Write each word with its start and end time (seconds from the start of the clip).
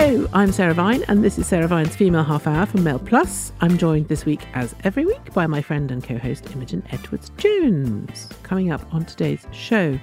Hello, 0.00 0.28
I'm 0.32 0.52
Sarah 0.52 0.74
Vine, 0.74 1.02
and 1.08 1.24
this 1.24 1.40
is 1.40 1.48
Sarah 1.48 1.66
Vine's 1.66 1.96
Female 1.96 2.22
Half 2.22 2.46
Hour 2.46 2.66
from 2.66 2.84
Mail 2.84 3.00
Plus. 3.00 3.50
I'm 3.60 3.76
joined 3.76 4.06
this 4.06 4.24
week, 4.24 4.46
as 4.54 4.72
every 4.84 5.04
week, 5.04 5.34
by 5.34 5.48
my 5.48 5.60
friend 5.60 5.90
and 5.90 6.04
co 6.04 6.16
host 6.16 6.48
Imogen 6.52 6.84
Edwards 6.90 7.32
Jones. 7.36 8.28
Coming 8.44 8.70
up 8.70 8.94
on 8.94 9.04
today's 9.06 9.44
show 9.50 9.98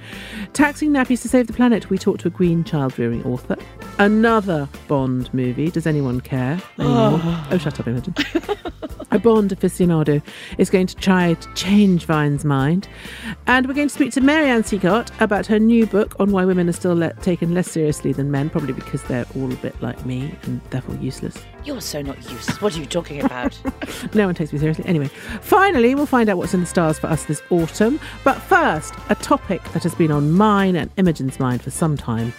Taxing 0.52 0.92
nappies 0.92 1.22
to 1.22 1.30
save 1.30 1.48
the 1.48 1.54
planet, 1.54 1.90
we 1.90 1.98
talk 1.98 2.18
to 2.20 2.28
a 2.28 2.32
green 2.32 2.66
child 2.66 3.00
rearing 3.00 3.24
author. 3.24 3.56
Another 3.98 4.68
Bond 4.90 5.34
movie. 5.34 5.72
Does 5.72 5.88
anyone 5.88 6.20
care 6.20 6.62
anymore? 6.78 7.22
Oh, 7.24 7.48
oh 7.52 7.58
shut 7.58 7.80
up, 7.80 7.88
Imogen. 7.88 8.14
a 9.12 9.20
Bond 9.20 9.52
aficionado 9.52 10.22
is 10.58 10.70
going 10.70 10.88
to 10.88 10.96
try 10.96 11.36
to 11.36 11.54
change 11.54 12.06
Vine's 12.06 12.44
mind. 12.44 12.88
And 13.48 13.66
we're 13.66 13.74
going 13.74 13.88
to 13.88 13.94
speak 13.94 14.12
to 14.14 14.22
Mary-Anne 14.22 14.64
Sieghart 14.64 15.10
about 15.22 15.46
her 15.48 15.58
new 15.58 15.86
book 15.86 16.20
on 16.20 16.32
why 16.32 16.44
women 16.44 16.68
are 16.68 16.74
still 16.74 16.96
le- 16.96 17.14
taken 17.16 17.54
less 17.54 17.72
seriously 17.72 18.12
than 18.12 18.30
men, 18.30 18.50
probably 18.50 18.74
because 18.74 19.02
they're 19.04 19.26
all 19.36 19.52
a 19.52 19.56
bit 19.56 19.82
like 19.86 20.06
me 20.06 20.36
and 20.44 20.62
therefore 20.70 20.96
useless. 20.96 21.38
You're 21.64 21.82
so 21.82 22.02
not 22.02 22.18
useless. 22.30 22.62
What 22.62 22.76
are 22.76 22.80
you 22.80 22.86
talking 22.86 23.22
about? 23.22 23.58
no 24.14 24.26
one 24.26 24.36
takes 24.36 24.52
me 24.52 24.60
seriously. 24.60 24.86
Anyway, 24.86 25.08
finally, 25.42 25.96
we'll 25.96 26.06
find 26.06 26.30
out 26.30 26.38
what's 26.38 26.54
in 26.54 26.60
the 26.60 26.66
stars 26.66 27.00
for 27.00 27.08
us 27.08 27.26
this 27.26 27.42
autumn. 27.50 28.00
But 28.24 28.40
first, 28.42 28.94
a 29.10 29.16
topic 29.16 29.64
that 29.74 29.84
has 29.84 29.96
been 29.96 30.12
on 30.12 30.32
mine 30.32 30.76
and 30.76 30.92
Imogen's 30.98 31.40
mind 31.40 31.62
for 31.62 31.72
some 31.72 31.96
time 31.96 32.34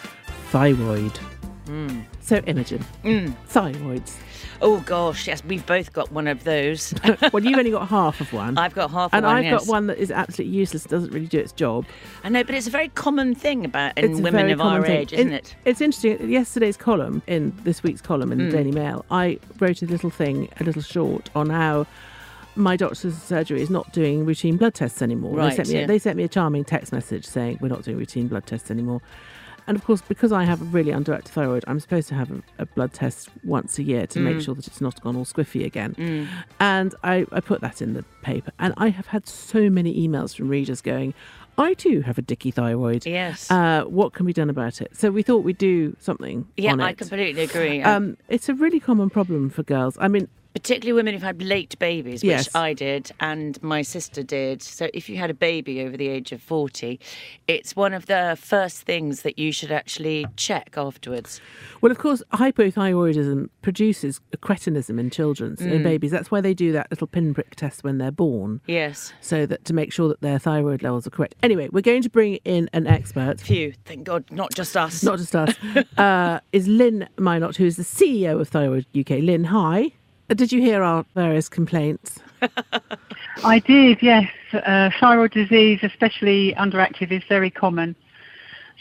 thyroid. 0.51 1.19
Mm. 1.67 2.05
So, 2.21 2.37
Imogen, 2.47 2.85
mm. 3.05 3.35
thyroids. 3.49 4.17
Oh 4.61 4.81
gosh, 4.81 5.27
yes, 5.27 5.43
we've 5.45 5.65
both 5.67 5.93
got 5.93 6.11
one 6.13 6.27
of 6.27 6.45
those. 6.45 6.95
well, 7.33 7.45
you've 7.45 7.59
only 7.59 7.71
got 7.71 7.89
half 7.89 8.21
of 8.21 8.33
one. 8.33 8.59
I've 8.59 8.75
got 8.75 8.91
half, 8.91 9.13
and 9.13 9.25
one, 9.25 9.37
I've 9.37 9.45
yes. 9.45 9.61
got 9.61 9.71
one 9.71 9.87
that 9.89 9.99
is 9.99 10.11
absolutely 10.11 10.57
useless. 10.57 10.85
Doesn't 10.85 11.13
really 11.13 11.27
do 11.27 11.39
its 11.39 11.53
job. 11.53 11.87
I 12.25 12.29
know, 12.29 12.45
but 12.45 12.55
it's 12.55 12.67
a 12.67 12.71
very 12.71 12.89
common 12.91 13.35
thing 13.35 13.65
about 13.65 13.97
in 13.99 14.13
it's 14.13 14.21
women 14.21 14.51
of 14.51 14.61
our 14.61 14.83
thing. 14.83 14.97
age, 14.97 15.13
isn't 15.13 15.33
it, 15.33 15.49
it? 15.49 15.57
It's 15.65 15.81
interesting. 15.81 16.31
Yesterday's 16.31 16.77
column 16.77 17.23
in 17.27 17.57
this 17.65 17.83
week's 17.83 18.01
column 18.01 18.33
in 18.33 18.39
the 18.39 18.45
mm. 18.45 18.53
Daily 18.53 18.73
Mail, 18.73 19.05
I 19.11 19.39
wrote 19.59 19.83
a 19.83 19.87
little 19.87 20.11
thing, 20.11 20.49
a 20.61 20.65
little 20.65 20.83
short 20.83 21.31
on 21.35 21.51
how 21.51 21.87
my 22.57 22.77
doctor's 22.77 23.17
surgery 23.17 23.61
is 23.61 23.71
not 23.71 23.93
doing 23.93 24.25
routine 24.25 24.57
blood 24.57 24.75
tests 24.75 25.03
anymore. 25.03 25.37
Right, 25.37 25.51
they, 25.51 25.57
sent 25.57 25.69
me, 25.69 25.81
yeah. 25.81 25.87
they 25.87 25.99
sent 25.99 26.17
me 26.17 26.25
a 26.25 26.29
charming 26.29 26.65
text 26.65 26.93
message 26.93 27.27
saying 27.27 27.59
we're 27.61 27.69
not 27.69 27.83
doing 27.83 27.99
routine 27.99 28.29
blood 28.29 28.47
tests 28.47 28.71
anymore. 28.71 29.01
And 29.67 29.77
of 29.77 29.85
course, 29.85 30.01
because 30.01 30.33
I 30.33 30.45
have 30.45 30.63
a 30.63 30.65
really 30.67 30.93
underactive 30.93 31.29
thyroid, 31.29 31.65
I'm 31.67 31.81
supposed 31.81 32.09
to 32.09 32.15
have 32.15 32.31
a, 32.31 32.43
a 32.59 32.67
blood 32.67 32.93
test 32.93 33.29
once 33.45 33.79
a 33.79 33.83
year 33.83 34.07
to 34.09 34.19
mm. 34.19 34.23
make 34.23 34.41
sure 34.41 34.55
that 34.55 34.67
it's 34.67 34.81
not 34.81 35.01
gone 35.03 35.17
all 35.17 35.25
squiffy 35.25 35.65
again. 35.65 35.95
Mm. 35.95 36.29
And 36.61 36.95
I, 37.03 37.27
I 37.33 37.41
put 37.41 37.61
that 37.63 37.83
in 37.83 37.95
the 37.95 38.05
paper. 38.23 38.53
And 38.59 38.75
I 38.77 38.91
have 38.91 39.07
had 39.09 39.27
so 39.27 39.69
many 39.69 40.07
emails 40.07 40.37
from 40.37 40.49
readers 40.49 40.81
going, 40.81 41.15
I 41.59 41.75
too 41.75 42.03
have 42.03 42.19
a 42.19 42.23
dicky 42.23 42.51
thyroid. 42.51 43.07
Yes. 43.07 43.51
Uh, 43.51 43.85
what 43.85 44.13
can 44.13 44.27
be 44.27 44.33
done 44.33 44.51
about 44.51 44.81
it? 44.81 44.95
So 44.97 45.11
we 45.11 45.23
thought 45.23 45.43
we'd 45.43 45.59
do 45.59 45.97
something. 45.99 46.47
Yeah, 46.57 46.77
I 46.79 46.93
completely 46.93 47.43
agree. 47.43 47.83
Um, 47.83 48.17
it's 48.29 48.49
a 48.49 48.55
really 48.55 48.79
common 48.79 49.11
problem 49.11 49.51
for 49.51 49.63
girls. 49.63 49.97
I 49.99 50.09
mean, 50.09 50.29
particularly 50.57 50.95
women 50.95 51.13
who've 51.13 51.23
had 51.23 51.43
late 51.43 51.79
babies, 51.79 52.23
which 52.23 52.31
yes. 52.31 52.55
I 52.55 52.73
did 52.73 53.13
and 53.21 53.63
my 53.63 53.83
sister 53.83 54.23
did. 54.23 54.63
So 54.63 54.89
if 54.95 55.07
you 55.07 55.19
had 55.19 55.29
a 55.29 55.35
baby 55.35 55.83
over 55.83 55.99
the 55.99 56.09
age 56.09 56.33
of 56.33 56.41
40, 56.41 56.99
it's 57.47 57.77
one 57.77 57.93
of 57.93 58.07
the 58.07 58.39
first 58.41 58.81
things 58.81 59.21
that 59.21 59.39
you 59.39 59.53
should 59.53 59.71
actually 59.71 60.25
check 60.37 60.73
afterwards. 60.79 61.43
Well, 61.83 61.93
of 61.93 61.99
course, 61.99 62.23
hypothyroidism 62.33 63.51
produces 63.61 64.23
cretinism 64.39 64.99
in 64.99 65.11
children, 65.11 65.57
mm. 65.57 65.71
in 65.71 65.83
babies. 65.83 66.11
That's 66.11 66.31
why 66.31 66.41
they 66.41 66.55
do 66.55 66.73
that 66.73 66.91
little 66.91 67.07
pinprick 67.07 67.55
test 67.57 67.85
when 67.85 67.99
they're 67.99 68.11
born. 68.11 68.63
Yes. 68.67 69.13
So 69.21 69.45
that 69.45 69.67
to 69.67 69.75
make 69.75 69.93
sure 69.93 70.09
that 70.09 70.23
their 70.23 70.39
thyroid 70.39 70.83
levels 70.83 71.07
are 71.07 71.11
correct. 71.11 71.35
Anyway, 71.43 71.69
we're 71.71 71.83
going 71.83 72.01
to 72.01 72.11
bring 72.11 72.37
in 72.47 72.71
an 72.73 72.87
expert. 72.87 73.43
Phew, 73.43 73.75
thank 73.85 74.05
God, 74.05 74.25
not 74.31 74.55
just 74.55 74.75
us. 74.75 75.03
Not 75.03 75.19
just 75.19 75.37
us. 75.37 75.55
uh, 75.99 76.41
is 76.53 76.67
Lynn 76.67 77.11
Mynott, 77.19 77.57
who 77.57 77.67
is 77.67 77.77
the 77.77 77.83
CEO 77.83 78.41
of 78.41 78.49
Thyroid 78.49 78.87
UK. 78.99 79.19
Lynn, 79.21 79.45
hi. 79.45 79.93
Did 80.29 80.53
you 80.53 80.61
hear 80.61 80.83
our 80.83 81.05
various 81.15 81.49
complaints? 81.49 82.19
I 83.45 83.61
did, 83.61 84.03
yes. 84.03 84.31
Uh, 84.53 84.91
thyroid 84.99 85.33
disease, 85.33 85.81
especially 85.83 86.55
underactive, 86.55 87.13
is 87.13 87.23
very 87.29 87.51
common. 87.51 87.95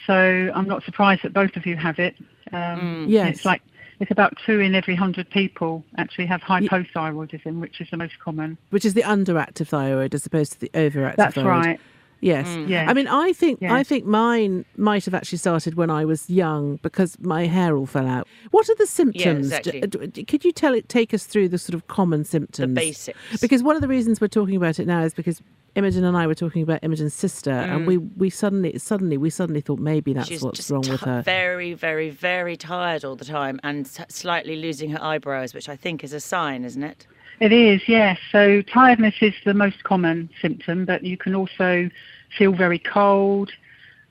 So 0.08 0.52
I'm 0.54 0.68
not 0.68 0.84
surprised 0.84 1.24
that 1.24 1.34
both 1.34 1.56
of 1.56 1.66
you 1.66 1.76
have 1.76 2.00
it. 2.00 2.16
Um, 2.52 3.06
mm. 3.06 3.06
Yes. 3.10 3.38
It's 3.38 3.46
like 3.46 3.62
it's 4.00 4.12
about 4.12 4.34
two 4.46 4.60
in 4.60 4.76
every 4.76 4.96
hundred 4.96 5.30
people 5.30 5.84
actually 5.98 6.26
have 6.28 6.42
hypothyroidism, 6.42 7.60
which 7.60 7.80
is 7.82 7.88
the 7.90 7.98
most 7.98 8.20
common. 8.20 8.58
Which 8.70 8.86
is 8.86 8.94
the 8.94 9.04
underactive 9.04 9.68
thyroid 9.68 10.14
as 10.14 10.26
opposed 10.26 10.54
to 10.54 10.60
the 10.60 10.70
overactive 10.70 11.16
That's 11.16 11.36
thyroid. 11.36 11.66
right. 11.66 11.80
Yes. 12.26 12.48
Mm. 12.48 12.70
yes. 12.70 12.90
I 12.90 12.94
mean, 12.94 13.08
I 13.08 13.34
think 13.34 13.60
yes. 13.62 13.72
I 13.72 13.84
think 13.84 14.04
mine 14.04 14.66
might 14.78 15.06
have 15.06 15.14
actually 15.14 15.38
started 15.38 15.76
when 15.76 15.92
I 15.92 16.06
was 16.06 16.28
young 16.28 16.78
because 16.78 17.20
my 17.20 17.46
hair 17.46 17.78
all 17.78 17.86
fell 17.86 18.08
out. 18.08 18.28
What 18.50 18.68
are 18.68 18.76
the 18.76 18.88
symptoms? 18.88 19.52
Yeah, 19.52 19.58
exactly. 19.58 20.24
Could 20.24 20.44
you 20.44 20.52
tell 20.52 20.74
it, 20.74 20.90
take 20.90 21.14
us 21.14 21.26
through 21.26 21.50
the 21.50 21.60
sort 21.60 21.76
of 21.76 21.88
common 21.88 22.24
symptoms? 22.24 22.74
The 22.74 22.82
basics. 22.82 23.42
Because 23.42 23.62
one 23.62 23.76
of 23.76 23.84
the 23.84 23.88
reasons 23.88 24.20
we're 24.20 24.28
talking 24.28 24.56
about 24.56 24.80
it 24.80 24.88
now 24.88 25.04
is 25.04 25.14
because 25.14 25.40
Imogen 25.76 26.04
and 26.04 26.18
I 26.18 26.26
were 26.26 26.34
talking 26.34 26.64
about 26.64 26.80
Imogen's 26.84 27.14
sister, 27.14 27.52
mm. 27.52 27.76
and 27.76 27.86
we, 27.86 27.98
we 27.98 28.32
suddenly 28.32 28.76
suddenly 28.80 29.18
we 29.18 29.30
suddenly 29.30 29.62
thought 29.62 29.78
maybe 29.78 30.14
that's 30.14 30.30
She's 30.30 30.42
what's 30.42 30.72
wrong 30.72 30.82
t- 30.82 30.92
with 30.92 31.02
her. 31.02 31.22
Very, 31.22 31.74
very, 31.74 32.10
very 32.10 32.58
tired 32.58 33.06
all 33.06 33.16
the 33.16 33.26
time, 33.26 33.60
and 33.62 33.86
t- 33.86 34.04
slightly 34.10 34.56
losing 34.56 34.90
her 34.90 35.04
eyebrows, 35.04 35.54
which 35.54 35.70
I 35.70 35.76
think 35.76 36.04
is 36.04 36.12
a 36.12 36.20
sign, 36.20 36.64
isn't 36.64 36.84
it? 36.84 37.06
It 37.40 37.52
is, 37.52 37.82
yes. 37.88 38.18
So 38.32 38.62
tiredness 38.62 39.16
is 39.22 39.34
the 39.44 39.54
most 39.54 39.84
common 39.84 40.30
symptom, 40.42 40.86
but 40.86 41.04
you 41.04 41.18
can 41.18 41.36
also 41.36 41.90
feel 42.38 42.54
very 42.54 42.80
cold, 42.80 43.52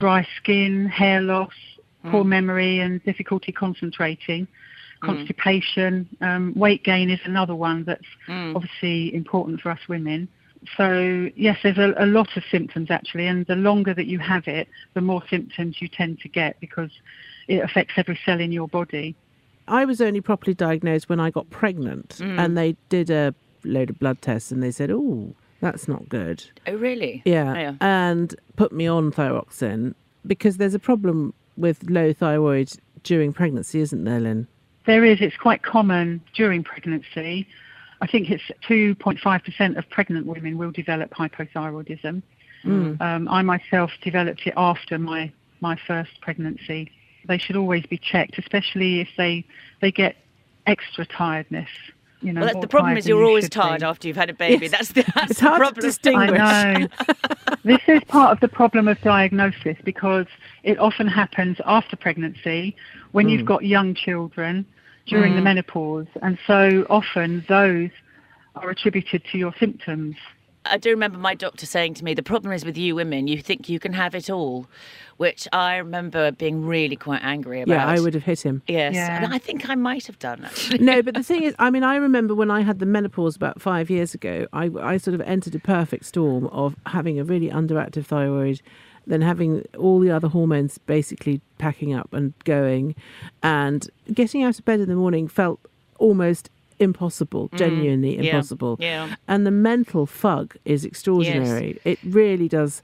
dry 0.01 0.27
skin, 0.37 0.87
hair 0.87 1.21
loss, 1.21 1.53
mm. 2.05 2.11
poor 2.11 2.25
memory, 2.25 2.81
and 2.81 3.03
difficulty 3.05 3.53
concentrating. 3.53 4.47
Mm. 5.03 5.07
Constipation, 5.07 6.09
um, 6.21 6.53
weight 6.55 6.85
gain 6.85 7.11
is 7.11 7.21
another 7.25 7.55
one 7.55 7.85
that's 7.85 8.07
mm. 8.29 8.55
obviously 8.55 9.15
important 9.15 9.61
for 9.61 9.71
us 9.71 9.81
women. 9.89 10.29
So, 10.77 11.31
yes, 11.37 11.59
there's 11.63 11.79
a, 11.79 11.95
a 11.99 12.07
lot 12.07 12.37
of 12.37 12.43
symptoms 12.51 12.91
actually, 12.91 13.27
and 13.27 13.47
the 13.47 13.57
longer 13.57 13.93
that 13.95 14.07
you 14.07 14.19
have 14.19 14.49
it, 14.49 14.69
the 14.95 15.01
more 15.01 15.23
symptoms 15.29 15.77
you 15.81 15.89
tend 15.89 16.21
to 16.21 16.29
get 16.29 16.59
because 16.61 16.91
it 17.49 17.63
affects 17.63 17.95
every 17.97 18.19
cell 18.25 18.41
in 18.41 18.51
your 18.51 18.69
body. 18.69 19.15
I 19.69 19.85
was 19.85 20.01
only 20.01 20.21
properly 20.21 20.55
diagnosed 20.55 21.09
when 21.09 21.21
I 21.21 21.31
got 21.31 21.49
pregnant, 21.51 22.17
mm. 22.19 22.39
and 22.39 22.57
they 22.57 22.77
did 22.89 23.11
a 23.11 23.35
load 23.65 23.91
of 23.91 23.99
blood 23.99 24.21
tests, 24.23 24.51
and 24.51 24.63
they 24.63 24.71
said, 24.71 24.91
"Oh, 24.91 25.35
that's 25.65 25.89
not 25.89 26.07
good. 26.11 26.45
Oh, 26.67 26.75
really? 26.75 27.23
Yeah. 27.25 27.53
Oh, 27.53 27.59
yeah. 27.59 27.75
And 27.81 28.35
put 28.57 28.71
me 28.71 28.87
on 28.87 29.11
thyroxine 29.11 29.95
because 30.27 30.59
there's 30.59 30.75
a 30.75 30.79
problem 30.79 31.33
with 31.57 31.89
low 31.89 32.13
thyroid 32.13 32.71
during 33.03 33.33
pregnancy, 33.33 33.81
isn't 33.81 34.05
there, 34.05 34.21
Lynn? 34.21 34.47
There 34.85 35.05
is. 35.05 35.23
It's 35.23 35.39
quite 35.39 35.63
common 35.63 36.21
during 36.35 36.65
pregnancy. 36.65 37.49
I 38.03 38.07
think 38.07 38.31
it's 38.31 38.43
2.5% 38.69 39.79
of 39.79 39.89
pregnant 39.89 40.27
women 40.27 40.59
will 40.59 40.71
develop 40.71 41.11
hypothyroidism. 41.15 42.23
Mm. 42.65 43.01
Um, 43.01 43.29
I 43.29 43.41
myself 43.41 43.91
developed 44.03 44.47
it 44.47 44.55
after 44.59 44.99
my, 44.99 45.33
my 45.61 45.79
first 45.87 46.21
pregnancy. 46.21 46.93
They 47.27 47.39
should 47.39 47.57
always 47.57 47.87
be 47.87 47.97
checked, 47.97 48.39
especially 48.39 49.01
if 49.01 49.09
they, 49.17 49.47
they 49.81 49.91
get 49.91 50.17
extra 50.67 51.07
tiredness 51.07 51.71
you 52.25 52.33
know. 52.33 52.41
Well, 52.41 52.61
the 52.61 52.69
problem 52.69 52.97
is 52.97 53.07
you're 53.07 53.25
always 53.25 53.49
tired 53.49 53.81
be. 53.81 53.87
after 53.87 54.09
you've 54.09 54.17
had 54.17 54.31
a 54.31 54.35
baby. 54.35 54.67
Yes. 54.67 54.71
That's 54.73 54.89
the, 54.93 55.13
that's 55.15 55.31
it's 55.33 55.41
the 55.41 55.47
hard 55.47 55.61
problem. 55.61 55.83
To 55.83 55.89
distinguish. 55.89 56.41
I 56.41 56.75
know. 56.75 56.89
this 57.65 57.81
is 57.87 58.03
part 58.09 58.33
of 58.33 58.41
the 58.41 58.49
problem 58.49 58.89
of 58.89 59.01
diagnosis 59.03 59.77
because 59.85 60.27
it 60.63 60.79
often 60.79 61.07
happens 61.07 61.59
after 61.65 61.97
pregnancy 61.97 62.75
when 63.13 63.27
mm. 63.27 63.33
you've 63.33 63.47
got 63.47 63.65
young 63.65 63.95
children 63.95 64.67
during 65.07 65.35
mm. 65.35 65.37
the 65.37 65.43
menopause, 65.43 66.07
and 66.23 66.39
so 66.47 66.87
often 66.89 67.45
those 67.49 67.91
are 68.57 68.71
attributed 68.71 69.23
to 69.31 69.39
your 69.39 69.55
symptoms. 69.59 70.17
I 70.67 70.79
do 70.79 70.91
remember 70.91 71.19
my 71.19 71.35
doctor 71.35 71.67
saying 71.67 71.95
to 71.95 72.05
me, 72.05 72.15
the 72.15 72.23
problem 72.23 72.53
is 72.53 72.65
with 72.65 72.79
you 72.79 72.95
women, 72.95 73.29
you 73.29 73.39
think 73.39 73.69
you 73.69 73.79
can 73.79 73.93
have 73.93 74.15
it 74.15 74.31
all, 74.31 74.67
which 75.17 75.47
I 75.53 75.77
remember 75.77 76.33
being 76.33 76.65
really 76.65 76.97
quite 76.97 77.23
angry 77.23 77.61
about. 77.63 77.75
Yeah, 77.75 77.87
I 77.87 78.01
would 78.01 78.15
have 78.15 78.25
hit 78.25 78.43
him. 78.43 78.63
Yes, 78.67 78.95
yeah. 78.95 79.23
and 79.23 79.33
I 79.33 79.39
think 79.39 79.69
I 79.69 79.75
might 79.75 80.07
have 80.07 80.19
done 80.19 80.45
actually. 80.45 80.79
no, 80.79 81.03
but 81.03 81.15
the 81.15 81.23
thing 81.23 81.43
is, 81.43 81.55
I 81.59 81.71
mean, 81.71 81.85
I 81.85 81.97
remember 81.97 82.35
when 82.35 82.51
I 82.51 82.63
had 82.63 82.79
the 82.79 82.87
menopause 82.87 83.37
about 83.37 83.61
five 83.61 83.91
years 83.91 84.15
ago, 84.15 84.47
I, 84.53 84.71
I 84.81 84.97
sort 84.97 85.15
of 85.15 85.21
entered 85.23 85.55
a 85.55 85.61
perfect 85.61 86.07
storm 86.07 86.47
of 86.47 86.77
having 86.87 87.19
a 87.19 87.25
really 87.25 87.51
underactive 87.51 88.07
thyroid 88.07 88.61
then 89.07 89.21
having 89.21 89.63
all 89.79 90.01
the 90.01 90.11
other 90.11 90.29
hormones 90.29 90.79
basically 90.79 91.41
packing 91.59 91.93
up 91.93 92.13
and 92.15 92.33
going 92.45 92.95
and 93.43 93.91
getting 94.13 94.43
out 94.43 94.59
of 94.59 94.65
bed 94.65 94.81
in 94.81 94.89
the 94.89 94.95
morning 94.95 95.29
felt 95.29 95.61
almost 95.99 96.51
impossible, 96.85 97.49
mm. 97.49 97.59
genuinely 97.59 98.17
impossible. 98.19 98.77
Yeah. 98.79 99.17
And 99.27 99.45
the 99.45 99.51
mental 99.51 100.07
fug 100.07 100.57
is 100.65 100.85
extraordinary. 100.85 101.81
Yes. 101.85 101.99
It 101.99 101.99
really 102.05 102.49
does. 102.49 102.83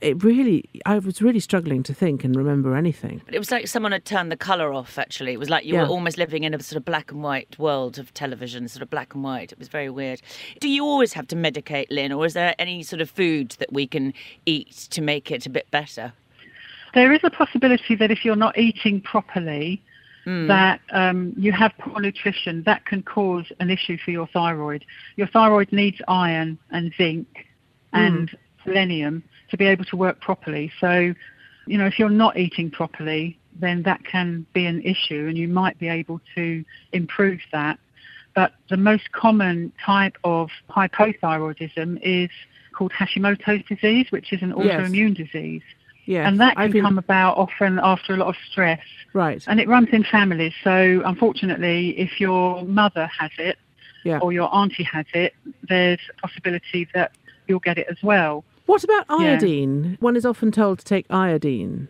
It 0.00 0.22
really, 0.24 0.68
I 0.84 0.98
was 0.98 1.22
really 1.22 1.38
struggling 1.38 1.84
to 1.84 1.94
think 1.94 2.24
and 2.24 2.34
remember 2.34 2.76
anything. 2.76 3.22
But 3.24 3.36
it 3.36 3.38
was 3.38 3.52
like 3.52 3.68
someone 3.68 3.92
had 3.92 4.04
turned 4.04 4.32
the 4.32 4.36
colour 4.36 4.72
off, 4.72 4.98
actually. 4.98 5.32
It 5.32 5.38
was 5.38 5.48
like 5.48 5.64
you 5.64 5.74
yeah. 5.74 5.82
were 5.82 5.88
almost 5.88 6.18
living 6.18 6.42
in 6.42 6.54
a 6.54 6.60
sort 6.60 6.76
of 6.76 6.84
black 6.84 7.12
and 7.12 7.22
white 7.22 7.56
world 7.56 7.98
of 7.98 8.12
television, 8.12 8.66
sort 8.66 8.82
of 8.82 8.90
black 8.90 9.14
and 9.14 9.22
white. 9.22 9.52
It 9.52 9.60
was 9.60 9.68
very 9.68 9.90
weird. 9.90 10.20
Do 10.58 10.68
you 10.68 10.84
always 10.84 11.12
have 11.12 11.28
to 11.28 11.36
medicate, 11.36 11.86
Lynn, 11.88 12.12
or 12.12 12.26
is 12.26 12.34
there 12.34 12.54
any 12.58 12.82
sort 12.82 13.00
of 13.00 13.10
food 13.10 13.54
that 13.60 13.72
we 13.72 13.86
can 13.86 14.12
eat 14.44 14.88
to 14.90 15.00
make 15.00 15.30
it 15.30 15.46
a 15.46 15.50
bit 15.50 15.70
better? 15.70 16.12
There 16.94 17.12
is 17.12 17.20
a 17.22 17.30
possibility 17.30 17.94
that 17.94 18.10
if 18.10 18.24
you're 18.24 18.36
not 18.36 18.58
eating 18.58 19.00
properly, 19.00 19.80
mm. 20.26 20.48
that 20.48 20.80
um, 20.92 21.34
you 21.36 21.52
have 21.52 21.72
poor 21.78 22.00
nutrition, 22.00 22.62
that 22.64 22.84
can 22.86 23.02
cause 23.02 23.46
an 23.60 23.70
issue 23.70 23.96
for 24.04 24.10
your 24.10 24.26
thyroid. 24.28 24.84
Your 25.16 25.26
thyroid 25.28 25.72
needs 25.72 25.98
iron 26.08 26.58
and 26.70 26.92
zinc 26.96 27.26
mm. 27.34 27.42
and 27.92 28.36
selenium 28.64 29.22
to 29.50 29.56
be 29.56 29.66
able 29.66 29.84
to 29.86 29.96
work 29.96 30.20
properly. 30.20 30.72
So, 30.80 31.14
you 31.66 31.78
know, 31.78 31.86
if 31.86 31.98
you're 31.98 32.10
not 32.10 32.36
eating 32.36 32.70
properly, 32.70 33.38
then 33.60 33.82
that 33.82 34.04
can 34.04 34.46
be 34.54 34.66
an 34.66 34.82
issue, 34.82 35.26
and 35.28 35.36
you 35.36 35.48
might 35.48 35.78
be 35.78 35.88
able 35.88 36.20
to 36.34 36.64
improve 36.92 37.40
that. 37.52 37.78
But 38.34 38.54
the 38.70 38.78
most 38.78 39.12
common 39.12 39.72
type 39.84 40.16
of 40.24 40.48
hypothyroidism 40.70 42.00
is 42.02 42.30
called 42.72 42.92
Hashimoto's 42.92 43.62
disease, 43.68 44.06
which 44.10 44.32
is 44.32 44.40
an 44.42 44.52
autoimmune 44.52 45.18
yes. 45.18 45.28
disease. 45.28 45.62
Yes. 46.04 46.26
And 46.26 46.40
that 46.40 46.56
can 46.56 46.70
been... 46.70 46.82
come 46.82 46.98
about 46.98 47.36
often 47.36 47.78
after 47.82 48.14
a 48.14 48.16
lot 48.16 48.28
of 48.28 48.36
stress. 48.50 48.80
Right. 49.12 49.42
And 49.46 49.60
it 49.60 49.68
runs 49.68 49.88
in 49.92 50.04
families. 50.04 50.52
So 50.64 51.02
unfortunately, 51.04 51.90
if 51.98 52.20
your 52.20 52.64
mother 52.64 53.06
has 53.18 53.30
it 53.38 53.58
yeah. 54.04 54.18
or 54.18 54.32
your 54.32 54.52
auntie 54.54 54.82
has 54.84 55.06
it, 55.14 55.34
there's 55.68 56.00
a 56.10 56.26
possibility 56.26 56.88
that 56.94 57.12
you'll 57.46 57.60
get 57.60 57.78
it 57.78 57.86
as 57.90 58.02
well. 58.02 58.44
What 58.66 58.84
about 58.84 59.06
iodine? 59.08 59.84
Yeah. 59.84 59.96
One 60.00 60.16
is 60.16 60.24
often 60.24 60.50
told 60.52 60.78
to 60.80 60.84
take 60.84 61.06
iodine. 61.10 61.88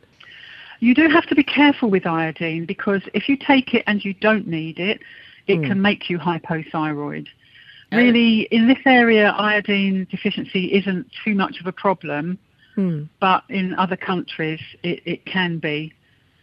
You 0.81 0.95
do 0.95 1.09
have 1.09 1.27
to 1.27 1.35
be 1.35 1.45
careful 1.45 1.91
with 1.91 2.07
iodine 2.07 2.65
because 2.65 3.03
if 3.15 3.29
you 3.29 3.37
take 3.37 3.73
it 3.73 3.85
and 3.87 4.05
you 4.05 4.15
don't 4.15 4.49
need 4.49 4.81
it, 4.81 5.01
it 5.47 5.59
mm. 5.59 5.67
can 5.67 5.81
make 5.81 6.11
you 6.11 6.19
hypothyroid. 6.19 7.29
Oh. 7.93 7.97
Really, 7.97 8.43
in 8.51 8.67
this 8.67 8.79
area, 8.85 9.31
iodine 9.31 10.07
deficiency 10.11 10.73
isn't 10.73 11.07
too 11.25 11.35
much 11.35 11.61
of 11.61 11.67
a 11.67 11.73
problem, 11.73 12.39
mm. 12.77 13.09
but 13.21 13.45
in 13.49 13.75
other 13.75 13.97
countries, 13.97 14.61
it, 14.83 15.03
it 15.05 15.25
can 15.27 15.59
be 15.59 15.93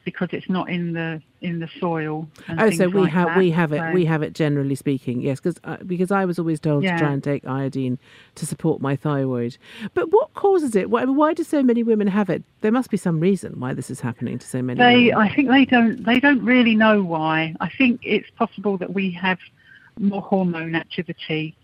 because 0.05 0.29
it's 0.31 0.49
not 0.49 0.69
in 0.69 0.93
the 0.93 1.21
in 1.41 1.59
the 1.59 1.69
soil. 1.79 2.27
oh, 2.57 2.69
so 2.71 2.89
we 2.89 3.01
like 3.01 3.11
have 3.11 3.27
that. 3.27 3.37
we 3.37 3.51
have 3.51 3.71
it 3.71 3.79
so. 3.79 3.91
we 3.93 4.05
have 4.05 4.21
it 4.21 4.33
generally 4.33 4.75
speaking, 4.75 5.21
yes, 5.21 5.39
because 5.39 5.59
uh, 5.63 5.77
because 5.85 6.11
I 6.11 6.25
was 6.25 6.39
always 6.39 6.59
told 6.59 6.83
yeah. 6.83 6.93
to 6.93 6.99
try 6.99 7.11
and 7.11 7.23
take 7.23 7.45
iodine 7.45 7.99
to 8.35 8.45
support 8.45 8.81
my 8.81 8.95
thyroid. 8.95 9.57
But 9.93 10.11
what 10.11 10.33
causes 10.33 10.75
it? 10.75 10.89
Why, 10.89 11.05
why 11.05 11.33
do 11.33 11.43
so 11.43 11.61
many 11.61 11.83
women 11.83 12.07
have 12.07 12.29
it? 12.29 12.43
There 12.61 12.71
must 12.71 12.89
be 12.89 12.97
some 12.97 13.19
reason 13.19 13.59
why 13.59 13.73
this 13.73 13.89
is 13.89 13.99
happening 13.99 14.39
to 14.39 14.47
so 14.47 14.61
many. 14.61 14.79
They, 14.79 15.05
women. 15.05 15.17
I 15.17 15.35
think 15.35 15.49
they 15.49 15.65
don't 15.65 16.03
they 16.03 16.19
don't 16.19 16.43
really 16.43 16.75
know 16.75 17.03
why. 17.03 17.55
I 17.59 17.69
think 17.69 18.01
it's 18.03 18.29
possible 18.31 18.77
that 18.77 18.93
we 18.93 19.11
have 19.11 19.39
more 19.99 20.21
hormone 20.21 20.75
activity 20.75 21.55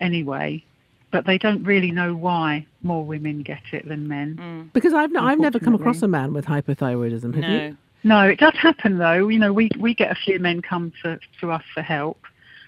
anyway 0.00 0.62
but 1.10 1.26
they 1.26 1.38
don't 1.38 1.62
really 1.64 1.90
know 1.90 2.14
why 2.14 2.66
more 2.82 3.04
women 3.04 3.42
get 3.42 3.62
it 3.72 3.88
than 3.88 4.08
men. 4.08 4.36
Mm. 4.40 4.72
Because 4.72 4.92
I've 4.92 5.10
n- 5.10 5.16
I've 5.16 5.38
never 5.38 5.58
come 5.58 5.74
across 5.74 6.02
a 6.02 6.08
man 6.08 6.32
with 6.32 6.46
hypothyroidism. 6.46 7.34
Have 7.34 7.42
no. 7.42 7.64
you? 7.64 7.76
No, 8.04 8.20
it 8.22 8.38
does 8.38 8.54
happen 8.54 8.98
though. 8.98 9.28
You 9.28 9.38
know, 9.38 9.52
we 9.52 9.70
we 9.78 9.94
get 9.94 10.10
a 10.10 10.14
few 10.14 10.38
men 10.38 10.62
come 10.62 10.92
to 11.02 11.18
to 11.40 11.50
us 11.50 11.62
for 11.74 11.82
help, 11.82 12.18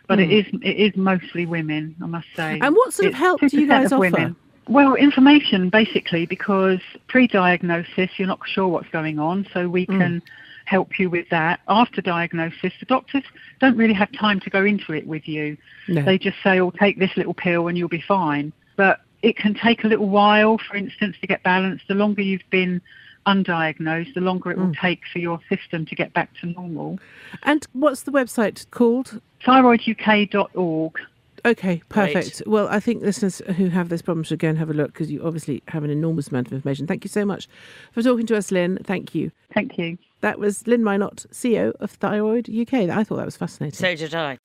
but 0.06 0.18
mm. 0.18 0.22
it 0.22 0.50
hmm. 0.50 0.56
is 0.56 0.62
it 0.62 0.76
is 0.76 0.96
mostly 0.96 1.46
women, 1.46 1.96
I 2.02 2.06
must 2.06 2.28
say. 2.34 2.58
And 2.60 2.74
what 2.74 2.92
sort 2.92 3.06
it's 3.06 3.14
of 3.14 3.18
help 3.18 3.40
do 3.40 3.60
you 3.60 3.68
guys 3.68 3.92
offer? 3.92 4.00
Women. 4.00 4.36
Well, 4.68 4.96
information 4.96 5.70
basically, 5.70 6.26
because 6.26 6.80
pre-diagnosis 7.08 8.10
you're 8.18 8.28
not 8.28 8.40
sure 8.44 8.68
what's 8.68 8.88
going 8.90 9.18
on, 9.18 9.46
so 9.52 9.68
we 9.68 9.86
mm. 9.86 9.98
can 9.98 10.22
help 10.68 10.98
you 10.98 11.08
with 11.08 11.28
that. 11.30 11.60
After 11.68 12.02
diagnosis, 12.02 12.72
the 12.78 12.86
doctors 12.86 13.24
don't 13.60 13.76
really 13.76 13.94
have 13.94 14.12
time 14.12 14.38
to 14.40 14.50
go 14.50 14.64
into 14.64 14.92
it 14.92 15.06
with 15.06 15.26
you. 15.26 15.56
No. 15.88 16.02
They 16.02 16.18
just 16.18 16.36
say, 16.42 16.60
"Oh, 16.60 16.70
take 16.70 16.98
this 16.98 17.16
little 17.16 17.34
pill 17.34 17.68
and 17.68 17.78
you'll 17.78 17.88
be 17.88 18.04
fine." 18.06 18.52
But 18.76 19.00
it 19.22 19.36
can 19.36 19.54
take 19.54 19.84
a 19.84 19.88
little 19.88 20.08
while, 20.08 20.58
for 20.58 20.76
instance, 20.76 21.16
to 21.20 21.26
get 21.26 21.42
balanced. 21.42 21.88
The 21.88 21.94
longer 21.94 22.22
you've 22.22 22.48
been 22.50 22.80
undiagnosed, 23.26 24.14
the 24.14 24.20
longer 24.20 24.50
it 24.50 24.58
will 24.58 24.68
mm. 24.68 24.78
take 24.78 25.00
for 25.12 25.18
your 25.18 25.40
system 25.48 25.86
to 25.86 25.94
get 25.94 26.12
back 26.12 26.30
to 26.40 26.46
normal. 26.46 26.98
And 27.42 27.66
what's 27.72 28.02
the 28.02 28.12
website 28.12 28.70
called? 28.70 29.20
Thyroiduk.org. 29.44 30.98
Okay, 31.44 31.82
perfect. 31.88 32.42
Well, 32.46 32.68
I 32.68 32.80
think 32.80 33.02
listeners 33.02 33.40
who 33.56 33.68
have 33.68 33.88
this 33.88 34.02
problem 34.02 34.24
should 34.24 34.38
go 34.38 34.48
and 34.48 34.58
have 34.58 34.70
a 34.70 34.74
look 34.74 34.92
because 34.92 35.10
you 35.10 35.24
obviously 35.24 35.62
have 35.68 35.84
an 35.84 35.90
enormous 35.90 36.28
amount 36.28 36.48
of 36.48 36.52
information. 36.52 36.86
Thank 36.86 37.04
you 37.04 37.08
so 37.08 37.24
much 37.24 37.48
for 37.92 38.02
talking 38.02 38.26
to 38.26 38.36
us, 38.36 38.50
Lynn. 38.50 38.78
Thank 38.84 39.14
you. 39.14 39.30
Thank 39.54 39.78
you. 39.78 39.98
That 40.20 40.38
was 40.38 40.66
Lynn 40.66 40.82
Mynott, 40.82 41.26
CEO 41.28 41.72
of 41.80 41.92
Thyroid 41.92 42.48
UK. 42.48 42.74
I 42.90 43.04
thought 43.04 43.16
that 43.16 43.24
was 43.24 43.36
fascinating. 43.36 43.76
So 43.76 43.94
did 43.94 44.14
I. 44.14 44.38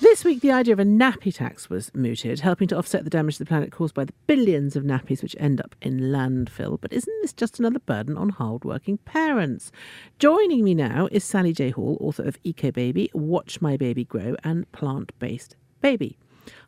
This 0.00 0.24
week, 0.24 0.40
the 0.40 0.52
idea 0.52 0.72
of 0.72 0.78
a 0.78 0.84
nappy 0.84 1.34
tax 1.34 1.68
was 1.68 1.92
mooted, 1.94 2.40
helping 2.40 2.68
to 2.68 2.76
offset 2.76 3.04
the 3.04 3.10
damage 3.10 3.36
to 3.36 3.44
the 3.44 3.48
planet 3.48 3.72
caused 3.72 3.94
by 3.94 4.04
the 4.04 4.14
billions 4.26 4.76
of 4.76 4.84
nappies 4.84 5.22
which 5.22 5.34
end 5.38 5.60
up 5.60 5.74
in 5.82 6.00
landfill. 6.00 6.80
But 6.80 6.92
isn't 6.92 7.22
this 7.22 7.32
just 7.32 7.58
another 7.58 7.80
burden 7.80 8.16
on 8.16 8.28
hard-working 8.28 8.98
parents? 8.98 9.72
Joining 10.18 10.64
me 10.64 10.74
now 10.74 11.08
is 11.10 11.24
Sally 11.24 11.52
J. 11.52 11.70
Hall, 11.70 11.98
author 12.00 12.22
of 12.22 12.38
Eco 12.44 12.70
Baby, 12.70 13.10
Watch 13.12 13.60
My 13.60 13.76
Baby 13.76 14.04
Grow, 14.04 14.36
and 14.44 14.70
Plant 14.72 15.12
Based 15.18 15.56
Baby. 15.80 16.16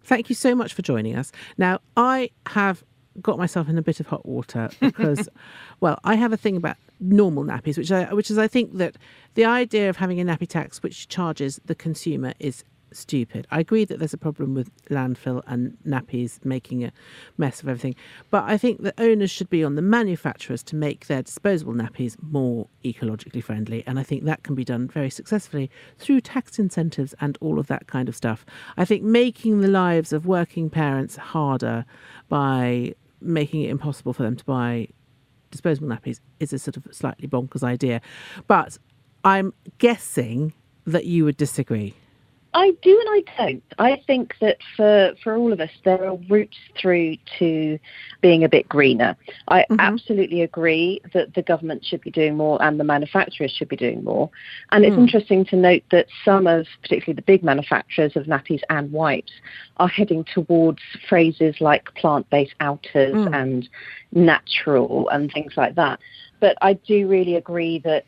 Thank 0.02 0.28
you 0.28 0.34
so 0.34 0.54
much 0.54 0.74
for 0.74 0.82
joining 0.82 1.16
us. 1.16 1.32
Now, 1.56 1.80
I 1.96 2.30
have 2.46 2.84
got 3.20 3.38
myself 3.38 3.68
in 3.68 3.76
a 3.78 3.82
bit 3.82 4.00
of 4.00 4.06
hot 4.06 4.24
water 4.26 4.70
because, 4.80 5.28
well, 5.80 5.98
I 6.04 6.14
have 6.14 6.32
a 6.32 6.36
thing 6.36 6.56
about 6.56 6.76
normal 7.00 7.44
nappies, 7.44 7.76
which 7.76 7.90
I, 7.90 8.12
which 8.12 8.30
is 8.30 8.38
I 8.38 8.48
think 8.48 8.76
that 8.78 8.96
the 9.34 9.44
idea 9.44 9.88
of 9.88 9.96
having 9.96 10.20
a 10.20 10.24
nappy 10.24 10.46
tax 10.46 10.82
which 10.82 11.08
charges 11.08 11.60
the 11.64 11.74
consumer 11.74 12.34
is 12.38 12.64
stupid. 12.92 13.46
I 13.50 13.60
agree 13.60 13.84
that 13.84 13.98
there's 13.98 14.14
a 14.14 14.18
problem 14.18 14.54
with 14.54 14.70
landfill 14.86 15.42
and 15.46 15.76
nappies 15.86 16.44
making 16.44 16.84
a 16.84 16.92
mess 17.38 17.62
of 17.62 17.68
everything, 17.68 17.94
but 18.30 18.44
I 18.44 18.58
think 18.58 18.82
the 18.82 18.94
owners 18.98 19.30
should 19.30 19.50
be 19.50 19.64
on 19.64 19.74
the 19.74 19.82
manufacturers 19.82 20.62
to 20.64 20.76
make 20.76 21.06
their 21.06 21.22
disposable 21.22 21.72
nappies 21.72 22.16
more 22.22 22.68
ecologically 22.84 23.42
friendly, 23.42 23.84
and 23.86 23.98
I 23.98 24.02
think 24.02 24.24
that 24.24 24.42
can 24.42 24.54
be 24.54 24.64
done 24.64 24.88
very 24.88 25.10
successfully 25.10 25.70
through 25.98 26.20
tax 26.20 26.58
incentives 26.58 27.14
and 27.20 27.36
all 27.40 27.58
of 27.58 27.66
that 27.68 27.86
kind 27.86 28.08
of 28.08 28.16
stuff. 28.16 28.44
I 28.76 28.84
think 28.84 29.02
making 29.02 29.60
the 29.60 29.68
lives 29.68 30.12
of 30.12 30.26
working 30.26 30.70
parents 30.70 31.16
harder 31.16 31.84
by 32.28 32.94
making 33.20 33.62
it 33.62 33.70
impossible 33.70 34.12
for 34.12 34.22
them 34.22 34.36
to 34.36 34.44
buy 34.44 34.88
disposable 35.50 35.88
nappies 35.88 36.20
is 36.38 36.52
a 36.52 36.58
sort 36.58 36.76
of 36.76 36.86
slightly 36.90 37.28
bonkers 37.28 37.62
idea, 37.62 38.00
but 38.46 38.78
I'm 39.24 39.52
guessing 39.78 40.54
that 40.86 41.04
you 41.04 41.24
would 41.24 41.36
disagree. 41.36 41.94
I 42.52 42.72
do 42.82 43.00
and 43.06 43.08
I 43.08 43.44
don't. 43.44 43.62
I 43.78 44.02
think 44.06 44.34
that 44.40 44.58
for, 44.76 45.12
for 45.22 45.36
all 45.36 45.52
of 45.52 45.60
us, 45.60 45.70
there 45.84 46.04
are 46.04 46.16
routes 46.28 46.56
through 46.80 47.16
to 47.38 47.78
being 48.22 48.42
a 48.42 48.48
bit 48.48 48.68
greener. 48.68 49.16
I 49.48 49.60
mm-hmm. 49.60 49.76
absolutely 49.78 50.42
agree 50.42 51.00
that 51.14 51.34
the 51.34 51.42
government 51.42 51.84
should 51.84 52.00
be 52.00 52.10
doing 52.10 52.36
more 52.36 52.60
and 52.62 52.80
the 52.80 52.84
manufacturers 52.84 53.52
should 53.52 53.68
be 53.68 53.76
doing 53.76 54.02
more. 54.02 54.30
And 54.72 54.84
it's 54.84 54.96
mm. 54.96 55.00
interesting 55.00 55.44
to 55.46 55.56
note 55.56 55.84
that 55.92 56.06
some 56.24 56.48
of, 56.48 56.66
particularly 56.82 57.16
the 57.16 57.22
big 57.22 57.44
manufacturers 57.44 58.16
of 58.16 58.24
nappies 58.24 58.62
and 58.68 58.90
wipes, 58.90 59.32
are 59.76 59.88
heading 59.88 60.24
towards 60.34 60.80
phrases 61.08 61.56
like 61.60 61.94
plant 61.94 62.28
based 62.30 62.54
outers 62.60 63.14
mm. 63.14 63.34
and 63.34 63.68
natural 64.12 65.08
and 65.10 65.30
things 65.32 65.52
like 65.56 65.76
that 65.76 66.00
but 66.40 66.56
I 66.62 66.74
do 66.74 67.06
really 67.06 67.36
agree 67.36 67.78
that 67.84 68.04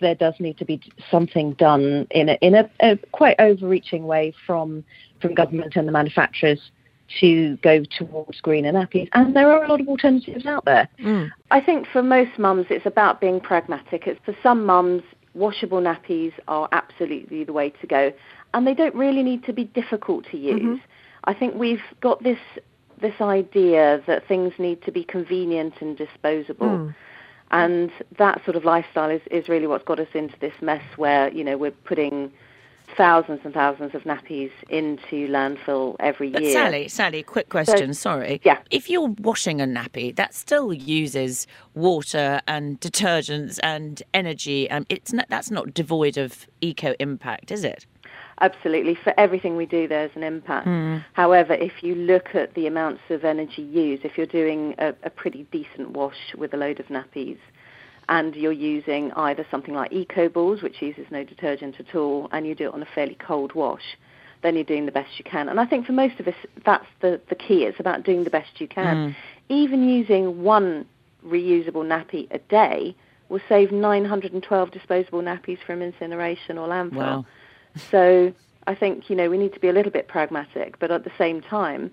there 0.00 0.14
does 0.14 0.34
need 0.38 0.58
to 0.58 0.64
be 0.64 0.80
something 1.10 1.52
done 1.54 2.06
in 2.10 2.30
a, 2.30 2.34
in 2.42 2.54
a, 2.54 2.70
a 2.80 2.98
quite 3.12 3.36
overreaching 3.38 4.06
way 4.06 4.34
from 4.46 4.84
from 5.20 5.34
government 5.34 5.76
and 5.76 5.88
the 5.88 5.92
manufacturers 5.92 6.60
to 7.20 7.56
go 7.58 7.84
towards 7.84 8.40
greener 8.40 8.72
nappies. 8.72 9.08
And 9.12 9.34
there 9.34 9.50
are 9.50 9.64
a 9.64 9.68
lot 9.68 9.80
of 9.80 9.88
alternatives 9.88 10.44
out 10.44 10.64
there. 10.64 10.88
Mm. 11.00 11.30
I 11.50 11.60
think 11.60 11.86
for 11.92 12.02
most 12.02 12.38
mums, 12.38 12.66
it's 12.68 12.86
about 12.86 13.20
being 13.20 13.40
pragmatic. 13.40 14.06
It's 14.06 14.20
for 14.24 14.36
some 14.42 14.66
mums, 14.66 15.02
washable 15.34 15.80
nappies 15.80 16.32
are 16.48 16.68
absolutely 16.72 17.44
the 17.44 17.52
way 17.52 17.70
to 17.70 17.86
go, 17.86 18.12
and 18.54 18.66
they 18.66 18.74
don't 18.74 18.94
really 18.94 19.22
need 19.22 19.44
to 19.44 19.52
be 19.52 19.64
difficult 19.64 20.26
to 20.30 20.36
use. 20.36 20.60
Mm-hmm. 20.60 20.74
I 21.24 21.34
think 21.34 21.54
we've 21.54 21.82
got 22.00 22.22
this 22.22 22.38
this 23.00 23.20
idea 23.20 24.02
that 24.06 24.26
things 24.26 24.54
need 24.58 24.82
to 24.82 24.90
be 24.90 25.04
convenient 25.04 25.74
and 25.80 25.98
disposable. 25.98 26.66
Mm. 26.66 26.94
And 27.50 27.90
that 28.18 28.44
sort 28.44 28.56
of 28.56 28.64
lifestyle 28.64 29.10
is, 29.10 29.22
is 29.30 29.48
really 29.48 29.66
what's 29.66 29.84
got 29.84 30.00
us 30.00 30.08
into 30.14 30.38
this 30.40 30.54
mess 30.60 30.82
where, 30.96 31.32
you 31.32 31.44
know, 31.44 31.56
we're 31.56 31.70
putting 31.70 32.32
thousands 32.96 33.40
and 33.44 33.52
thousands 33.52 33.94
of 33.94 34.04
nappies 34.04 34.50
into 34.68 35.28
landfill 35.28 35.96
every 36.00 36.30
but 36.30 36.42
year. 36.42 36.52
Sally, 36.52 36.88
Sally, 36.88 37.22
quick 37.22 37.48
question, 37.48 37.94
so, 37.94 38.00
sorry. 38.10 38.40
Yeah. 38.44 38.58
If 38.70 38.88
you're 38.88 39.08
washing 39.18 39.60
a 39.60 39.64
nappy, 39.64 40.14
that 40.16 40.34
still 40.34 40.72
uses 40.72 41.46
water 41.74 42.40
and 42.46 42.80
detergents 42.80 43.58
and 43.62 44.02
energy. 44.14 44.68
and 44.70 44.86
it's 44.88 45.12
not, 45.12 45.26
that's 45.28 45.50
not 45.50 45.74
devoid 45.74 46.16
of 46.16 46.46
eco 46.60 46.94
impact, 46.98 47.50
is 47.50 47.64
it? 47.64 47.86
Absolutely. 48.40 48.94
For 49.02 49.14
everything 49.18 49.56
we 49.56 49.66
do, 49.66 49.88
there's 49.88 50.10
an 50.14 50.22
impact. 50.22 50.66
Mm. 50.66 51.04
However, 51.14 51.54
if 51.54 51.82
you 51.82 51.94
look 51.94 52.34
at 52.34 52.54
the 52.54 52.66
amounts 52.66 53.00
of 53.08 53.24
energy 53.24 53.62
used, 53.62 54.04
if 54.04 54.18
you're 54.18 54.26
doing 54.26 54.74
a, 54.78 54.88
a 55.02 55.10
pretty 55.10 55.46
decent 55.50 55.92
wash 55.92 56.34
with 56.36 56.52
a 56.52 56.56
load 56.56 56.78
of 56.78 56.86
nappies, 56.86 57.38
and 58.08 58.36
you're 58.36 58.52
using 58.52 59.10
either 59.12 59.44
something 59.50 59.74
like 59.74 59.90
EcoBalls, 59.90 60.62
which 60.62 60.80
uses 60.80 61.06
no 61.10 61.24
detergent 61.24 61.76
at 61.80 61.94
all, 61.94 62.28
and 62.30 62.46
you 62.46 62.54
do 62.54 62.68
it 62.68 62.74
on 62.74 62.82
a 62.82 62.88
fairly 62.94 63.16
cold 63.16 63.54
wash, 63.54 63.96
then 64.42 64.54
you're 64.54 64.64
doing 64.64 64.86
the 64.86 64.92
best 64.92 65.18
you 65.18 65.24
can. 65.24 65.48
And 65.48 65.58
I 65.58 65.66
think 65.66 65.86
for 65.86 65.92
most 65.92 66.20
of 66.20 66.28
us, 66.28 66.34
that's 66.64 66.86
the, 67.00 67.20
the 67.28 67.34
key. 67.34 67.64
It's 67.64 67.80
about 67.80 68.04
doing 68.04 68.22
the 68.22 68.30
best 68.30 68.60
you 68.60 68.68
can. 68.68 69.10
Mm. 69.10 69.16
Even 69.48 69.88
using 69.88 70.42
one 70.42 70.86
reusable 71.26 71.84
nappy 71.84 72.28
a 72.30 72.38
day 72.38 72.94
will 73.28 73.40
save 73.48 73.72
912 73.72 74.70
disposable 74.70 75.20
nappies 75.20 75.58
from 75.66 75.82
incineration 75.82 76.58
or 76.58 76.68
landfill. 76.68 76.96
Wow. 76.96 77.26
So 77.90 78.32
I 78.66 78.74
think, 78.74 79.08
you 79.08 79.16
know, 79.16 79.30
we 79.30 79.38
need 79.38 79.54
to 79.54 79.60
be 79.60 79.68
a 79.68 79.72
little 79.72 79.92
bit 79.92 80.08
pragmatic, 80.08 80.78
but 80.78 80.90
at 80.90 81.04
the 81.04 81.12
same 81.18 81.40
time, 81.40 81.90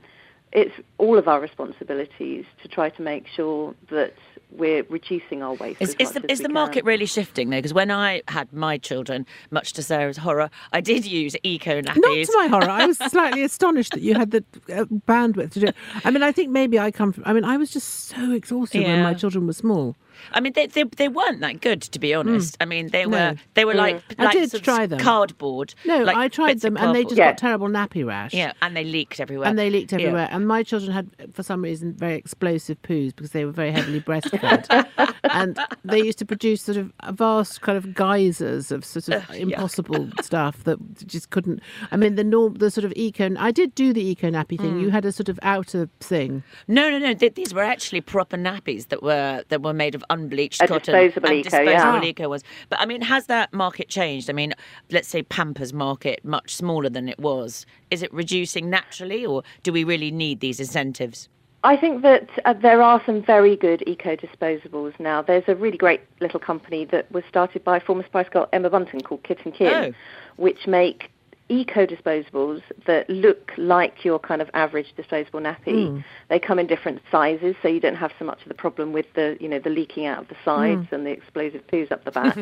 it's 0.51 0.73
all 0.99 1.17
of 1.17 1.27
our 1.27 1.39
responsibilities 1.39 2.45
to 2.61 2.67
try 2.67 2.89
to 2.91 3.01
make 3.01 3.27
sure 3.27 3.73
that 3.89 4.13
we're 4.51 4.83
reducing 4.83 5.41
our 5.41 5.55
waste. 5.55 5.81
Is, 5.81 5.95
is 5.97 6.11
the, 6.11 6.31
is 6.31 6.39
the 6.41 6.49
market 6.49 6.85
really 6.85 7.07
shifting 7.07 7.49
though? 7.49 7.57
Because 7.57 7.73
when 7.73 7.89
I 7.89 8.21
had 8.27 8.53
my 8.53 8.77
children, 8.77 9.25
much 9.49 9.73
to 9.73 9.83
Sarah's 9.83 10.17
horror, 10.17 10.51
I 10.71 10.79
did 10.79 11.05
use 11.05 11.35
eco 11.41 11.81
nappies. 11.81 11.97
Not 11.97 12.25
to 12.25 12.33
my 12.35 12.47
horror. 12.47 12.69
I 12.69 12.85
was 12.85 12.97
slightly 12.99 13.43
astonished 13.43 13.93
that 13.93 14.01
you 14.01 14.13
had 14.13 14.29
the 14.29 14.43
uh, 14.69 14.85
bandwidth 14.85 15.53
to 15.53 15.59
do 15.59 15.65
it. 15.67 15.75
I 16.05 16.11
mean, 16.11 16.21
I 16.21 16.31
think 16.31 16.51
maybe 16.51 16.77
I 16.77 16.91
come 16.91 17.13
from. 17.13 17.23
I 17.25 17.33
mean, 17.33 17.45
I 17.45 17.57
was 17.57 17.71
just 17.71 17.89
so 18.09 18.31
exhausted 18.31 18.81
yeah. 18.81 18.93
when 18.93 19.03
my 19.03 19.15
children 19.15 19.47
were 19.47 19.53
small. 19.53 19.95
I 20.31 20.39
mean, 20.39 20.53
they, 20.53 20.67
they, 20.67 20.83
they 20.83 21.07
weren't 21.07 21.41
that 21.41 21.61
good, 21.61 21.81
to 21.81 21.99
be 21.99 22.13
honest. 22.13 22.53
Mm. 22.53 22.57
I 22.61 22.65
mean, 22.65 22.89
they 22.89 23.05
were 23.05 23.35
they 23.53 23.65
were 23.65 23.73
like, 23.73 24.07
mm. 24.07 24.23
like 24.23 24.35
I 24.35 24.45
did 24.45 24.63
try 24.63 24.85
them. 24.85 24.99
cardboard. 24.99 25.73
No, 25.85 26.03
like 26.03 26.15
I 26.15 26.27
tried 26.27 26.61
them, 26.61 26.77
and 26.77 26.95
they 26.95 27.03
just 27.03 27.17
yeah. 27.17 27.31
got 27.31 27.37
terrible 27.37 27.67
nappy 27.67 28.05
rash. 28.05 28.33
Yeah, 28.33 28.53
and 28.61 28.75
they 28.75 28.83
leaked 28.83 29.19
everywhere. 29.19 29.47
And 29.47 29.57
they 29.57 29.69
leaked 29.69 29.93
everywhere. 29.93 30.27
Yeah. 30.29 30.35
And 30.35 30.47
my 30.47 30.63
children 30.63 30.91
had, 30.91 31.09
for 31.33 31.43
some 31.43 31.61
reason, 31.61 31.93
very 31.93 32.15
explosive 32.15 32.81
poos 32.81 33.15
because 33.15 33.31
they 33.31 33.45
were 33.45 33.51
very 33.51 33.71
heavily 33.71 34.01
breastfed. 34.01 35.13
and 35.23 35.59
they 35.83 35.99
used 35.99 36.19
to 36.19 36.25
produce 36.25 36.61
sort 36.61 36.77
of 36.77 36.91
vast 37.15 37.61
kind 37.61 37.77
of 37.77 37.93
geysers 37.93 38.71
of 38.71 38.85
sort 38.85 39.09
of 39.09 39.29
uh, 39.29 39.33
impossible 39.33 40.09
stuff 40.21 40.63
that 40.63 40.77
just 41.07 41.29
couldn't. 41.29 41.61
I 41.91 41.97
mean, 41.97 42.15
the 42.15 42.23
norm, 42.23 42.55
the 42.55 42.71
sort 42.71 42.85
of 42.85 42.93
eco. 42.95 43.29
I 43.37 43.51
did 43.51 43.75
do 43.75 43.93
the 43.93 44.05
eco 44.05 44.29
nappy 44.29 44.59
thing. 44.59 44.75
Mm. 44.75 44.81
You 44.81 44.89
had 44.89 45.05
a 45.05 45.11
sort 45.11 45.29
of 45.29 45.39
outer 45.41 45.89
thing. 45.99 46.43
No, 46.67 46.89
no, 46.89 46.97
no. 46.97 47.13
These 47.13 47.53
were 47.53 47.63
actually 47.63 48.01
proper 48.01 48.37
nappies 48.37 48.89
that 48.89 49.03
were 49.03 49.43
that 49.49 49.61
were 49.61 49.73
made 49.73 49.95
of 49.95 50.02
unbleached 50.09 50.61
a 50.61 50.67
cotton. 50.67 50.93
Disposable 50.93 51.29
and 51.29 51.37
eco, 51.37 51.49
disposable 51.49 52.03
yeah. 52.03 52.09
eco 52.09 52.29
was. 52.29 52.43
But 52.69 52.79
I 52.79 52.85
mean, 52.85 53.01
has 53.01 53.27
that 53.27 53.53
market 53.53 53.89
changed? 53.89 54.29
I 54.29 54.33
mean, 54.33 54.53
let's 54.91 55.07
say 55.07 55.23
Pampers 55.23 55.73
market 55.73 56.23
much 56.23 56.55
smaller 56.55 56.89
than 56.89 57.09
it 57.09 57.19
was. 57.19 57.65
Is 57.91 58.01
it 58.01 58.13
reducing 58.13 58.69
naturally, 58.69 59.25
or 59.25 59.43
do 59.63 59.71
we 59.71 59.83
really 59.83 60.11
need 60.11 60.39
these 60.39 60.59
incentives? 60.59 61.29
I 61.65 61.77
think 61.77 62.01
that 62.01 62.29
uh, 62.43 62.53
there 62.53 62.81
are 62.81 63.01
some 63.05 63.23
very 63.23 63.55
good 63.55 63.83
eco 63.87 64.17
disposables 64.17 64.99
now. 64.99 65.21
There's 65.21 65.45
a 65.47 65.55
really 65.55 65.77
great 65.77 66.01
little 66.19 66.39
company 66.39 66.83
that 66.85 67.09
was 67.09 67.23
started 67.29 67.63
by 67.63 67.79
former 67.79 68.03
Spice 68.05 68.27
Girl 68.27 68.49
Emma 68.51 68.69
Bunton 68.69 68.99
called 68.99 69.23
Kit 69.23 69.39
and 69.45 69.53
Kin, 69.53 69.67
oh. 69.67 69.93
which 70.35 70.67
make 70.67 71.09
eco 71.53 71.85
disposables 71.85 72.61
that 72.85 73.09
look 73.09 73.51
like 73.57 74.03
your 74.03 74.19
kind 74.19 74.41
of 74.41 74.49
average 74.53 74.93
disposable 74.95 75.39
nappy. 75.39 75.89
Mm. 75.89 76.03
They 76.29 76.39
come 76.39 76.59
in 76.59 76.67
different 76.67 77.01
sizes, 77.11 77.55
so 77.61 77.67
you 77.67 77.79
don't 77.79 77.95
have 77.95 78.11
so 78.17 78.25
much 78.25 78.41
of 78.41 78.47
the 78.47 78.53
problem 78.53 78.91
with 78.91 79.05
the 79.13 79.37
you 79.39 79.47
know 79.47 79.59
the 79.59 79.69
leaking 79.69 80.05
out 80.05 80.19
of 80.19 80.27
the 80.27 80.35
sides 80.43 80.87
mm. 80.87 80.91
and 80.91 81.05
the 81.05 81.11
explosive 81.11 81.65
poos 81.67 81.91
up 81.91 82.03
the 82.03 82.11
back. 82.11 82.37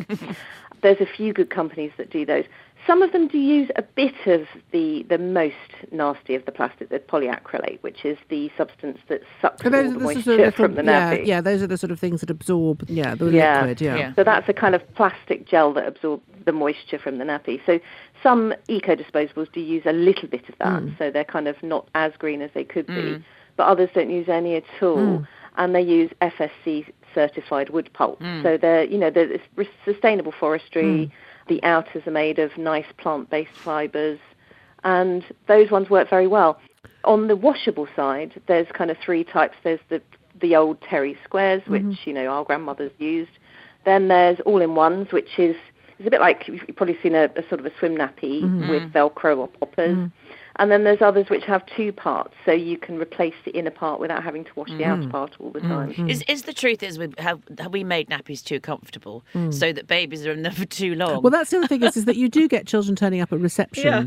There's 0.82 1.02
a 1.02 1.06
few 1.06 1.34
good 1.34 1.50
companies 1.50 1.92
that 1.98 2.10
do 2.10 2.26
those. 2.26 2.46
Some 2.88 3.04
of 3.04 3.12
them 3.12 3.28
do 3.28 3.38
use 3.38 3.70
a 3.76 3.84
bit 3.84 4.16
of 4.26 4.48
the, 4.72 5.06
the 5.08 5.18
most 5.18 5.56
nasty 5.92 6.34
of 6.34 6.46
the 6.46 6.52
plastic, 6.52 6.90
the 6.90 7.00
polyacrylate, 7.00 7.82
which 7.82 8.04
is 8.06 8.18
the 8.30 8.50
substance 8.58 8.98
that 9.08 9.22
sucks 9.40 9.64
all 9.64 9.72
the 9.72 9.84
moisture 10.00 10.22
sort 10.22 10.40
of 10.40 10.56
from 10.56 10.76
the 10.76 10.82
nappy. 10.82 11.20
Yeah, 11.20 11.24
yeah, 11.36 11.42
those 11.42 11.62
are 11.62 11.68
the 11.68 11.78
sort 11.78 11.92
of 11.92 12.00
things 12.00 12.22
that 12.22 12.30
absorb, 12.30 12.84
yeah, 12.88 13.14
the 13.14 13.30
yeah. 13.30 13.62
liquid, 13.62 13.82
yeah. 13.82 13.96
yeah. 13.98 14.16
So 14.16 14.24
that's 14.24 14.50
a 14.50 14.54
kind 14.54 14.74
of 14.74 14.96
plastic 14.96 15.48
gel 15.48 15.74
that 15.74 15.86
absorbs 15.86 16.24
the 16.46 16.52
moisture 16.52 16.98
from 16.98 17.20
the 17.20 17.24
nappy. 17.24 17.62
So 17.66 17.80
some 18.24 18.54
eco 18.68 18.96
disposables 18.96 19.52
do 19.52 19.60
use 19.60 19.84
a 19.86 19.94
little 19.94 20.28
bit 20.28 20.50
of 20.50 20.56
that, 20.60 20.82
mm. 20.82 20.98
so 20.98 21.12
they're 21.12 21.24
kind 21.24 21.48
of 21.48 21.62
not 21.62 21.88
as 21.94 22.14
green 22.18 22.42
as 22.42 22.50
they 22.54 22.64
could 22.64 22.88
mm. 22.88 23.20
be. 23.20 23.26
But 23.58 23.68
others 23.68 23.90
don't 23.94 24.10
use 24.10 24.28
any 24.28 24.56
at 24.56 24.64
all, 24.82 24.98
mm. 24.98 25.28
and 25.58 25.76
they 25.76 25.82
use 25.82 26.10
FSC 26.22 26.92
certified 27.14 27.70
wood 27.70 27.92
pulp. 27.94 28.20
Mm. 28.22 28.44
So 28.44 28.58
they're, 28.58 28.86
you 28.86 28.98
know, 28.98 29.12
they're 29.12 29.40
sustainable 29.86 30.34
forestry 30.40 30.84
mm. 30.84 31.12
The 31.52 31.62
outers 31.64 32.08
are 32.08 32.12
made 32.12 32.40
of 32.40 32.58
nice 32.58 32.86
plant-based 32.98 33.58
fibres, 33.58 34.20
and 34.86 35.22
those 35.50 35.70
ones 35.70 35.90
work 35.90 36.10
very 36.10 36.28
well. 36.28 36.62
On 37.04 37.28
the 37.28 37.36
washable 37.36 37.90
side, 37.94 38.42
there's 38.48 38.68
kind 38.72 38.90
of 38.90 38.96
three 39.04 39.26
types. 39.26 39.56
There's 39.62 39.82
the 39.90 40.02
the 40.40 40.56
old 40.56 40.80
terry 40.82 41.18
squares, 41.26 41.62
which 41.68 41.82
mm-hmm. 41.82 42.10
you 42.10 42.14
know 42.14 42.28
our 42.28 42.46
grandmothers 42.46 42.94
used. 43.00 43.32
Then 43.84 44.08
there's 44.08 44.40
all-in-ones, 44.46 45.12
which 45.12 45.38
is 45.38 45.58
is 46.00 46.08
a 46.08 46.10
bit 46.10 46.22
like 46.22 46.48
you've 46.48 46.78
probably 46.78 46.98
seen 47.04 47.16
a, 47.16 47.26
a 47.36 47.46
sort 47.50 47.60
of 47.60 47.66
a 47.66 47.72
swim 47.80 47.98
nappy 47.98 48.44
mm-hmm. 48.44 48.70
with 48.70 48.84
Velcro 48.94 49.40
or 49.40 49.50
poppers. 49.50 49.98
Mm-hmm. 49.98 50.31
And 50.62 50.70
then 50.70 50.84
there's 50.84 51.02
others 51.02 51.28
which 51.28 51.44
have 51.46 51.66
two 51.76 51.92
parts, 51.92 52.36
so 52.46 52.52
you 52.52 52.78
can 52.78 53.00
replace 53.00 53.34
the 53.46 53.52
inner 53.58 53.72
part 53.72 54.00
without 54.00 54.24
having 54.24 54.44
to 54.44 54.52
wash 54.56 54.70
mm. 54.70 54.78
the 54.78 54.86
outer 54.86 55.02
mm. 55.02 55.10
part 55.10 55.36
all 55.40 55.50
the 55.50 55.60
time. 55.60 55.92
Mm. 55.96 56.08
Is, 56.08 56.24
is 56.28 56.44
the 56.44 56.54
truth 56.54 56.84
is 56.84 57.00
we 57.00 57.12
have, 57.18 57.42
have 57.58 57.74
we 57.74 57.84
made 57.84 58.10
nappies 58.12 58.44
too 58.44 58.60
comfortable 58.60 59.24
mm. 59.34 59.52
so 59.52 59.74
that 59.74 59.88
babies 59.88 60.24
are 60.24 60.32
in 60.32 60.44
them 60.44 60.54
for 60.54 60.66
too 60.66 60.94
long? 60.94 61.24
Well, 61.24 61.32
that's 61.32 61.50
the 61.50 61.58
other 61.58 61.68
thing 61.68 61.82
is, 61.82 61.98
is 61.98 62.06
that 62.06 62.16
you 62.16 62.30
do 62.30 62.48
get 62.48 62.68
children 62.68 62.96
turning 62.96 63.22
up 63.22 63.34
at 63.34 63.40
reception. 63.40 63.84
Yeah. 63.84 64.04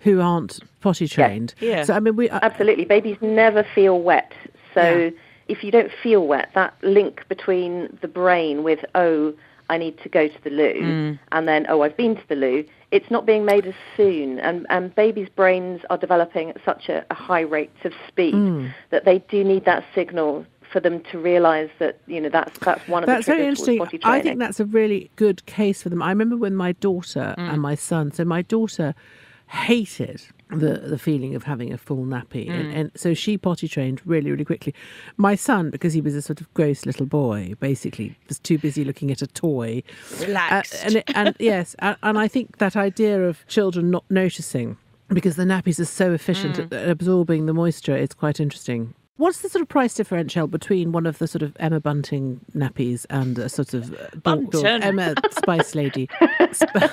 Who 0.00 0.20
aren't 0.20 0.60
potty 0.80 1.08
trained? 1.08 1.54
Yeah. 1.58 1.70
yeah. 1.70 1.84
So 1.84 1.94
I 1.94 2.00
mean, 2.00 2.16
we 2.16 2.28
uh, 2.28 2.38
absolutely 2.42 2.84
babies 2.84 3.16
never 3.22 3.64
feel 3.74 4.02
wet. 4.02 4.34
So 4.74 4.96
yeah. 4.96 5.10
if 5.48 5.64
you 5.64 5.70
don't 5.70 5.90
feel 6.02 6.26
wet, 6.26 6.50
that 6.54 6.74
link 6.82 7.26
between 7.30 7.96
the 8.02 8.08
brain 8.08 8.62
with 8.62 8.84
oh 8.94 9.32
I 9.70 9.78
need 9.78 9.98
to 10.02 10.08
go 10.10 10.28
to 10.28 10.44
the 10.44 10.50
loo, 10.50 10.74
mm. 10.74 11.18
and 11.32 11.48
then, 11.48 11.64
oh, 11.70 11.80
I've 11.82 11.96
been 11.96 12.16
to 12.16 12.28
the 12.28 12.36
loo, 12.36 12.64
it's 12.94 13.10
not 13.10 13.26
being 13.26 13.44
made 13.44 13.66
as 13.66 13.74
soon. 13.96 14.38
And, 14.38 14.66
and 14.70 14.94
babies' 14.94 15.28
brains 15.28 15.80
are 15.90 15.98
developing 15.98 16.50
at 16.50 16.58
such 16.64 16.88
a, 16.88 17.04
a 17.10 17.14
high 17.14 17.40
rate 17.40 17.72
of 17.82 17.92
speed 18.06 18.34
mm. 18.34 18.72
that 18.90 19.04
they 19.04 19.18
do 19.18 19.42
need 19.42 19.64
that 19.64 19.84
signal 19.96 20.46
for 20.72 20.78
them 20.78 21.02
to 21.10 21.18
realise 21.18 21.70
that 21.78 22.00
you 22.06 22.20
know 22.20 22.28
that's 22.28 22.58
that's 22.60 22.86
one 22.88 23.02
of 23.02 23.06
that's 23.06 23.26
the 23.26 23.32
very 23.32 23.46
interesting. 23.46 23.80
I 24.04 24.20
think 24.20 24.38
that's 24.38 24.60
a 24.60 24.64
really 24.64 25.10
good 25.16 25.44
case 25.46 25.82
for 25.82 25.88
them. 25.88 26.02
I 26.02 26.08
remember 26.08 26.36
when 26.36 26.54
my 26.54 26.72
daughter 26.72 27.34
mm. 27.36 27.52
and 27.52 27.60
my 27.60 27.74
son. 27.74 28.12
So 28.12 28.24
my 28.24 28.42
daughter 28.42 28.94
hated 29.46 30.22
the 30.50 30.74
the 30.84 30.98
feeling 30.98 31.34
of 31.34 31.44
having 31.44 31.72
a 31.72 31.78
full 31.78 32.04
nappy, 32.04 32.46
mm. 32.46 32.50
and, 32.50 32.72
and, 32.74 32.90
so 32.94 33.14
she 33.14 33.36
potty 33.36 33.68
trained 33.68 34.00
really 34.04 34.30
really 34.30 34.44
quickly. 34.44 34.74
My 35.16 35.34
son, 35.34 35.70
because 35.70 35.92
he 35.92 36.00
was 36.00 36.14
a 36.14 36.22
sort 36.22 36.40
of 36.40 36.52
gross 36.54 36.86
little 36.86 37.06
boy, 37.06 37.54
basically 37.60 38.16
was 38.28 38.38
too 38.38 38.58
busy 38.58 38.84
looking 38.84 39.10
at 39.10 39.22
a 39.22 39.26
toy, 39.26 39.82
relaxed, 40.20 40.74
uh, 40.74 40.86
and, 40.86 41.04
and 41.14 41.36
yes, 41.40 41.74
and, 41.80 41.96
and 42.02 42.18
I 42.18 42.28
think 42.28 42.58
that 42.58 42.76
idea 42.76 43.22
of 43.26 43.46
children 43.46 43.90
not 43.90 44.04
noticing 44.10 44.76
because 45.08 45.36
the 45.36 45.44
nappies 45.44 45.78
are 45.78 45.84
so 45.84 46.12
efficient 46.12 46.56
mm. 46.56 46.72
at 46.72 46.88
absorbing 46.88 47.46
the 47.46 47.54
moisture 47.54 47.96
is 47.96 48.12
quite 48.12 48.40
interesting. 48.40 48.94
What's 49.16 49.42
the 49.42 49.48
sort 49.48 49.62
of 49.62 49.68
price 49.68 49.94
differential 49.94 50.48
between 50.48 50.90
one 50.90 51.06
of 51.06 51.18
the 51.18 51.28
sort 51.28 51.42
of 51.42 51.56
Emma 51.60 51.78
Bunting 51.78 52.40
nappies 52.52 53.06
and 53.10 53.38
a 53.38 53.48
sort 53.48 53.72
of 53.72 53.96
Bunton. 54.24 54.82
Emma 54.82 55.14
Spice 55.30 55.76
Lady? 55.76 56.10
Emma 56.20 56.90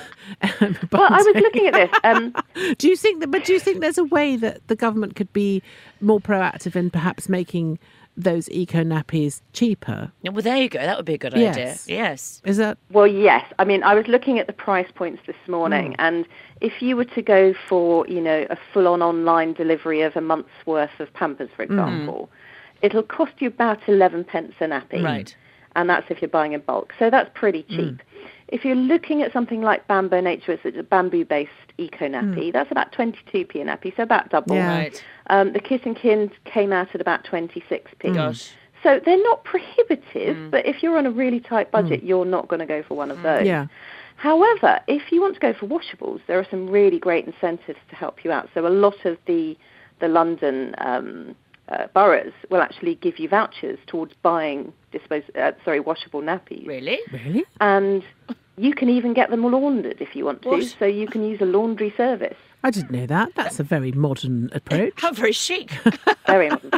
well, 0.92 1.12
I 1.12 1.16
was 1.16 1.26
looking 1.34 1.66
at 1.66 1.74
this. 1.74 1.90
Um, 2.04 2.32
do 2.78 2.88
you 2.88 2.94
think 2.94 3.20
that? 3.20 3.32
But 3.32 3.44
do 3.44 3.52
you 3.52 3.58
think 3.58 3.80
there's 3.80 3.98
a 3.98 4.04
way 4.04 4.36
that 4.36 4.66
the 4.68 4.76
government 4.76 5.16
could 5.16 5.32
be 5.32 5.62
more 6.00 6.20
proactive 6.20 6.76
in 6.76 6.90
perhaps 6.90 7.28
making 7.28 7.80
those 8.16 8.48
eco 8.50 8.82
nappies 8.82 9.40
cheaper. 9.52 10.12
Well, 10.22 10.42
there 10.42 10.56
you 10.56 10.68
go. 10.68 10.78
That 10.78 10.96
would 10.96 11.06
be 11.06 11.14
a 11.14 11.18
good 11.18 11.34
yes. 11.34 11.56
idea. 11.56 11.76
Yes. 11.86 12.42
Is 12.44 12.58
that? 12.58 12.78
Well, 12.90 13.06
yes. 13.06 13.44
I 13.58 13.64
mean, 13.64 13.82
I 13.82 13.94
was 13.94 14.06
looking 14.06 14.38
at 14.38 14.46
the 14.46 14.52
price 14.52 14.90
points 14.94 15.22
this 15.26 15.36
morning, 15.48 15.92
mm. 15.92 15.96
and 15.98 16.26
if 16.60 16.82
you 16.82 16.96
were 16.96 17.06
to 17.06 17.22
go 17.22 17.54
for, 17.68 18.06
you 18.08 18.20
know, 18.20 18.46
a 18.50 18.58
full-on 18.72 19.02
online 19.02 19.54
delivery 19.54 20.02
of 20.02 20.14
a 20.16 20.20
month's 20.20 20.50
worth 20.66 21.00
of 21.00 21.12
Pampers, 21.14 21.50
for 21.56 21.64
hmm. 21.64 21.72
example, 21.72 22.30
mm. 22.30 22.86
it'll 22.86 23.02
cost 23.02 23.32
you 23.38 23.48
about 23.48 23.78
eleven 23.88 24.24
pence 24.24 24.54
a 24.60 24.64
nappy. 24.64 25.02
Right. 25.02 25.34
And 25.74 25.88
that's 25.88 26.06
if 26.10 26.20
you're 26.20 26.28
buying 26.28 26.52
in 26.52 26.60
bulk. 26.60 26.92
So 26.98 27.10
that's 27.10 27.30
pretty 27.34 27.62
hmm. 27.62 27.76
cheap. 27.76 27.94
Mm. 27.94 28.00
If 28.48 28.64
you're 28.66 28.76
looking 28.76 29.22
at 29.22 29.32
something 29.32 29.62
like 29.62 29.88
Bambo 29.88 30.20
Nature, 30.20 30.52
it's 30.52 30.76
a 30.76 30.82
bamboo-based 30.82 31.50
eco 31.78 32.06
nappy. 32.06 32.48
Mm. 32.48 32.52
That's 32.52 32.70
about 32.70 32.92
22p 32.92 33.54
a 33.54 33.64
nappy, 33.64 33.96
so 33.96 34.02
about 34.02 34.28
double. 34.28 34.56
Yeah. 34.56 34.76
Right. 34.76 35.04
Um, 35.28 35.54
the 35.54 35.60
Kit 35.60 35.86
and 35.86 35.96
Kin 35.96 36.30
came 36.44 36.70
out 36.70 36.94
at 36.94 37.00
about 37.00 37.24
26p. 37.24 37.86
Mm. 38.02 38.14
Gosh. 38.14 38.52
So 38.82 39.00
they're 39.02 39.22
not 39.22 39.44
prohibitive, 39.44 40.36
mm. 40.36 40.50
but 40.50 40.66
if 40.66 40.82
you're 40.82 40.98
on 40.98 41.06
a 41.06 41.10
really 41.10 41.40
tight 41.40 41.70
budget, 41.70 42.04
mm. 42.04 42.08
you're 42.08 42.26
not 42.26 42.48
going 42.48 42.60
to 42.60 42.66
go 42.66 42.82
for 42.82 42.94
one 42.94 43.10
of 43.10 43.22
those. 43.22 43.46
Yeah. 43.46 43.68
However, 44.16 44.80
if 44.86 45.10
you 45.10 45.20
want 45.20 45.34
to 45.34 45.40
go 45.40 45.52
for 45.52 45.66
washables, 45.66 46.20
there 46.26 46.38
are 46.38 46.46
some 46.50 46.68
really 46.68 46.98
great 46.98 47.26
incentives 47.26 47.78
to 47.88 47.96
help 47.96 48.24
you 48.24 48.32
out. 48.32 48.48
So 48.54 48.66
a 48.66 48.68
lot 48.68 49.04
of 49.04 49.18
the 49.26 49.56
the 50.00 50.08
London 50.08 50.74
um, 50.78 51.36
uh, 51.68 51.86
boroughs 51.94 52.32
will 52.50 52.60
actually 52.60 52.96
give 52.96 53.18
you 53.18 53.28
vouchers 53.28 53.78
towards 53.86 54.14
buying 54.22 54.72
dispose 54.90 55.22
uh, 55.36 55.52
sorry 55.64 55.80
washable 55.80 56.20
nappies. 56.20 56.66
Really? 56.66 57.00
Really? 57.12 57.44
And 57.60 58.02
you 58.56 58.74
can 58.74 58.88
even 58.88 59.14
get 59.14 59.30
them 59.30 59.42
laundered 59.42 60.00
if 60.00 60.14
you 60.14 60.24
want 60.24 60.42
to, 60.42 60.48
what? 60.48 60.74
so 60.78 60.84
you 60.84 61.06
can 61.06 61.24
use 61.24 61.40
a 61.40 61.46
laundry 61.46 61.92
service. 61.96 62.36
I 62.62 62.70
didn't 62.70 62.90
know 62.90 63.06
that. 63.06 63.34
That's 63.34 63.58
a 63.58 63.64
very 63.64 63.92
modern 63.92 64.50
approach. 64.52 64.92
How 64.96 65.12
very 65.12 65.32
chic. 65.32 65.70
very 66.26 66.50
modern. 66.50 66.70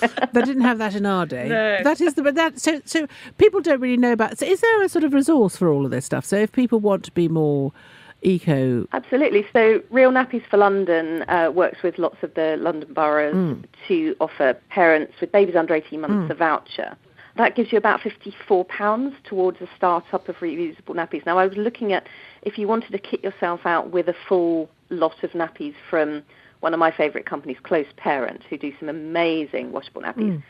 they 0.32 0.42
didn't 0.42 0.62
have 0.62 0.78
that 0.78 0.94
in 0.94 1.04
our 1.04 1.26
day. 1.26 1.48
No. 1.48 1.82
That 1.82 2.00
is 2.00 2.14
the 2.14 2.22
but 2.22 2.34
that 2.36 2.60
so 2.60 2.80
so 2.84 3.06
people 3.38 3.60
don't 3.60 3.80
really 3.80 3.96
know 3.96 4.12
about. 4.12 4.38
So 4.38 4.46
is 4.46 4.60
there 4.60 4.82
a 4.82 4.88
sort 4.88 5.04
of 5.04 5.12
resource 5.12 5.56
for 5.56 5.68
all 5.68 5.84
of 5.84 5.90
this 5.90 6.06
stuff? 6.06 6.24
So 6.24 6.36
if 6.36 6.52
people 6.52 6.80
want 6.80 7.04
to 7.04 7.12
be 7.12 7.28
more 7.28 7.72
eco. 8.22 8.86
Absolutely. 8.92 9.44
So, 9.52 9.82
Real 9.90 10.10
Nappies 10.10 10.46
for 10.48 10.56
London 10.56 11.22
uh, 11.28 11.50
works 11.54 11.82
with 11.82 11.98
lots 11.98 12.22
of 12.22 12.34
the 12.34 12.56
London 12.58 12.92
boroughs 12.92 13.34
mm. 13.34 13.64
to 13.88 14.16
offer 14.20 14.56
parents 14.70 15.14
with 15.20 15.32
babies 15.32 15.56
under 15.56 15.74
18 15.74 16.00
months 16.00 16.14
mm. 16.14 16.30
a 16.30 16.34
voucher 16.34 16.96
that 17.36 17.56
gives 17.56 17.72
you 17.72 17.78
about 17.78 18.00
£54 18.00 19.12
towards 19.24 19.60
a 19.60 19.68
start-up 19.76 20.28
of 20.28 20.36
reusable 20.36 20.94
nappies. 20.94 21.24
Now, 21.24 21.38
I 21.38 21.46
was 21.46 21.56
looking 21.56 21.92
at 21.92 22.06
if 22.42 22.58
you 22.58 22.68
wanted 22.68 22.92
to 22.92 22.98
kit 22.98 23.22
yourself 23.24 23.60
out 23.64 23.90
with 23.90 24.08
a 24.08 24.14
full 24.28 24.68
lot 24.90 25.22
of 25.22 25.30
nappies 25.30 25.74
from 25.88 26.22
one 26.60 26.74
of 26.74 26.80
my 26.80 26.90
favourite 26.90 27.26
companies, 27.26 27.56
Close 27.62 27.86
Parent, 27.96 28.42
who 28.48 28.58
do 28.58 28.72
some 28.78 28.88
amazing 28.88 29.72
washable 29.72 30.02
nappies. 30.02 30.36
Mm. 30.36 30.42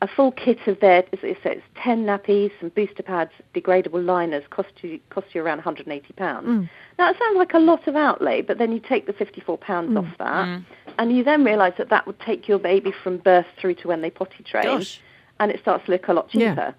A 0.00 0.06
full 0.06 0.30
kit 0.30 0.58
of 0.68 0.78
their, 0.78 1.04
it 1.10 1.38
says 1.42 1.60
10 1.82 2.04
nappies, 2.04 2.52
some 2.60 2.68
booster 2.68 3.02
pads, 3.02 3.32
degradable 3.52 4.04
liners, 4.04 4.44
cost 4.48 4.68
you, 4.82 5.00
cost 5.10 5.26
you 5.34 5.42
around 5.42 5.60
£180. 5.60 5.86
Mm. 6.14 6.70
Now, 6.98 7.10
it 7.10 7.16
sounds 7.18 7.36
like 7.36 7.52
a 7.52 7.58
lot 7.58 7.88
of 7.88 7.96
outlay, 7.96 8.42
but 8.42 8.58
then 8.58 8.70
you 8.70 8.78
take 8.78 9.06
the 9.06 9.12
£54 9.12 9.58
mm. 9.58 9.98
off 9.98 10.18
that, 10.18 10.46
mm. 10.46 10.64
and 10.98 11.16
you 11.16 11.24
then 11.24 11.42
realise 11.42 11.74
that 11.78 11.88
that 11.88 12.06
would 12.06 12.20
take 12.20 12.46
your 12.46 12.60
baby 12.60 12.92
from 13.02 13.18
birth 13.18 13.46
through 13.60 13.74
to 13.74 13.88
when 13.88 14.00
they 14.00 14.10
potty 14.10 14.44
train. 14.44 14.62
Gosh 14.62 15.00
and 15.40 15.50
it 15.50 15.60
starts 15.60 15.86
to 15.86 15.92
look 15.92 16.08
a 16.08 16.12
lot 16.12 16.28
cheaper. 16.28 16.44
Yeah. 16.44 16.72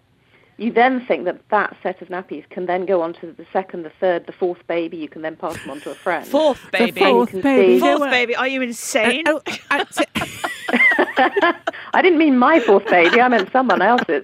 You 0.60 0.74
then 0.74 1.06
think 1.06 1.24
that 1.24 1.40
that 1.52 1.78
set 1.82 2.02
of 2.02 2.10
nappies 2.10 2.48
can 2.50 2.66
then 2.66 2.86
go 2.86 3.02
on 3.02 3.14
to 3.14 3.32
the 3.32 3.46
second, 3.54 3.84
the 3.84 3.92
third, 4.02 4.26
the 4.26 4.34
fourth 4.34 4.60
baby. 4.68 4.98
You 4.98 5.08
can 5.08 5.22
then 5.22 5.38
pass 5.38 5.58
them 5.62 5.70
on 5.70 5.80
to 5.82 5.92
a 5.92 5.96
friend. 5.96 6.28
Fourth 6.28 6.70
baby. 6.74 6.92
The 6.92 7.00
fourth 7.00 7.32
baby. 7.42 7.80
Fourth 7.80 8.02
baby. 8.02 8.36
Are 8.36 8.48
you 8.48 8.62
insane? 8.62 9.24
Uh, 9.26 9.40
oh, 9.48 9.54
I 11.94 12.02
didn't 12.02 12.18
mean 12.18 12.38
my 12.38 12.60
fourth 12.60 12.86
baby. 12.88 13.22
I 13.22 13.30
meant 13.30 13.50
someone 13.54 13.82
else's. 13.82 14.24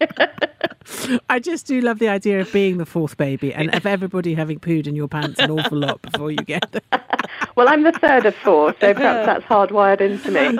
I 1.28 1.38
just 1.38 1.66
do 1.66 1.82
love 1.82 1.98
the 1.98 2.08
idea 2.08 2.40
of 2.40 2.50
being 2.52 2.78
the 2.78 2.86
fourth 2.86 3.18
baby 3.18 3.52
and 3.52 3.74
of 3.74 3.84
everybody 3.84 4.32
having 4.34 4.58
pooed 4.58 4.86
in 4.86 4.96
your 4.96 5.08
pants 5.08 5.38
an 5.38 5.50
awful 5.50 5.76
lot 5.78 6.00
before 6.00 6.30
you 6.30 6.38
get 6.38 6.72
there. 6.72 7.04
well, 7.54 7.68
I'm 7.68 7.82
the 7.82 7.92
third 7.92 8.24
of 8.24 8.34
four, 8.36 8.74
so 8.80 8.94
perhaps 8.94 9.26
that's 9.26 9.44
hardwired 9.44 10.00
into 10.00 10.30
me. 10.30 10.56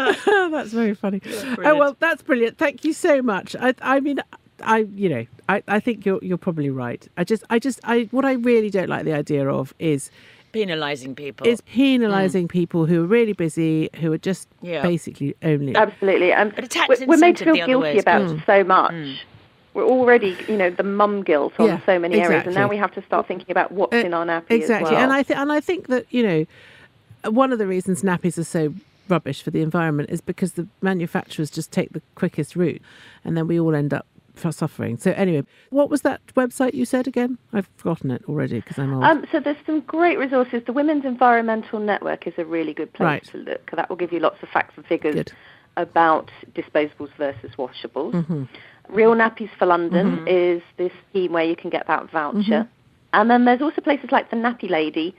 that's 0.51 0.73
very 0.73 0.95
funny. 0.95 1.23
oh 1.65 1.75
well, 1.75 1.97
that's 1.99 2.23
brilliant. 2.23 2.59
Thank 2.59 2.85
you 2.85 2.93
so 2.93 3.23
much. 3.23 3.57
I, 3.59 3.75
I 3.81 4.01
mean, 4.01 4.21
I, 4.63 4.79
you 4.95 5.09
know, 5.09 5.27
I, 5.49 5.63
I 5.69 5.81
think 5.81 6.07
you're 6.07 6.21
you're 6.23 6.39
probably 6.39 6.71
right. 6.71 7.07
I 7.17 7.25
just, 7.25 7.45
I 7.51 7.59
just, 7.59 7.81
I 7.85 8.09
what 8.11 8.25
I 8.25 8.33
really 8.33 8.71
don't 8.71 8.89
like 8.89 9.05
the 9.05 9.13
idea 9.13 9.49
of 9.49 9.75
is 9.79 10.11
penalising 10.53 11.17
people. 11.17 11.47
Is 11.47 11.61
penalising 11.63 12.45
mm. 12.45 12.51
people 12.51 12.87
who 12.87 13.05
are 13.05 13.07
really 13.07 13.33
busy, 13.33 13.89
who 13.97 14.13
are 14.13 14.19
just 14.19 14.49
yeah. 14.63 14.83
basically 14.83 15.35
only 15.43 15.75
absolutely. 15.75 16.33
Um, 16.33 16.51
but 16.51 16.75
we're, 16.89 17.07
we're 17.07 17.17
made 17.17 17.37
to 17.39 17.45
feel 17.45 17.67
guilty 17.67 17.99
about 17.99 18.23
mm. 18.23 18.47
so 18.47 18.65
much. 18.65 18.93
Mm 18.93 19.17
we're 19.75 19.85
already, 19.85 20.37
you 20.49 20.57
know, 20.57 20.71
the 20.71 20.83
mum 20.83 21.23
guilt 21.23 21.53
on 21.59 21.67
yeah, 21.67 21.81
so 21.87 21.99
many 21.99 22.17
exactly. 22.17 22.35
areas, 22.35 22.47
and 22.47 22.55
now 22.55 22.69
we 22.69 22.77
have 22.77 22.93
to 22.93 23.03
start 23.03 23.27
thinking 23.27 23.51
about 23.51 23.71
what's 23.73 23.95
uh, 23.95 23.99
in 23.99 24.15
our 24.15 24.25
nappy 24.25 24.51
exactly. 24.51 24.93
Well. 24.93 25.03
And 25.03 25.13
I 25.13 25.23
think, 25.23 25.39
and 25.39 25.53
I 25.53 25.61
think 25.61 25.87
that 25.89 26.07
you 26.11 26.23
know, 26.23 27.31
one 27.31 27.53
of 27.53 27.59
the 27.59 27.67
reasons 27.67 28.03
nappies 28.03 28.37
are 28.39 28.45
so 28.45 28.75
rubbish 29.09 29.43
for 29.43 29.51
the 29.51 29.61
environment 29.61 30.11
is 30.11 30.21
because 30.21 30.53
the 30.53 30.67
manufacturers 30.81 31.51
just 31.51 31.73
take 31.73 31.93
the 31.93 32.03
quickest 32.15 32.57
route, 32.57 32.83
and 33.25 33.37
then 33.37 33.47
we 33.47 33.61
all 33.61 33.75
end 33.75 33.95
up 33.95 34.07
suffering. 34.49 34.97
So 34.97 35.11
anyway, 35.13 35.45
what 35.69 35.91
was 35.91 36.01
that 36.03 36.21
website 36.35 36.73
you 36.73 36.87
said 36.87 37.07
again? 37.07 37.37
I've 37.53 37.69
forgotten 37.77 38.11
it 38.11 38.23
already 38.27 38.61
because 38.61 38.79
I'm 38.79 38.95
old. 38.95 39.05
Um, 39.05 39.27
so 39.31 39.41
there's 39.41 39.59
some 39.67 39.81
great 39.81 40.19
resources. 40.19 40.63
The 40.65 40.73
Women's 40.73 41.05
Environmental 41.05 41.79
Network 41.79 42.27
is 42.27 42.35
a 42.39 42.45
really 42.45 42.73
good 42.73 42.93
place 42.95 43.07
right. 43.07 43.25
to 43.33 43.39
look. 43.39 43.71
That 43.73 43.91
will 43.91 43.97
give 43.97 44.13
you 44.13 44.21
lots 44.21 44.43
of 44.43 44.49
facts 44.49 44.73
and 44.77 44.87
figures 44.87 45.15
good. 45.15 45.33
about 45.77 46.31
disposables 46.55 47.11
versus 47.19 47.51
washables. 47.59 48.15
Mm-hmm. 48.15 48.45
Real 48.89 49.15
Nappies 49.15 49.51
for 49.59 49.67
London 49.67 50.17
mm-hmm. 50.17 50.29
is 50.29 50.63
this 50.79 50.93
scheme 51.11 51.33
where 51.33 51.45
you 51.45 51.55
can 51.55 51.71
get 51.71 51.87
that 51.87 52.11
voucher. 52.11 52.39
Mm-hmm. 52.39 52.69
And 53.13 53.31
then 53.31 53.45
there's 53.45 53.61
also 53.61 53.81
places 53.81 54.11
like 54.11 54.31
the 54.31 54.37
Nappy 54.37 54.71
Lady, 54.71 55.15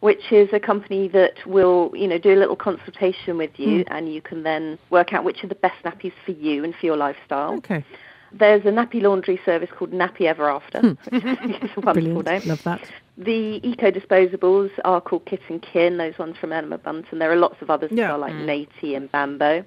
which 0.00 0.32
is 0.32 0.48
a 0.52 0.60
company 0.60 1.08
that 1.08 1.34
will, 1.46 1.90
you 1.94 2.06
know, 2.06 2.18
do 2.18 2.34
a 2.34 2.36
little 2.38 2.56
consultation 2.56 3.38
with 3.38 3.50
you, 3.56 3.84
mm. 3.84 3.88
and 3.88 4.12
you 4.12 4.20
can 4.20 4.42
then 4.42 4.78
work 4.90 5.12
out 5.12 5.24
which 5.24 5.42
are 5.42 5.46
the 5.46 5.54
best 5.54 5.82
nappies 5.84 6.12
for 6.24 6.32
you 6.32 6.64
and 6.64 6.74
for 6.74 6.86
your 6.86 6.96
lifestyle. 6.96 7.54
Okay. 7.54 7.84
There's 8.32 8.64
a 8.64 8.68
nappy 8.68 9.02
laundry 9.02 9.40
service 9.44 9.70
called 9.76 9.92
Nappy 9.92 10.22
Ever 10.22 10.50
After, 10.50 10.80
hmm. 10.80 10.88
which 11.10 11.62
is 11.62 11.70
a 11.76 11.80
wonderful 11.80 11.92
Brilliant. 11.92 12.26
name. 12.26 12.42
Love 12.46 12.62
that. 12.64 12.82
The 13.18 13.60
eco 13.62 13.90
disposables 13.90 14.70
are 14.84 15.00
called 15.00 15.24
Kit 15.26 15.40
and 15.48 15.62
Kin, 15.62 15.96
those 15.96 16.18
ones 16.18 16.36
from 16.38 16.52
Emma 16.52 16.78
Bunton. 16.78 17.18
There 17.18 17.32
are 17.32 17.36
lots 17.36 17.62
of 17.62 17.70
others 17.70 17.90
yeah. 17.92 18.04
as 18.04 18.10
well, 18.10 18.18
like 18.18 18.34
mm. 18.34 18.44
Naty 18.44 18.94
and 18.94 19.10
Bambo. 19.10 19.64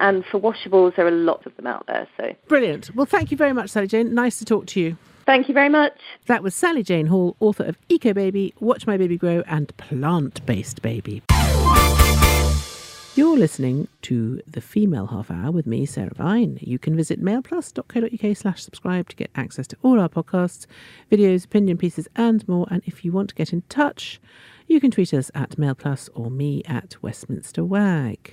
And 0.00 0.24
for 0.26 0.40
washables, 0.40 0.96
there 0.96 1.06
are 1.06 1.10
lots 1.10 1.46
of 1.46 1.56
them 1.56 1.66
out 1.66 1.86
there. 1.86 2.08
So 2.16 2.34
brilliant. 2.48 2.94
Well, 2.94 3.06
thank 3.06 3.30
you 3.30 3.36
very 3.36 3.52
much, 3.52 3.70
Sally 3.70 3.86
Jane. 3.86 4.12
Nice 4.12 4.38
to 4.38 4.44
talk 4.44 4.66
to 4.66 4.80
you. 4.80 4.96
Thank 5.24 5.48
you 5.48 5.54
very 5.54 5.70
much. 5.70 5.98
That 6.26 6.42
was 6.42 6.54
Sally 6.54 6.82
Jane 6.82 7.06
Hall, 7.06 7.36
author 7.40 7.64
of 7.64 7.78
Eco 7.88 8.12
Baby, 8.12 8.54
Watch 8.60 8.86
My 8.86 8.96
Baby 8.96 9.16
Grow, 9.16 9.42
and 9.46 9.74
Plant 9.78 10.44
Based 10.44 10.82
Baby. 10.82 11.22
You're 13.16 13.38
listening 13.38 13.86
to 14.02 14.40
the 14.44 14.60
Female 14.60 15.06
Half 15.06 15.30
Hour 15.30 15.52
with 15.52 15.68
me, 15.68 15.86
Sarah 15.86 16.12
Vine. 16.16 16.58
You 16.60 16.80
can 16.80 16.96
visit 16.96 17.22
mailplus.co.uk 17.22 18.36
slash 18.36 18.64
subscribe 18.64 19.08
to 19.08 19.14
get 19.14 19.30
access 19.36 19.68
to 19.68 19.76
all 19.84 20.00
our 20.00 20.08
podcasts, 20.08 20.66
videos, 21.12 21.44
opinion 21.44 21.78
pieces, 21.78 22.08
and 22.16 22.46
more. 22.48 22.66
And 22.72 22.82
if 22.86 23.04
you 23.04 23.12
want 23.12 23.28
to 23.28 23.36
get 23.36 23.52
in 23.52 23.62
touch, 23.68 24.20
you 24.66 24.80
can 24.80 24.90
tweet 24.90 25.14
us 25.14 25.30
at 25.32 25.50
mailplus 25.50 26.08
or 26.12 26.28
me 26.28 26.64
at 26.64 26.96
Westminster 27.02 27.64
Wag. 27.64 28.32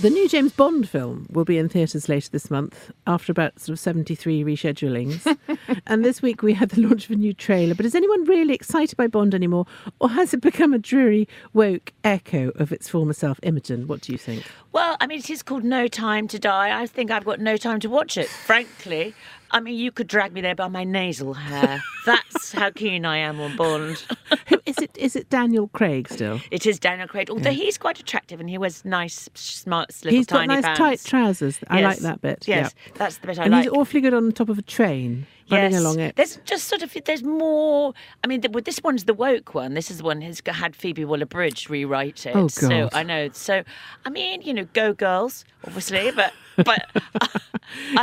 The 0.00 0.08
new 0.08 0.30
James 0.30 0.52
Bond 0.52 0.88
film 0.88 1.26
will 1.30 1.44
be 1.44 1.58
in 1.58 1.68
theatres 1.68 2.08
later 2.08 2.30
this 2.30 2.50
month 2.50 2.90
after 3.06 3.32
about 3.32 3.60
sort 3.60 3.74
of 3.74 3.78
73 3.80 4.42
reschedulings. 4.44 5.36
and 5.86 6.02
this 6.02 6.22
week 6.22 6.42
we 6.42 6.54
had 6.54 6.70
the 6.70 6.80
launch 6.80 7.04
of 7.04 7.10
a 7.10 7.16
new 7.16 7.34
trailer. 7.34 7.74
But 7.74 7.84
is 7.84 7.94
anyone 7.94 8.24
really 8.24 8.54
excited 8.54 8.96
by 8.96 9.08
Bond 9.08 9.34
anymore? 9.34 9.66
Or 9.98 10.08
has 10.08 10.32
it 10.32 10.40
become 10.40 10.72
a 10.72 10.78
dreary, 10.78 11.28
woke 11.52 11.92
echo 12.02 12.48
of 12.54 12.72
its 12.72 12.88
former 12.88 13.12
self? 13.12 13.38
Imogen, 13.42 13.88
what 13.88 14.00
do 14.00 14.12
you 14.12 14.16
think? 14.16 14.50
Well, 14.72 14.96
I 15.02 15.06
mean, 15.06 15.18
it 15.18 15.28
is 15.28 15.42
called 15.42 15.64
No 15.64 15.86
Time 15.86 16.26
to 16.28 16.38
Die. 16.38 16.80
I 16.80 16.86
think 16.86 17.10
I've 17.10 17.26
got 17.26 17.38
no 17.38 17.58
time 17.58 17.78
to 17.80 17.90
watch 17.90 18.16
it, 18.16 18.28
frankly. 18.28 19.14
I 19.52 19.60
mean, 19.60 19.78
you 19.78 19.90
could 19.90 20.06
drag 20.06 20.32
me 20.32 20.40
there 20.40 20.54
by 20.54 20.68
my 20.68 20.84
nasal 20.84 21.34
hair. 21.34 21.82
That's 22.06 22.52
how 22.52 22.70
keen 22.70 23.04
I 23.04 23.18
am 23.18 23.40
on 23.40 23.56
Bond. 23.56 24.04
is 24.66 24.78
it? 24.78 24.96
Is 24.96 25.16
it 25.16 25.28
Daniel 25.28 25.68
Craig 25.68 26.08
still? 26.08 26.40
It 26.50 26.66
is 26.66 26.78
Daniel 26.78 27.08
Craig. 27.08 27.30
Although 27.30 27.50
yeah. 27.50 27.64
he's 27.64 27.76
quite 27.76 27.98
attractive 27.98 28.40
and 28.40 28.48
he 28.48 28.58
wears 28.58 28.84
nice, 28.84 29.28
smart, 29.34 29.92
little 30.04 30.16
he's 30.16 30.26
tiny 30.26 30.46
got 30.46 30.54
nice 30.54 30.64
pants. 30.64 30.78
tight 30.78 31.04
trousers. 31.04 31.58
I 31.68 31.80
like 31.80 31.98
that 31.98 32.20
bit. 32.20 32.46
Yes, 32.46 32.74
yeah. 32.86 32.92
that's 32.94 33.18
the 33.18 33.26
bit 33.26 33.38
I 33.38 33.44
and 33.44 33.52
like. 33.52 33.66
And 33.66 33.72
he's 33.72 33.78
awfully 33.78 34.00
good 34.00 34.14
on 34.14 34.26
the 34.26 34.32
top 34.32 34.48
of 34.48 34.58
a 34.58 34.62
train 34.62 35.26
running 35.50 35.72
yes. 35.72 35.80
along 35.80 36.00
it. 36.00 36.16
There's 36.16 36.38
just 36.44 36.68
sort 36.68 36.82
of 36.82 36.96
there's 37.04 37.22
more. 37.22 37.94
I 38.24 38.26
mean, 38.26 38.40
the, 38.40 38.48
this 38.48 38.80
one's 38.82 39.04
the 39.04 39.14
woke 39.14 39.54
one. 39.54 39.74
This 39.74 39.90
is 39.90 39.98
the 39.98 40.04
one 40.04 40.20
who's 40.20 40.40
had 40.46 40.74
Phoebe 40.76 41.04
Waller-Bridge 41.04 41.68
rewrite 41.68 42.26
it. 42.26 42.34
Oh 42.34 42.42
God! 42.42 42.50
So 42.52 42.88
I 42.92 43.02
know. 43.02 43.30
So 43.32 43.62
I 44.04 44.10
mean, 44.10 44.42
you 44.42 44.54
know, 44.54 44.66
go 44.72 44.92
girls, 44.92 45.44
obviously, 45.64 46.10
but 46.12 46.32
but. 46.56 46.86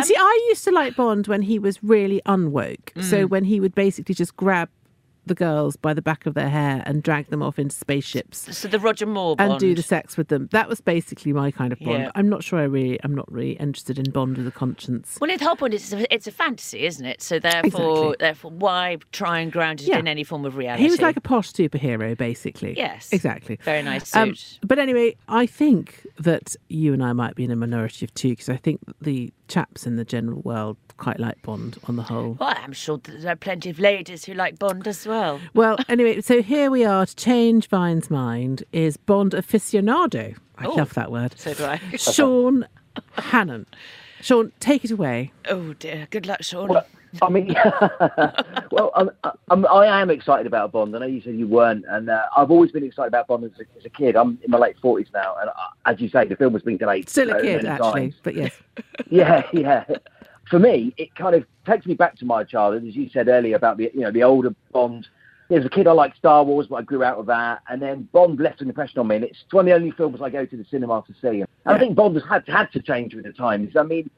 See, 0.03 0.15
I 0.15 0.45
used 0.49 0.63
to 0.63 0.71
like 0.71 0.95
Bond 0.95 1.27
when 1.27 1.41
he 1.41 1.59
was 1.59 1.83
really 1.83 2.21
unwoke. 2.25 2.93
Mm. 2.93 3.03
So 3.03 3.27
when 3.27 3.43
he 3.43 3.59
would 3.59 3.75
basically 3.75 4.15
just 4.15 4.35
grab 4.37 4.69
the 5.27 5.35
girls 5.35 5.75
by 5.75 5.93
the 5.93 6.01
back 6.01 6.25
of 6.25 6.33
their 6.33 6.49
hair 6.49 6.83
and 6.85 7.03
drag 7.03 7.27
them 7.27 7.41
off 7.41 7.59
into 7.59 7.75
spaceships. 7.75 8.55
So 8.57 8.67
the 8.67 8.79
Roger 8.79 9.05
Moore 9.05 9.35
Bond. 9.35 9.51
and 9.51 9.59
do 9.59 9.75
the 9.75 9.81
sex 9.81 10.17
with 10.17 10.29
them. 10.29 10.49
That 10.51 10.69
was 10.69 10.81
basically 10.81 11.33
my 11.33 11.51
kind 11.51 11.71
of 11.71 11.79
Bond. 11.79 12.03
Yeah. 12.03 12.11
I'm 12.15 12.29
not 12.29 12.43
sure 12.43 12.59
I 12.59 12.63
really, 12.63 12.99
I'm 13.03 13.15
not 13.15 13.31
really 13.31 13.53
interested 13.53 13.99
in 13.99 14.11
Bond 14.11 14.37
with 14.37 14.47
a 14.47 14.51
conscience. 14.51 15.17
Well, 15.19 15.35
the 15.35 15.43
whole 15.43 15.55
point 15.55 15.73
is 15.73 15.93
it's 15.93 16.27
a 16.27 16.31
fantasy, 16.31 16.85
isn't 16.85 17.05
it? 17.05 17.21
So 17.21 17.39
therefore, 17.39 18.13
exactly. 18.13 18.15
therefore, 18.19 18.51
why 18.51 18.97
try 19.11 19.39
and 19.39 19.51
ground 19.51 19.81
it 19.81 19.87
yeah. 19.87 19.99
in 19.99 20.07
any 20.07 20.23
form 20.23 20.45
of 20.45 20.57
reality? 20.57 20.83
He 20.83 20.89
was 20.89 21.01
like 21.01 21.17
a 21.17 21.21
posh 21.21 21.51
superhero, 21.51 22.17
basically. 22.17 22.75
Yes, 22.75 23.11
exactly. 23.11 23.59
Very 23.63 23.83
nice 23.83 24.15
um, 24.15 24.35
suit. 24.35 24.59
Um, 24.61 24.67
but 24.67 24.79
anyway, 24.79 25.15
I 25.27 25.45
think 25.45 26.05
that 26.19 26.55
you 26.69 26.93
and 26.93 27.03
I 27.03 27.13
might 27.13 27.35
be 27.35 27.43
in 27.43 27.51
a 27.51 27.55
minority 27.55 28.05
of 28.05 28.13
two 28.13 28.29
because 28.29 28.49
I 28.49 28.57
think 28.57 28.79
the 29.01 29.31
chaps 29.47 29.85
in 29.85 29.95
the 29.95 30.05
general 30.05 30.41
world 30.41 30.77
quite 30.97 31.19
like 31.19 31.41
Bond 31.41 31.77
on 31.87 31.95
the 31.95 32.03
whole. 32.03 32.37
Well, 32.39 32.53
I'm 32.57 32.73
sure 32.73 32.97
there 32.97 33.31
are 33.31 33.35
plenty 33.35 33.69
of 33.69 33.79
ladies 33.79 34.25
who 34.25 34.33
like 34.33 34.59
Bond 34.59 34.87
as 34.87 35.05
well. 35.05 35.39
Well, 35.53 35.77
anyway, 35.87 36.21
so 36.21 36.41
here 36.41 36.69
we 36.69 36.83
are 36.85 37.05
to 37.05 37.15
change 37.15 37.67
Vine's 37.67 38.09
mind 38.09 38.63
is 38.71 38.97
Bond 38.97 39.33
aficionado. 39.33 40.35
I 40.57 40.65
oh, 40.65 40.73
love 40.73 40.93
that 40.95 41.11
word. 41.11 41.35
So 41.37 41.53
do 41.53 41.65
I. 41.65 41.77
Sean 41.97 42.67
Hannam. 43.17 43.65
Sean, 44.21 44.51
take 44.59 44.83
it 44.85 44.91
away. 44.91 45.31
Oh 45.49 45.73
dear. 45.73 46.07
Good 46.09 46.25
luck, 46.25 46.43
Sean. 46.43 46.69
Well, 46.69 46.85
I 47.21 47.29
mean, 47.29 47.55
well, 48.71 48.91
I'm, 48.95 49.09
I'm, 49.49 49.65
I 49.67 50.01
am 50.01 50.09
excited 50.09 50.45
about 50.45 50.71
Bond. 50.71 50.95
I 50.95 50.99
know 50.99 51.05
you 51.05 51.21
said 51.21 51.35
you 51.35 51.47
weren't, 51.47 51.85
and 51.87 52.09
uh, 52.09 52.23
I've 52.35 52.51
always 52.51 52.71
been 52.71 52.83
excited 52.83 53.07
about 53.07 53.27
Bond 53.27 53.45
as 53.45 53.51
a, 53.59 53.79
as 53.79 53.85
a, 53.85 53.89
kid. 53.89 54.15
I'm 54.15 54.37
in 54.43 54.51
my 54.51 54.57
late 54.57 54.77
forties 54.81 55.07
now, 55.13 55.35
and 55.39 55.49
uh, 55.49 55.53
as 55.85 55.99
you 56.01 56.09
say, 56.09 56.25
the 56.25 56.35
film 56.35 56.53
has 56.53 56.61
been 56.61 56.77
delayed. 56.77 57.09
Still 57.09 57.31
a 57.31 57.41
kid, 57.41 57.65
actually, 57.65 58.11
times. 58.11 58.15
but 58.21 58.35
yes. 58.35 58.53
yeah, 59.09 59.43
yeah 59.53 59.85
for 60.49 60.59
me, 60.59 60.93
it 60.97 61.13
kind 61.15 61.35
of 61.35 61.45
takes 61.65 61.85
me 61.85 61.93
back 61.93 62.15
to 62.17 62.25
my 62.25 62.43
childhood, 62.43 62.87
as 62.87 62.95
you 62.95 63.09
said 63.09 63.27
earlier 63.27 63.55
about 63.55 63.77
the 63.77 63.91
you 63.93 64.01
know 64.01 64.11
the 64.11 64.23
older 64.23 64.53
Bond. 64.71 65.07
As 65.49 65.65
a 65.65 65.69
kid, 65.69 65.87
I 65.87 65.93
liked 65.93 66.17
Star 66.17 66.43
Wars, 66.43 66.67
but 66.69 66.75
I 66.75 66.81
grew 66.81 67.03
out 67.03 67.17
of 67.17 67.25
that. 67.27 67.61
And 67.69 67.81
then 67.81 68.09
Bond 68.11 68.39
left 68.39 68.61
an 68.61 68.67
impression 68.67 68.99
on 68.99 69.07
me, 69.07 69.15
and 69.15 69.23
it's 69.23 69.45
one 69.51 69.65
of 69.65 69.67
the 69.67 69.75
only 69.75 69.91
films 69.91 70.19
I 70.21 70.29
go 70.29 70.45
to 70.45 70.57
the 70.57 70.65
cinema 70.69 71.03
to 71.07 71.13
see. 71.21 71.39
And 71.39 71.47
yeah. 71.65 71.73
I 71.73 71.79
think 71.79 71.95
Bond 71.95 72.15
has 72.15 72.23
had 72.27 72.43
had 72.47 72.71
to 72.73 72.81
change 72.81 73.15
with 73.15 73.23
the 73.23 73.31
times. 73.31 73.75
I 73.77 73.83
mean, 73.83 74.09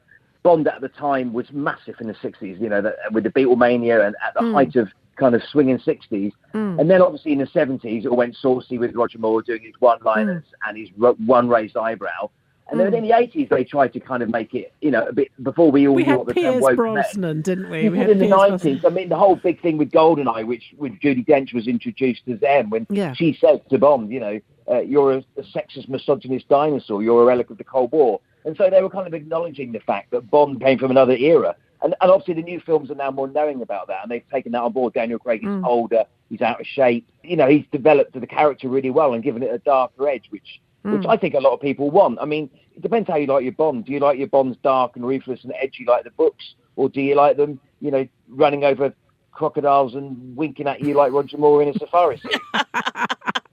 Bond 0.44 0.68
at 0.68 0.82
the 0.82 0.89
time 0.89 1.34
was 1.34 1.48
massive 1.52 1.96
in 2.00 2.08
the 2.08 2.13
60s, 2.13 2.60
you 2.60 2.70
know, 2.70 2.82
the, 2.82 2.96
with 3.12 3.26
the 3.26 3.30
Beatlemania 3.30 4.06
and 4.06 4.15
at 4.26 4.34
the 4.34 4.42
mm. 4.42 4.54
height 4.54 4.76
of 4.76 4.89
kind 5.18 5.36
of 5.36 5.44
swinging 5.52 5.78
60s. 5.78 6.32
Mm. 6.54 6.80
And 6.80 6.89
then 6.89 7.02
obviously 7.02 7.34
in 7.34 7.39
the 7.39 7.46
70s, 7.46 8.06
it 8.06 8.13
went 8.13 8.36
saucy 8.38 8.78
with 8.78 8.96
Roger 8.96 9.20
Moore 9.20 9.42
doing 9.42 9.62
his 9.63 9.74
one 9.80 10.00
liners 10.04 10.44
mm. 10.44 10.70
and 10.70 10.78
his 10.78 10.89
one 11.26 11.50
raised 11.50 11.76
eyebrow. 11.76 12.30
And 12.71 12.79
then 12.79 12.93
in 12.93 13.03
the 13.03 13.10
80s, 13.12 13.49
they 13.49 13.63
tried 13.63 13.93
to 13.93 13.99
kind 13.99 14.21
of 14.23 14.29
make 14.29 14.53
it, 14.53 14.73
you 14.82 14.91
know, 14.91 15.05
a 15.08 15.13
bit 15.13 15.29
before 15.43 15.71
we 15.71 15.88
all 15.88 15.95
we 15.95 16.03
knew 16.03 16.17
what 16.17 16.27
the 16.27 16.34
Pierce 16.34 16.53
term 16.55 16.62
woke 16.62 16.75
Brosnan, 16.75 17.21
meant. 17.21 17.45
didn't 17.45 17.69
we? 17.69 17.84
We 17.84 17.89
we 17.89 17.97
had 17.97 18.10
in 18.10 18.19
the 18.19 18.25
90s. 18.25 18.86
I 18.86 18.89
mean, 18.89 19.10
the 19.10 19.17
whole 19.17 19.36
big 19.36 19.62
thing 19.62 19.77
with 19.77 19.91
Goldeneye, 19.91 20.45
which 20.45 20.73
with 20.77 20.93
Judi 20.99 21.25
Dench 21.25 21.53
was 21.53 21.67
introduced 21.67 22.21
as 22.32 22.39
them 22.39 22.69
when 22.69 22.86
Yeah. 22.89 23.13
she 23.13 23.38
said 23.39 23.67
to 23.69 23.77
Bond, 23.79 24.12
you 24.12 24.19
know, 24.19 24.39
uh, 24.69 24.79
you're 24.82 25.13
a, 25.13 25.17
a 25.38 25.41
sexist, 25.41 25.89
misogynist 25.89 26.47
dinosaur. 26.47 27.01
You're 27.01 27.23
a 27.23 27.25
relic 27.25 27.49
of 27.49 27.58
the 27.58 27.63
Cold 27.63 27.91
War. 27.91 28.19
And 28.45 28.55
so 28.55 28.69
they 28.69 28.82
were 28.82 28.89
kind 28.89 29.08
of 29.08 29.13
acknowledging 29.13 29.71
the 29.71 29.79
fact 29.79 30.12
that 30.12 30.29
Bond 30.29 30.62
came 30.62 30.77
from 30.77 30.91
another 30.91 31.13
era. 31.15 31.55
And, 31.82 31.95
and 32.01 32.12
obviously 32.12 32.36
the 32.36 32.43
new 32.43 32.60
films 32.60 32.91
are 32.91 32.95
now 32.95 33.10
more 33.10 33.27
knowing 33.27 33.62
about 33.62 33.88
that, 33.88 33.99
and 34.03 34.12
they've 34.12 34.29
taken 34.32 34.51
that 34.51 34.62
on 34.62 34.73
board. 34.73 34.93
Daniel 34.93 35.17
Craig 35.17 35.43
is 35.43 35.49
Mm. 35.49 35.65
older, 35.65 36.03
he's 36.29 36.41
out 36.41 36.60
of 36.60 36.67
shape. 36.67 37.08
You 37.23 37.36
know, 37.38 37.47
he's 37.47 37.65
developed 37.71 38.13
the 38.19 38.27
character 38.27 38.67
really 38.69 38.89
well 38.91 39.13
and 39.13 39.23
given 39.23 39.41
it 39.43 39.51
a 39.51 39.60
darker 39.60 40.08
edge, 40.08 40.25
which 40.29 40.60
which 40.84 41.02
Mm. 41.04 41.10
I 41.10 41.18
think 41.18 41.34
a 41.34 41.39
lot 41.39 41.54
of 41.54 41.62
people 41.62 41.92
want. 41.92 42.20
I 42.20 42.26
mean, 42.26 42.50
it 42.76 42.82
depends 42.82 43.10
how 43.10 43.15
you 43.15 43.28
like 43.28 43.44
your 43.44 43.54
Bond. 43.54 43.86
Do 43.86 43.92
you 43.92 44.00
like 44.00 44.18
your 44.18 44.28
Bonds 44.28 44.58
dark 44.63 44.96
and 44.96 45.06
ruthless 45.06 45.44
and 45.44 45.54
edgy 45.62 45.86
like 45.86 46.04
the 46.04 46.12
books, 46.12 46.56
or 46.76 46.89
do 46.89 47.02
you 47.02 47.15
like 47.15 47.38
them, 47.38 47.60
you 47.82 47.92
know, 47.92 48.08
running 48.30 48.63
over 48.63 48.94
crocodiles 49.32 49.96
and 49.96 50.36
winking 50.36 50.68
at 50.68 50.82
you 50.82 50.94
like 50.94 51.12
Roger 51.12 51.38
Moore 51.38 51.62
in 51.62 51.70
a 51.70 51.74
safari 51.74 52.18
suit? 52.18 52.42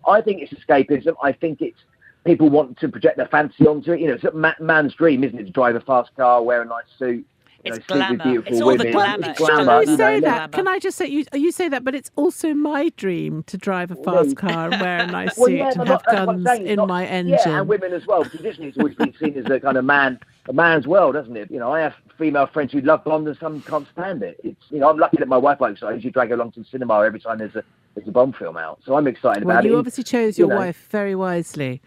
I 0.09 0.21
think 0.21 0.43
it's 0.43 0.53
escapism. 0.53 1.15
I 1.23 1.33
think 1.33 1.61
it's 1.61 1.79
people 2.25 2.49
want 2.51 2.79
to 2.79 2.89
project 2.89 3.17
their 3.17 3.29
fantasy 3.29 3.67
onto 3.67 3.93
it. 3.93 4.01
You 4.01 4.09
know, 4.09 4.15
it's 4.15 4.25
a 4.25 4.63
man's 4.63 4.95
dream, 4.95 5.25
isn't 5.25 5.39
it, 5.39 5.45
to 5.45 5.51
drive 5.51 5.77
a 5.77 5.81
fast 5.81 6.11
car, 6.17 6.43
wear 6.43 6.63
a 6.63 6.65
nice 6.65 6.85
suit. 6.99 7.27
You 7.67 7.73
It's 7.75 7.89
know, 7.91 7.97
sleep 7.97 8.29
with 8.29 8.29
glamour. 8.29 8.45
It's 8.47 8.61
all 8.61 8.77
the 8.77 8.91
glamour. 8.93 9.31
It's 9.31 9.39
Sean, 9.39 9.47
Sean, 9.49 9.65
glamour, 9.65 9.83
you 9.85 9.91
you 9.91 9.97
know, 9.97 9.97
say 9.97 10.15
and 10.17 10.25
that. 10.25 10.53
then- 10.53 10.59
Can 10.65 10.69
I 10.69 10.79
just 10.79 10.97
say 10.99 11.07
you 11.07 11.25
you 11.35 11.53
say 11.53 11.69
that, 11.69 11.85
but 11.85 11.95
it's 11.95 12.11
also 12.17 12.55
my 12.55 12.91
dream 12.97 13.43
to 13.45 13.57
drive 13.59 13.91
a 13.91 13.95
Well, 13.97 14.25
fast 14.25 14.37
car 14.37 14.71
and 14.71 14.81
wear 14.81 14.99
a 15.01 15.07
nice 15.21 15.37
Well, 15.37 15.47
suit 15.49 15.57
yeah, 15.57 15.69
and 15.71 15.77
have 15.89 15.89
that's 15.89 16.05
guns 16.13 16.45
saying, 16.47 16.67
in 16.67 16.77
not- 16.77 16.89
my 16.89 17.07
engine. 17.07 17.39
Yeah, 17.45 17.59
and 17.61 17.69
women 17.69 17.93
as 17.93 18.07
well. 18.07 18.25
Traditionally, 18.25 18.69
it's 18.69 18.79
always 18.79 18.95
been 18.95 19.15
seen 19.19 19.37
as 19.37 19.47
a 19.51 19.61
kind 19.61 19.77
of 19.77 19.85
man, 19.85 20.21
a 20.49 20.53
man's 20.53 20.87
world, 20.87 21.15
doesn't 21.15 21.37
it? 21.37 21.51
You 21.51 21.59
know, 21.59 21.73
I 21.73 21.81
have 21.81 21.95
female 22.19 22.47
friends 22.47 22.73
who 22.73 22.81
love 22.81 23.05
Bond 23.05 23.27
and 23.29 23.37
some 23.39 23.63
can't 23.63 23.87
stand 23.93 24.23
it. 24.23 24.39
It's 24.45 24.63
you 24.71 24.79
know, 24.79 24.91
I'm 24.91 24.99
lucky 24.99 25.17
that 25.19 25.29
my 25.29 25.37
wife 25.37 25.61
likes 25.61 25.83
it. 25.83 25.87
I 25.87 25.93
usually 25.95 26.11
drag 26.13 26.29
her 26.29 26.35
along 26.35 26.53
to 26.53 26.61
the 26.61 26.67
cinema 26.67 27.01
every 27.01 27.21
time 27.21 27.39
there's 27.39 27.57
a 27.57 27.65
there's 27.95 28.09
a 28.09 28.13
Bond 28.13 28.37
film 28.37 28.57
out. 28.59 28.81
So 28.85 28.95
I'm 28.95 29.07
excited 29.07 29.45
Well, 29.45 29.57
about 29.57 29.65
you 29.65 29.71
it. 29.71 29.73
You 29.73 29.79
obviously 29.79 30.05
chose 30.05 30.39
you 30.39 30.43
your 30.45 30.51
know. 30.55 30.61
wife 30.61 30.87
very 30.91 31.15
wisely. 31.15 31.81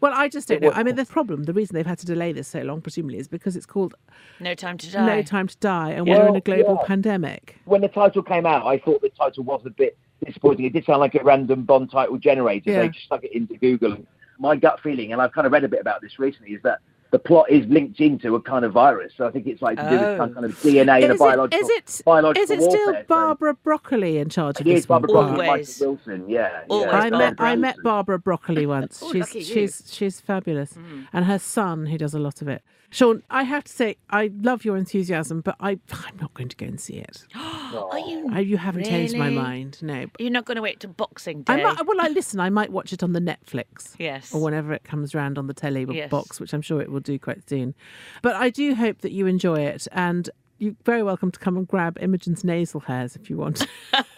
Well, 0.00 0.12
I 0.14 0.28
just 0.28 0.48
don't 0.48 0.62
know. 0.62 0.70
I 0.72 0.82
mean, 0.82 0.96
the 0.96 1.04
problem, 1.04 1.44
the 1.44 1.52
reason 1.52 1.74
they've 1.74 1.84
had 1.84 1.98
to 1.98 2.06
delay 2.06 2.32
this 2.32 2.48
so 2.48 2.62
long, 2.62 2.80
presumably, 2.80 3.18
is 3.18 3.28
because 3.28 3.56
it's 3.56 3.66
called 3.66 3.94
No 4.40 4.54
time 4.54 4.78
to 4.78 4.90
die. 4.90 5.06
No 5.06 5.22
Time 5.22 5.46
to 5.48 5.56
Die, 5.58 5.90
and 5.90 6.06
Yeah. 6.08 6.18
we're 6.22 6.28
in 6.28 6.36
a 6.36 6.40
global 6.40 6.78
yeah. 6.80 6.86
pandemic. 6.86 7.56
when 7.66 7.82
the 7.82 7.88
title 7.88 8.22
came 8.22 8.46
out, 8.46 8.66
I 8.66 8.78
thought 8.78 9.02
the 9.02 9.10
title 9.10 9.44
was 9.44 9.60
a 9.66 9.70
bit 9.70 9.98
disappointing. 10.24 10.64
It 10.64 10.72
did 10.72 10.84
sound 10.86 11.00
like 11.00 11.14
a 11.14 11.22
random 11.22 11.64
Bond 11.64 11.90
title 11.90 12.16
generator. 12.16 12.70
Yeah. 12.70 12.80
They 12.80 12.88
just 12.88 13.04
stuck 13.04 13.22
it 13.24 13.32
into 13.32 13.56
Google. 13.58 13.98
My 14.38 14.56
gut 14.56 14.80
feeling, 14.82 15.12
and 15.12 15.20
I've 15.20 15.32
kind 15.32 15.46
of 15.46 15.52
read 15.52 15.64
a 15.64 15.68
bit 15.68 15.80
about 15.82 16.00
this 16.00 16.18
recently, 16.18 16.52
is 16.54 16.62
that 16.62 16.78
the 17.10 17.18
plot 17.18 17.50
is 17.50 17.66
linked 17.66 18.00
into 18.00 18.34
a 18.36 18.40
kind 18.40 18.64
of 18.64 18.72
virus. 18.72 19.12
So 19.16 19.26
I 19.26 19.30
think 19.30 19.46
it's 19.46 19.60
like 19.62 19.76
to 19.78 19.82
do 19.84 19.90
with 19.96 20.02
Oh. 20.02 20.16
some 20.18 20.34
kind 20.34 20.46
of 20.46 20.52
oh. 20.52 20.68
DNA 20.68 21.02
and 21.02 21.04
a 21.04 21.06
Is 21.06 21.10
it, 21.14 21.18
biological, 21.18 21.58
is 21.60 21.68
it, 21.70 22.02
biological 22.04 22.42
is 22.42 22.50
it 22.50 22.58
warfare. 22.60 22.80
still 22.80 22.94
So- 22.94 23.04
Barbara 23.08 23.54
Broccoli 23.54 24.18
in 24.18 24.28
charge 24.28 24.60
of 24.60 24.66
It 24.66 24.70
this 24.70 24.80
is 24.80 24.86
Barbara 24.86 25.12
one? 25.12 25.24
Broccoli 25.26 25.40
and 25.40 25.50
Always. 25.50 25.80
Michael 25.80 25.92
Wilson. 25.94 26.28
Yeah. 26.30 26.62
Always 26.68 26.86
yeah. 26.86 26.98
I 26.98 27.10
Barbara 27.10 27.18
met 27.18 27.34
I 27.40 27.56
met 27.56 27.76
Barbara 27.82 28.18
Broccoli 28.18 28.66
once. 28.78 29.00
Oh, 29.02 29.12
she's 29.12 29.28
she's 29.46 29.82
she's 29.92 30.20
fabulous, 30.20 30.74
hmm. 30.74 31.02
and 31.12 31.24
her 31.24 31.38
son 31.38 31.86
who 31.86 31.98
does 31.98 32.14
a 32.14 32.18
lot 32.20 32.42
of 32.42 32.48
it. 32.48 32.62
Sean, 32.92 33.22
I 33.30 33.44
have 33.44 33.62
to 33.64 33.72
say 33.72 33.96
I 34.10 34.32
love 34.40 34.64
your 34.64 34.76
enthusiasm, 34.76 35.42
but 35.42 35.54
I 35.60 35.78
I'm 35.92 36.16
not 36.20 36.34
going 36.34 36.48
to 36.48 36.56
go 36.56 36.66
and 36.66 36.80
see 36.80 36.94
it. 36.94 37.24
Are 37.36 37.98
you? 38.00 38.28
I, 38.32 38.40
you 38.40 38.56
haven't 38.56 38.84
changed 38.84 39.16
my 39.16 39.30
mind. 39.30 39.78
No, 39.80 40.06
You're 40.18 40.30
not 40.30 40.44
going 40.44 40.56
to 40.56 40.62
wait 40.62 40.80
till 40.80 40.90
Boxing 40.90 41.42
Day. 41.42 41.52
I 41.52 41.62
might, 41.62 41.86
well, 41.86 42.00
I 42.00 42.08
listen. 42.08 42.40
I 42.40 42.50
might 42.50 42.70
watch 42.72 42.92
it 42.92 43.02
on 43.04 43.12
the 43.12 43.20
Netflix. 43.20 43.94
Yes. 44.00 44.34
Or 44.34 44.40
whenever 44.42 44.72
it 44.72 44.82
comes 44.82 45.14
round 45.14 45.36
on 45.38 45.46
the 45.46 45.52
telly 45.54 45.86
Yes. 45.88 46.10
box, 46.10 46.40
which 46.40 46.52
I'm 46.54 46.62
sure 46.62 46.80
it 46.80 46.90
will 46.90 46.99
do 47.00 47.18
quite 47.18 47.48
soon. 47.48 47.74
But 48.22 48.36
I 48.36 48.50
do 48.50 48.74
hope 48.74 48.98
that 49.02 49.12
you 49.12 49.26
enjoy 49.26 49.60
it, 49.60 49.88
and 49.92 50.28
you're 50.58 50.74
very 50.84 51.02
welcome 51.02 51.30
to 51.30 51.38
come 51.38 51.56
and 51.56 51.66
grab 51.66 51.98
Imogen's 52.00 52.44
nasal 52.44 52.80
hairs 52.80 53.16
if 53.16 53.30
you 53.30 53.36
want. 53.36 53.66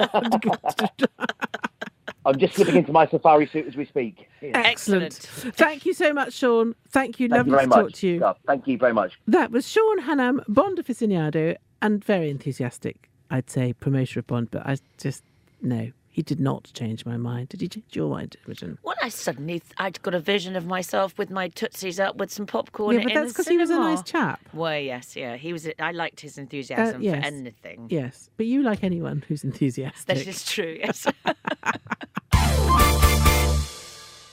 I'm 2.25 2.38
just 2.38 2.55
slipping 2.55 2.77
into 2.77 2.92
my 2.92 3.07
safari 3.07 3.49
suit 3.49 3.66
as 3.66 3.77
we 3.77 3.85
speak. 3.85 4.29
Yeah. 4.40 4.51
Excellent. 4.55 5.05
Excellent. 5.05 5.57
Thank 5.57 5.87
you 5.87 5.92
so 5.95 6.12
much, 6.12 6.35
Sean. 6.35 6.75
Thank 6.90 7.18
you. 7.18 7.29
Thank 7.29 7.38
Lovely 7.38 7.51
you 7.51 7.57
very 7.57 7.64
to 7.64 7.68
much. 7.68 7.81
talk 7.81 7.92
to 7.95 8.07
you. 8.07 8.21
Yeah, 8.21 8.33
Thank 8.47 8.66
you 8.68 8.79
very 8.79 8.92
much. 8.92 9.18
That 9.27 9.51
was 9.51 9.68
Sean 9.68 10.03
Hannam, 10.03 10.45
Bond 10.49 10.79
aficionado, 10.79 11.57
and 11.81 12.05
very 12.05 12.31
enthusiastic, 12.31 13.11
I'd 13.31 13.51
say, 13.51 13.73
promoter 13.73 14.21
of 14.21 14.27
Bond. 14.29 14.51
But 14.53 14.64
I 14.66 14.77
just, 14.99 15.25
no, 15.61 15.90
he 16.12 16.22
did 16.22 16.38
not 16.38 16.70
change 16.75 17.07
my 17.07 17.16
mind. 17.16 17.48
Did 17.48 17.62
he 17.62 17.68
change 17.68 17.87
your 17.96 18.11
mind, 18.11 18.37
Imogen? 18.44 18.79
Well, 18.83 18.94
I 19.03 19.09
suddenly 19.09 19.61
th- 19.61 19.72
I'd 19.79 20.01
got 20.03 20.14
a 20.14 20.20
vision 20.20 20.55
of 20.57 20.66
myself 20.66 21.16
with 21.16 21.31
my 21.31 21.48
tootsies 21.48 21.98
up 21.98 22.16
with 22.16 22.31
some 22.31 22.44
popcorn. 22.44 22.96
Yeah, 22.96 23.03
but 23.05 23.12
in 23.12 23.18
that's 23.18 23.33
because 23.33 23.48
he 23.48 23.57
was 23.57 23.70
a 23.70 23.79
nice 23.79 24.03
chap. 24.03 24.38
Well, 24.53 24.79
yes, 24.79 25.16
yeah, 25.16 25.37
he 25.37 25.55
was. 25.55 25.66
I 25.79 25.92
liked 25.92 26.20
his 26.20 26.37
enthusiasm 26.37 27.01
uh, 27.01 27.05
yes. 27.05 27.20
for 27.20 27.27
anything. 27.27 27.87
Yes, 27.88 28.29
but 28.37 28.44
you 28.44 28.62
like 28.62 28.85
anyone 28.85 29.25
who's 29.27 29.42
enthusiastic. 29.42 30.07
That 30.07 30.27
is 30.27 30.44
true. 30.44 30.77
Yes. 30.79 31.07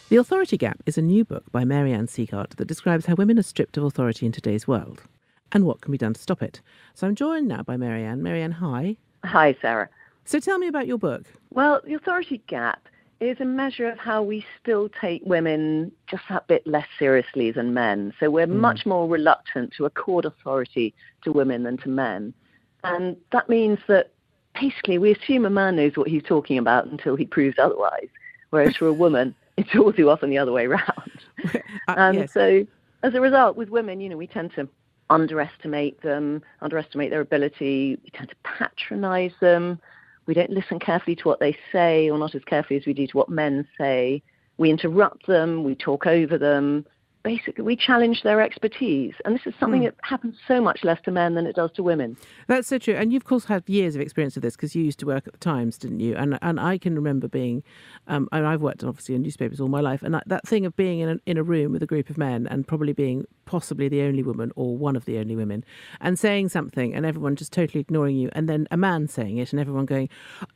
The 0.10 0.16
Authority 0.16 0.58
Gap 0.58 0.82
is 0.88 0.98
a 0.98 1.04
new 1.04 1.24
book 1.24 1.44
by 1.52 1.66
Marianne 1.66 2.08
Sieghart 2.08 2.56
that 2.56 2.68
describes 2.68 3.06
how 3.06 3.14
women 3.14 3.38
are 3.38 3.44
stripped 3.44 3.78
of 3.78 3.84
authority 3.84 4.26
in 4.26 4.32
today's 4.32 4.68
world 4.68 5.04
and 5.52 5.66
what 5.66 5.82
can 5.82 5.92
be 5.92 6.00
done 6.00 6.16
to 6.16 6.20
stop 6.20 6.42
it. 6.42 6.62
So 6.96 7.06
I'm 7.06 7.14
joined 7.14 7.48
now 7.48 7.62
by 7.62 7.78
Marianne. 7.78 8.24
Marianne, 8.24 8.54
hi. 8.54 8.98
Hi, 9.24 9.56
Sarah. 9.62 9.88
So 10.30 10.40
tell 10.40 10.60
me 10.60 10.68
about 10.68 10.86
your 10.86 11.00
book. 11.00 11.24
Well, 11.50 11.82
the 11.84 11.96
authority 11.96 12.44
gap 12.46 12.88
is 13.20 13.40
a 13.40 13.46
measure 13.46 13.90
of 13.90 13.98
how 13.98 14.22
we 14.22 14.46
still 14.62 14.88
take 14.88 15.24
women 15.26 15.92
just 16.06 16.22
that 16.30 16.46
bit 16.46 16.68
less 16.68 16.86
seriously 17.00 17.50
than 17.50 17.74
men. 17.74 18.14
So 18.20 18.30
we're 18.30 18.46
much 18.46 18.86
more 18.86 19.08
reluctant 19.08 19.74
to 19.78 19.86
accord 19.86 20.26
authority 20.26 20.94
to 21.24 21.32
women 21.32 21.64
than 21.64 21.78
to 21.78 21.90
men. 21.90 22.36
And 22.84 23.18
that 23.32 23.50
means 23.50 23.80
that 23.88 24.12
basically 24.54 25.00
we 25.00 25.16
assume 25.16 25.48
a 25.48 25.50
man 25.50 25.78
knows 25.78 25.98
what 25.98 26.08
he's 26.08 26.22
talking 26.22 26.60
about 26.60 26.86
until 26.86 27.16
he 27.16 27.26
proves 27.26 27.58
otherwise. 27.58 28.10
Whereas 28.52 28.76
for 28.76 28.86
a 28.86 28.94
woman, 29.06 29.34
it's 29.58 29.76
all 29.76 29.92
too 29.92 30.12
often 30.12 30.30
the 30.30 30.38
other 30.38 30.52
way 30.52 30.68
around. 30.68 30.84
Uh, 31.88 31.96
And 31.98 32.18
yes. 32.20 32.34
so, 32.34 32.68
as 33.02 33.16
a 33.16 33.22
result, 33.22 33.56
with 33.58 33.70
women, 33.70 34.00
you 34.00 34.10
know, 34.10 34.18
we 34.18 34.28
tend 34.28 34.54
to 34.54 34.68
underestimate 35.10 36.02
them, 36.04 36.44
underestimate 36.62 37.10
their 37.10 37.22
ability. 37.22 37.98
We 38.04 38.10
tend 38.12 38.30
to 38.30 38.36
patronize 38.44 39.32
them. 39.42 39.80
We 40.30 40.36
don't 40.36 40.52
listen 40.52 40.78
carefully 40.78 41.16
to 41.16 41.28
what 41.28 41.40
they 41.40 41.58
say, 41.72 42.08
or 42.08 42.20
not 42.20 42.36
as 42.36 42.44
carefully 42.44 42.80
as 42.80 42.86
we 42.86 42.94
do 42.94 43.08
to 43.08 43.18
what 43.18 43.30
men 43.30 43.68
say. 43.80 44.22
We 44.60 44.70
interrupt 44.70 45.26
them. 45.26 45.64
We 45.64 45.74
talk 45.74 46.06
over 46.06 46.38
them. 46.38 46.86
Basically, 47.24 47.64
we 47.64 47.76
challenge 47.76 48.24
their 48.24 48.42
expertise. 48.42 49.14
And 49.26 49.36
this 49.36 49.46
is 49.46 49.54
something 49.60 49.84
that 49.84 49.96
happens 50.04 50.36
so 50.48 50.62
much 50.62 50.84
less 50.84 51.00
to 51.04 51.12
men 51.12 51.36
than 51.36 51.46
it 51.46 51.56
does 51.56 51.72
to 51.74 51.84
women. 51.84 52.18
That's 52.48 52.68
so 52.68 52.78
true. 52.78 52.96
And 52.96 53.12
you've 53.12 53.20
of 53.20 53.26
course, 53.26 53.46
had 53.46 53.68
years 53.68 53.94
of 53.96 54.02
experience 54.02 54.38
of 54.38 54.42
this 54.42 54.56
because 54.56 54.74
you 54.74 54.84
used 54.84 54.98
to 55.00 55.06
work 55.06 55.28
at 55.28 55.34
the 55.34 55.40
Times, 55.40 55.78
didn't 55.78 56.00
you? 56.00 56.16
And 56.16 56.40
and 56.42 56.60
I 56.60 56.78
can 56.78 56.96
remember 56.96 57.28
being, 57.28 57.64
um, 58.08 58.30
and 58.32 58.48
I've 58.48 58.62
worked 58.62 58.84
obviously 58.84 59.14
in 59.16 59.22
newspapers 59.22 59.60
all 59.60 59.68
my 59.68 59.82
life, 59.82 60.02
and 60.02 60.14
that, 60.14 60.24
that 60.28 60.48
thing 60.48 60.66
of 60.66 60.74
being 60.78 61.00
in 61.00 61.10
a, 61.10 61.18
in 61.26 61.38
a 61.38 61.44
room 61.44 61.74
with 61.74 61.84
a 61.84 61.86
group 61.86 62.10
of 62.10 62.18
men 62.18 62.48
and 62.48 62.66
probably 62.66 62.94
being 62.94 63.26
possibly 63.46 63.90
the 63.90 64.02
only 64.04 64.24
woman 64.24 64.54
or 64.56 64.78
one 64.78 64.96
of 64.96 65.04
the 65.04 65.18
only 65.18 65.36
women 65.36 65.66
and 66.00 66.18
saying 66.18 66.48
something 66.48 66.94
and 66.94 67.06
everyone 67.06 67.36
just 67.36 67.52
totally 67.52 67.82
ignoring 67.82 68.16
you, 68.16 68.30
and 68.32 68.48
then 68.48 68.68
a 68.72 68.78
man 68.78 69.08
saying 69.08 69.38
it 69.38 69.52
and 69.52 69.60
everyone 69.60 69.86
going, 69.86 70.08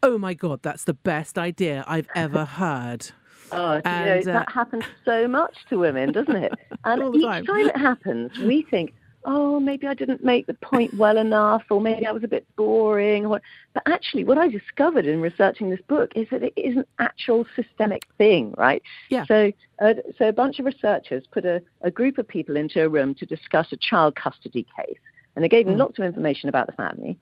"Oh 0.02 0.18
my 0.18 0.34
God, 0.34 0.62
that's 0.64 0.86
the 0.86 0.94
best 0.94 1.38
idea 1.38 1.84
I've 1.86 2.08
ever 2.16 2.46
heard." 2.46 3.12
Oh, 3.52 3.82
do 3.82 3.90
you 3.90 4.06
know, 4.06 4.20
uh, 4.20 4.24
that 4.24 4.52
happens 4.52 4.84
so 5.06 5.28
much 5.28 5.56
to 5.70 5.78
women, 5.78 6.12
doesn't 6.12 6.36
it? 6.36 6.54
And 6.86 7.16
each 7.16 7.24
time. 7.24 7.46
time 7.46 7.68
it 7.68 7.78
happens, 7.78 8.38
we 8.40 8.64
think, 8.70 8.94
oh, 9.26 9.60
maybe 9.60 9.88
I 9.88 9.94
didn't 9.94 10.24
make 10.24 10.48
the 10.48 10.54
point 10.54 10.94
well 10.96 11.18
enough, 11.18 11.64
or 11.70 11.80
maybe 11.80 12.06
I 12.06 12.12
was 12.12 12.24
a 12.24 12.28
bit 12.28 12.46
boring. 12.56 13.26
Or. 13.26 13.42
But 13.74 13.84
actually, 13.86 14.24
what 14.24 14.38
I 14.38 14.50
discovered 14.50 15.06
in 15.06 15.22
researching 15.22 15.70
this 15.70 15.80
book 15.88 16.12
is 16.16 16.28
that 16.32 16.44
it 16.44 16.54
is 16.58 16.76
an 16.78 16.86
actual 17.00 17.46
systemic 17.56 18.06
thing, 18.18 18.54
right? 18.58 18.82
Yeah. 19.10 19.26
So, 19.26 19.52
uh, 19.82 19.94
so 20.18 20.28
a 20.28 20.34
bunch 20.34 20.60
of 20.60 20.66
researchers 20.66 21.24
put 21.32 21.46
a, 21.46 21.62
a 21.82 21.92
group 21.92 22.18
of 22.18 22.28
people 22.28 22.58
into 22.58 22.84
a 22.84 22.90
room 22.90 23.16
to 23.16 23.26
discuss 23.26 23.72
a 23.72 23.78
child 23.78 24.16
custody 24.16 24.66
case, 24.76 25.00
and 25.36 25.44
they 25.44 25.50
gave 25.50 25.66
them 25.66 25.78
lots 25.78 25.98
of 26.00 26.06
information 26.06 26.50
about 26.50 26.68
the 26.68 26.74
family, 26.74 27.18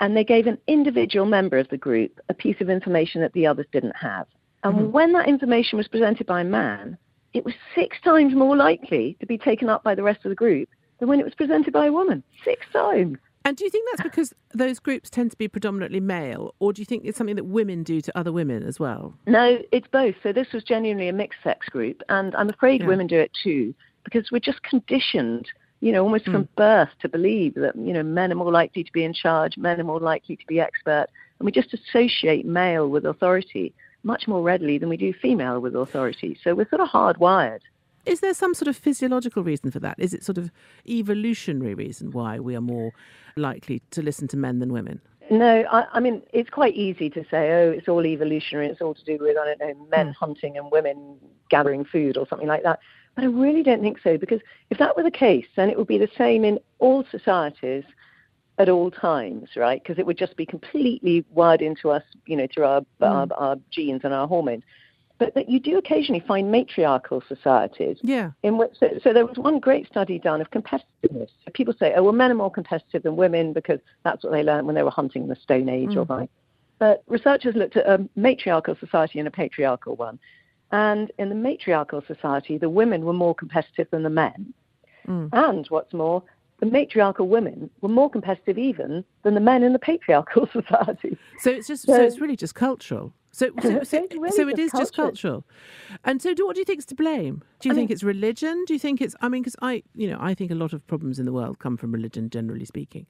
and 0.00 0.16
they 0.16 0.24
gave 0.24 0.46
an 0.46 0.58
individual 0.66 1.26
member 1.26 1.58
of 1.58 1.68
the 1.68 1.78
group 1.78 2.20
a 2.28 2.34
piece 2.34 2.60
of 2.60 2.68
information 2.68 3.20
that 3.20 3.32
the 3.32 3.46
others 3.46 3.66
didn't 3.72 3.96
have. 3.96 4.26
And 4.64 4.74
mm-hmm. 4.74 4.90
when 4.90 5.12
that 5.12 5.28
information 5.28 5.76
was 5.76 5.88
presented 5.88 6.26
by 6.26 6.40
a 6.40 6.44
man, 6.44 6.98
it 7.32 7.44
was 7.44 7.54
six 7.74 7.96
times 8.02 8.34
more 8.34 8.56
likely 8.56 9.16
to 9.20 9.26
be 9.26 9.38
taken 9.38 9.68
up 9.68 9.84
by 9.84 9.94
the 9.94 10.02
rest 10.02 10.24
of 10.24 10.30
the 10.30 10.34
group 10.34 10.68
than 10.98 11.08
when 11.08 11.20
it 11.20 11.24
was 11.24 11.34
presented 11.34 11.72
by 11.72 11.86
a 11.86 11.92
woman. 11.92 12.22
Six 12.44 12.66
times. 12.72 13.18
And 13.44 13.56
do 13.56 13.64
you 13.64 13.70
think 13.70 13.88
that's 13.90 14.02
because 14.02 14.34
those 14.52 14.78
groups 14.78 15.08
tend 15.08 15.30
to 15.30 15.36
be 15.36 15.48
predominantly 15.48 16.00
male, 16.00 16.54
or 16.58 16.72
do 16.72 16.82
you 16.82 16.86
think 16.86 17.04
it's 17.04 17.16
something 17.16 17.36
that 17.36 17.44
women 17.44 17.82
do 17.82 18.00
to 18.00 18.18
other 18.18 18.32
women 18.32 18.62
as 18.62 18.78
well? 18.78 19.14
No, 19.26 19.58
it's 19.72 19.86
both. 19.86 20.16
So 20.22 20.32
this 20.32 20.52
was 20.52 20.64
genuinely 20.64 21.08
a 21.08 21.12
mixed 21.12 21.38
sex 21.42 21.66
group, 21.68 22.02
and 22.08 22.34
I'm 22.34 22.50
afraid 22.50 22.80
Yeah. 22.80 22.88
women 22.88 23.06
do 23.06 23.18
it 23.18 23.30
too 23.42 23.74
because 24.04 24.30
we're 24.30 24.40
just 24.40 24.62
conditioned, 24.62 25.48
you 25.80 25.92
know, 25.92 26.02
almost 26.02 26.24
from 26.24 26.44
mm. 26.44 26.48
birth 26.56 26.90
to 27.00 27.08
believe 27.08 27.54
that 27.54 27.76
you 27.76 27.92
know 27.92 28.02
men 28.02 28.32
are 28.32 28.34
more 28.34 28.52
likely 28.52 28.84
to 28.84 28.92
be 28.92 29.04
in 29.04 29.14
charge, 29.14 29.56
men 29.56 29.80
are 29.80 29.84
more 29.84 30.00
likely 30.00 30.36
to 30.36 30.46
be 30.46 30.60
expert, 30.60 31.06
and 31.38 31.46
we 31.46 31.52
just 31.52 31.72
associate 31.72 32.44
male 32.44 32.88
with 32.88 33.06
authority 33.06 33.72
much 34.08 34.26
more 34.26 34.42
readily 34.42 34.78
than 34.78 34.88
we 34.88 34.96
do 34.96 35.12
female 35.12 35.60
with 35.60 35.76
authority. 35.76 36.36
So 36.42 36.54
we're 36.54 36.68
sort 36.68 36.80
of 36.80 36.88
hardwired. 36.88 37.60
is 38.06 38.20
there 38.20 38.34
some 38.34 38.54
sort 38.54 38.66
of 38.66 38.76
physiological 38.76 39.44
reason 39.44 39.70
for 39.70 39.80
that? 39.80 39.96
Is 39.98 40.14
it 40.14 40.24
sort 40.24 40.38
of 40.38 40.50
evolutionary 40.88 41.74
reason 41.74 42.10
why 42.10 42.40
we 42.40 42.56
are 42.56 42.62
more 42.62 42.92
likely 43.36 43.82
to 43.90 44.02
listen 44.02 44.26
to 44.28 44.36
men 44.36 44.58
than 44.60 44.72
women? 44.72 45.00
No, 45.30 45.62
I, 45.70 45.84
I, 45.92 46.00
mean 46.00 46.22
it's 46.32 46.48
quite 46.48 46.74
easy 46.74 47.10
to 47.10 47.22
say, 47.30 47.52
oh, 47.52 47.70
it's 47.70 47.86
all 47.86 48.06
evolutionary. 48.06 48.68
It's 48.68 48.80
all 48.80 48.94
to 48.94 49.04
do 49.04 49.18
with 49.20 49.36
I 49.36 49.44
don't 49.44 49.60
know 49.60 49.86
men 49.90 50.08
mm. 50.08 50.14
hunting 50.14 50.56
and 50.56 50.72
women 50.72 51.18
gathering 51.50 51.84
food 51.84 52.16
or 52.16 52.26
something 52.26 52.48
like 52.48 52.62
that. 52.62 52.80
But 53.14 53.24
I 53.24 53.26
really 53.26 53.62
don't 53.62 53.82
think 53.82 53.98
so 54.02 54.16
because 54.16 54.40
if 54.70 54.78
that 54.78 54.96
were 54.96 55.02
the 55.02 55.10
case, 55.10 55.46
then 55.54 55.68
it 55.68 55.76
would 55.76 55.86
be 55.86 55.98
the 55.98 56.10
same 56.16 56.46
in 56.46 56.58
all 56.78 57.04
societies 57.10 57.84
at 58.58 58.68
all 58.68 58.90
times, 58.90 59.50
right? 59.56 59.82
Because 59.82 59.98
it 59.98 60.06
would 60.06 60.18
just 60.18 60.36
be 60.36 60.46
completely 60.46 61.24
wired 61.30 61.62
into 61.62 61.90
us, 61.90 62.02
you 62.26 62.36
know, 62.36 62.46
through 62.52 62.64
our, 62.64 62.80
mm. 62.80 62.86
our, 63.00 63.28
our 63.36 63.56
genes 63.70 64.00
and 64.04 64.12
our 64.12 64.26
hormones 64.26 64.64
but 65.18 65.34
that 65.34 65.48
you 65.48 65.58
do 65.58 65.76
occasionally 65.78 66.22
find 66.26 66.50
matriarchal 66.50 67.22
societies. 67.28 67.98
Yeah. 68.02 68.30
In 68.42 68.56
which, 68.56 68.70
so, 68.78 68.88
so, 69.02 69.12
there 69.12 69.26
was 69.26 69.36
one 69.36 69.58
great 69.58 69.86
study 69.86 70.18
done 70.18 70.40
of 70.40 70.50
competitiveness. 70.50 71.28
People 71.54 71.74
say, 71.78 71.92
oh, 71.96 72.04
well, 72.04 72.12
men 72.12 72.30
are 72.30 72.36
more 72.36 72.50
competitive 72.50 73.02
than 73.02 73.16
women 73.16 73.52
because 73.52 73.80
that's 74.04 74.22
what 74.22 74.32
they 74.32 74.42
learned 74.42 74.66
when 74.66 74.76
they 74.76 74.82
were 74.82 74.90
hunting 74.90 75.22
in 75.22 75.28
the 75.28 75.36
Stone 75.36 75.68
Age 75.68 75.90
mm. 75.90 75.96
or 75.96 76.04
right. 76.04 76.30
But 76.78 77.02
researchers 77.08 77.56
looked 77.56 77.76
at 77.76 77.86
a 77.86 78.08
matriarchal 78.14 78.76
society 78.78 79.18
and 79.18 79.26
a 79.26 79.32
patriarchal 79.32 79.96
one. 79.96 80.20
And 80.70 81.10
in 81.18 81.28
the 81.28 81.34
matriarchal 81.34 82.02
society, 82.06 82.56
the 82.56 82.70
women 82.70 83.04
were 83.04 83.12
more 83.12 83.34
competitive 83.34 83.88
than 83.90 84.04
the 84.04 84.10
men. 84.10 84.54
Mm. 85.08 85.30
And 85.32 85.66
what's 85.68 85.92
more, 85.92 86.22
the 86.60 86.66
matriarchal 86.66 87.28
women 87.28 87.70
were 87.80 87.88
more 87.88 88.10
competitive 88.10 88.58
even 88.58 89.04
than 89.22 89.34
the 89.34 89.40
men 89.40 89.62
in 89.62 89.72
the 89.72 89.78
patriarchal 89.78 90.46
society. 90.52 91.16
So 91.38 91.50
it's 91.50 91.68
just 91.68 91.86
so, 91.86 91.94
so 91.94 92.02
it's 92.02 92.20
really 92.20 92.36
just 92.36 92.54
cultural. 92.54 93.12
So, 93.30 93.50
so, 93.62 93.82
so, 93.84 94.06
really 94.14 94.30
so 94.32 94.48
it 94.48 94.58
is 94.58 94.72
just 94.72 94.94
cultural. 94.94 95.44
And 96.04 96.20
so, 96.20 96.34
do, 96.34 96.46
what 96.46 96.54
do 96.54 96.60
you 96.60 96.64
think 96.64 96.80
is 96.80 96.86
to 96.86 96.94
blame? 96.94 97.42
Do 97.60 97.68
you 97.68 97.72
I 97.72 97.76
think 97.76 97.90
mean, 97.90 97.94
it's 97.94 98.02
religion? 98.02 98.64
Do 98.66 98.72
you 98.72 98.78
think 98.80 99.00
it's? 99.00 99.14
I 99.20 99.28
mean, 99.28 99.42
because 99.42 99.56
I, 99.62 99.82
you 99.94 100.10
know, 100.10 100.18
I 100.20 100.34
think 100.34 100.50
a 100.50 100.56
lot 100.56 100.72
of 100.72 100.84
problems 100.86 101.18
in 101.18 101.26
the 101.26 101.32
world 101.32 101.58
come 101.58 101.76
from 101.76 101.92
religion, 101.92 102.30
generally 102.30 102.64
speaking. 102.64 103.06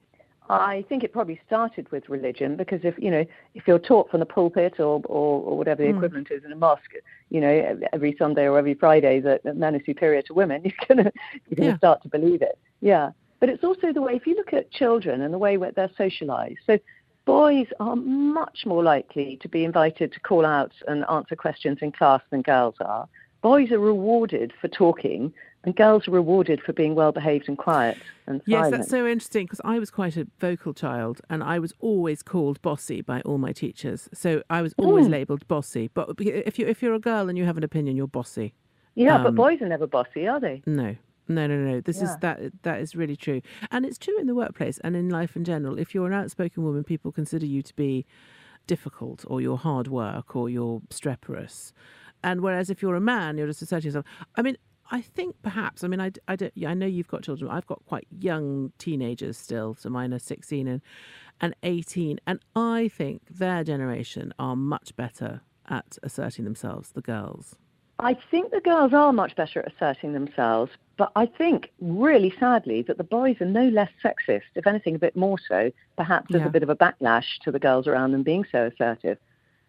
I 0.49 0.83
think 0.89 1.03
it 1.03 1.13
probably 1.13 1.39
started 1.45 1.91
with 1.91 2.09
religion 2.09 2.55
because 2.55 2.79
if 2.83 2.95
you 2.97 3.11
know 3.11 3.23
if 3.53 3.67
you're 3.67 3.79
taught 3.79 4.09
from 4.09 4.19
the 4.19 4.25
pulpit 4.25 4.79
or 4.79 5.01
or, 5.05 5.41
or 5.43 5.57
whatever 5.57 5.83
the 5.83 5.89
mm. 5.89 5.95
equivalent 5.95 6.31
is 6.31 6.43
in 6.43 6.51
a 6.51 6.55
mosque, 6.55 6.93
you 7.29 7.39
know 7.39 7.79
every 7.93 8.15
Sunday 8.17 8.45
or 8.45 8.57
every 8.57 8.73
Friday 8.73 9.19
that 9.19 9.45
men 9.55 9.75
are 9.75 9.83
superior 9.85 10.23
to 10.23 10.33
women, 10.33 10.61
you're 10.65 10.73
gonna 10.87 11.11
you're 11.47 11.55
gonna 11.55 11.69
yeah. 11.71 11.77
start 11.77 12.01
to 12.01 12.09
believe 12.09 12.41
it. 12.41 12.57
Yeah, 12.81 13.11
but 13.39 13.49
it's 13.49 13.63
also 13.63 13.93
the 13.93 14.01
way 14.01 14.15
if 14.15 14.27
you 14.27 14.35
look 14.35 14.53
at 14.53 14.71
children 14.71 15.21
and 15.21 15.33
the 15.33 15.37
way 15.37 15.57
they're 15.57 15.91
socialised. 15.99 16.57
So 16.65 16.79
boys 17.25 17.67
are 17.79 17.95
much 17.95 18.65
more 18.65 18.83
likely 18.83 19.37
to 19.41 19.49
be 19.49 19.63
invited 19.63 20.11
to 20.13 20.19
call 20.19 20.45
out 20.45 20.73
and 20.87 21.05
answer 21.09 21.35
questions 21.35 21.79
in 21.81 21.91
class 21.91 22.21
than 22.29 22.41
girls 22.41 22.75
are. 22.81 23.07
Boys 23.41 23.71
are 23.71 23.79
rewarded 23.79 24.51
for 24.59 24.67
talking, 24.67 25.33
and 25.63 25.75
girls 25.75 26.07
are 26.07 26.11
rewarded 26.11 26.61
for 26.61 26.73
being 26.73 26.95
well 26.95 27.11
behaved 27.11 27.47
and 27.47 27.57
quiet 27.57 27.97
and 28.29 28.41
yes, 28.45 28.59
silent. 28.59 28.77
that's 28.77 28.89
so 28.89 29.07
interesting 29.07 29.45
because 29.45 29.59
I 29.65 29.79
was 29.79 29.89
quite 29.89 30.15
a 30.15 30.27
vocal 30.39 30.73
child, 30.73 31.19
and 31.29 31.43
I 31.43 31.59
was 31.59 31.73
always 31.79 32.21
called 32.21 32.61
bossy 32.61 33.01
by 33.01 33.21
all 33.21 33.37
my 33.37 33.51
teachers. 33.51 34.07
So 34.13 34.43
I 34.49 34.61
was 34.61 34.73
always 34.77 35.07
mm. 35.07 35.11
labelled 35.11 35.47
bossy. 35.47 35.89
But 35.93 36.11
if 36.19 36.59
you 36.59 36.67
if 36.67 36.81
you're 36.81 36.93
a 36.93 36.99
girl 36.99 37.27
and 37.27 37.37
you 37.37 37.45
have 37.45 37.57
an 37.57 37.63
opinion, 37.63 37.97
you're 37.97 38.07
bossy. 38.07 38.53
Yeah, 38.95 39.15
um, 39.15 39.23
but 39.23 39.35
boys 39.35 39.61
are 39.61 39.67
never 39.67 39.87
bossy, 39.87 40.27
are 40.27 40.39
they? 40.39 40.61
No, 40.65 40.95
no, 41.29 41.47
no, 41.47 41.55
no. 41.57 41.81
This 41.81 41.97
yeah. 41.97 42.03
is 42.03 42.17
that 42.17 42.39
that 42.63 42.81
is 42.81 42.95
really 42.95 43.15
true, 43.15 43.41
and 43.71 43.85
it's 43.85 43.97
true 43.97 44.19
in 44.19 44.27
the 44.27 44.35
workplace 44.35 44.79
and 44.79 44.95
in 44.95 45.09
life 45.09 45.35
in 45.35 45.43
general. 45.43 45.77
If 45.77 45.93
you're 45.93 46.07
an 46.07 46.13
outspoken 46.13 46.63
woman, 46.63 46.83
people 46.83 47.11
consider 47.11 47.45
you 47.45 47.61
to 47.61 47.75
be 47.75 48.05
difficult, 48.67 49.23
or 49.27 49.39
you're 49.39 49.57
hard 49.57 49.87
work, 49.87 50.35
or 50.35 50.49
you're 50.49 50.81
streperous. 50.89 51.71
And 52.23 52.41
whereas 52.41 52.69
if 52.69 52.81
you're 52.81 52.95
a 52.95 53.01
man, 53.01 53.37
you're 53.37 53.47
just 53.47 53.61
asserting 53.61 53.87
yourself. 53.87 54.05
I 54.35 54.41
mean, 54.41 54.57
I 54.91 55.01
think 55.01 55.35
perhaps. 55.41 55.83
I 55.83 55.87
mean, 55.87 56.01
I, 56.01 56.11
I, 56.27 56.35
don't, 56.35 56.53
I 56.65 56.73
know 56.73 56.85
you've 56.85 57.07
got 57.07 57.23
children. 57.23 57.49
I've 57.49 57.67
got 57.67 57.85
quite 57.85 58.07
young 58.11 58.73
teenagers 58.77 59.37
still, 59.37 59.75
so 59.75 59.89
mine 59.89 60.13
are 60.13 60.19
16 60.19 60.67
and, 60.67 60.81
and 61.39 61.55
18. 61.63 62.19
And 62.25 62.39
I 62.55 62.87
think 62.89 63.21
their 63.29 63.63
generation 63.63 64.33
are 64.39 64.55
much 64.55 64.95
better 64.95 65.41
at 65.67 65.97
asserting 66.01 66.45
themselves, 66.45 66.91
the 66.91 67.01
girls. 67.01 67.55
I 67.99 68.17
think 68.31 68.51
the 68.51 68.61
girls 68.61 68.93
are 68.93 69.13
much 69.13 69.35
better 69.35 69.59
at 69.59 69.73
asserting 69.73 70.13
themselves, 70.13 70.71
but 70.99 71.13
I 71.15 71.27
think, 71.27 71.71
really 71.79 72.33
sadly, 72.41 72.81
that 72.81 72.97
the 72.97 73.05
boys 73.05 73.37
are 73.39 73.45
no 73.45 73.69
less 73.69 73.89
sexist, 74.03 74.41
if 74.55 74.67
anything, 74.67 74.95
a 74.95 74.99
bit 74.99 75.15
more 75.15 75.37
so. 75.47 75.71
Perhaps 75.95 76.27
there's 76.29 76.41
yeah. 76.41 76.49
a 76.49 76.51
bit 76.51 76.61
of 76.61 76.69
a 76.69 76.75
backlash 76.75 77.23
to 77.45 77.51
the 77.51 77.57
girls 77.57 77.87
around 77.87 78.11
them 78.11 78.21
being 78.21 78.43
so 78.51 78.65
assertive. 78.65 79.17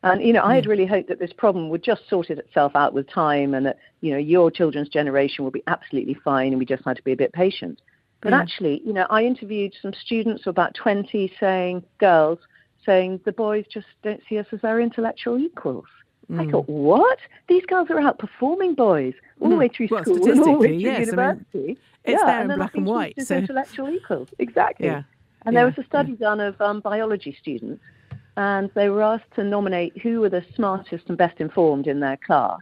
And, 0.03 0.21
you 0.21 0.33
know, 0.33 0.43
I 0.43 0.57
had 0.57 0.66
really 0.66 0.87
hoped 0.87 1.09
that 1.09 1.21
this 1.21 1.33
problem 1.33 1.69
would 1.69 1.85
just 1.85 2.09
sort 2.11 2.31
itself 2.31 2.75
out 2.75 2.95
with 2.95 3.09
time 3.09 3.55
and 3.55 3.64
that, 3.64 3.79
you 4.01 4.11
know, 4.11 4.19
your 4.19 4.51
children's 4.51 4.88
generation 4.88 5.45
will 5.45 5.53
be 5.53 5.62
absolutely 5.69 6.14
fine 6.14 6.49
and 6.49 6.59
we 6.59 6.66
just 6.66 6.85
had 6.85 6.97
to 6.97 7.03
be 7.05 7.12
a 7.12 7.16
bit 7.16 7.33
patient. 7.33 7.81
But 8.23 8.31
yeah. 8.31 8.40
actually, 8.40 8.83
you 8.85 8.93
know, 8.93 9.07
I 9.09 9.23
interviewed 9.23 9.73
some 9.81 9.93
students, 9.93 10.49
about 10.49 10.75
20, 10.75 11.33
saying, 11.38 11.85
girls, 11.99 12.40
saying 12.85 13.21
the 13.25 13.31
boys 13.33 13.66
just 13.73 13.87
don't 14.03 14.21
see 14.29 14.38
us 14.38 14.47
as 14.51 14.62
their 14.62 14.81
intellectual 14.81 15.38
equals. 15.38 15.87
Mm. 16.31 16.47
I 16.47 16.51
thought, 16.51 16.69
what? 16.69 17.19
These 17.49 17.66
girls 17.66 17.90
are 17.90 17.97
outperforming 17.97 18.77
boys 18.77 19.14
all 19.40 19.49
the 19.49 19.57
mm. 19.57 19.59
way 19.59 19.69
through 19.69 19.88
well, 19.90 20.03
school 20.03 20.31
and 20.31 20.40
all 20.40 20.45
the 20.45 20.53
way 20.53 20.69
through 20.69 20.77
yes, 20.77 21.07
university. 21.07 21.45
I 21.55 21.59
mean, 21.59 21.77
it's 22.05 22.23
yeah, 22.23 22.27
there 22.27 22.51
in 22.51 22.57
black 22.57 22.75
and 22.75 22.87
white. 22.87 23.21
So 23.21 23.37
intellectual 23.37 23.90
equals, 23.90 24.29
exactly. 24.38 24.87
Yeah. 24.87 25.03
And 25.45 25.55
yeah. 25.55 25.61
there 25.61 25.66
was 25.66 25.79
a 25.79 25.85
study 25.85 26.12
yeah. 26.12 26.19
done 26.19 26.40
of 26.40 26.61
um, 26.61 26.81
biology 26.81 27.37
students, 27.40 27.83
and 28.37 28.71
they 28.75 28.88
were 28.88 29.03
asked 29.03 29.31
to 29.35 29.45
nominate 29.45 29.99
who 29.99 30.21
were 30.21 30.29
the 30.29 30.45
smartest 30.55 31.09
and 31.09 31.19
best 31.19 31.40
informed 31.40 31.87
in 31.87 32.01
their 32.01 32.16
class. 32.16 32.61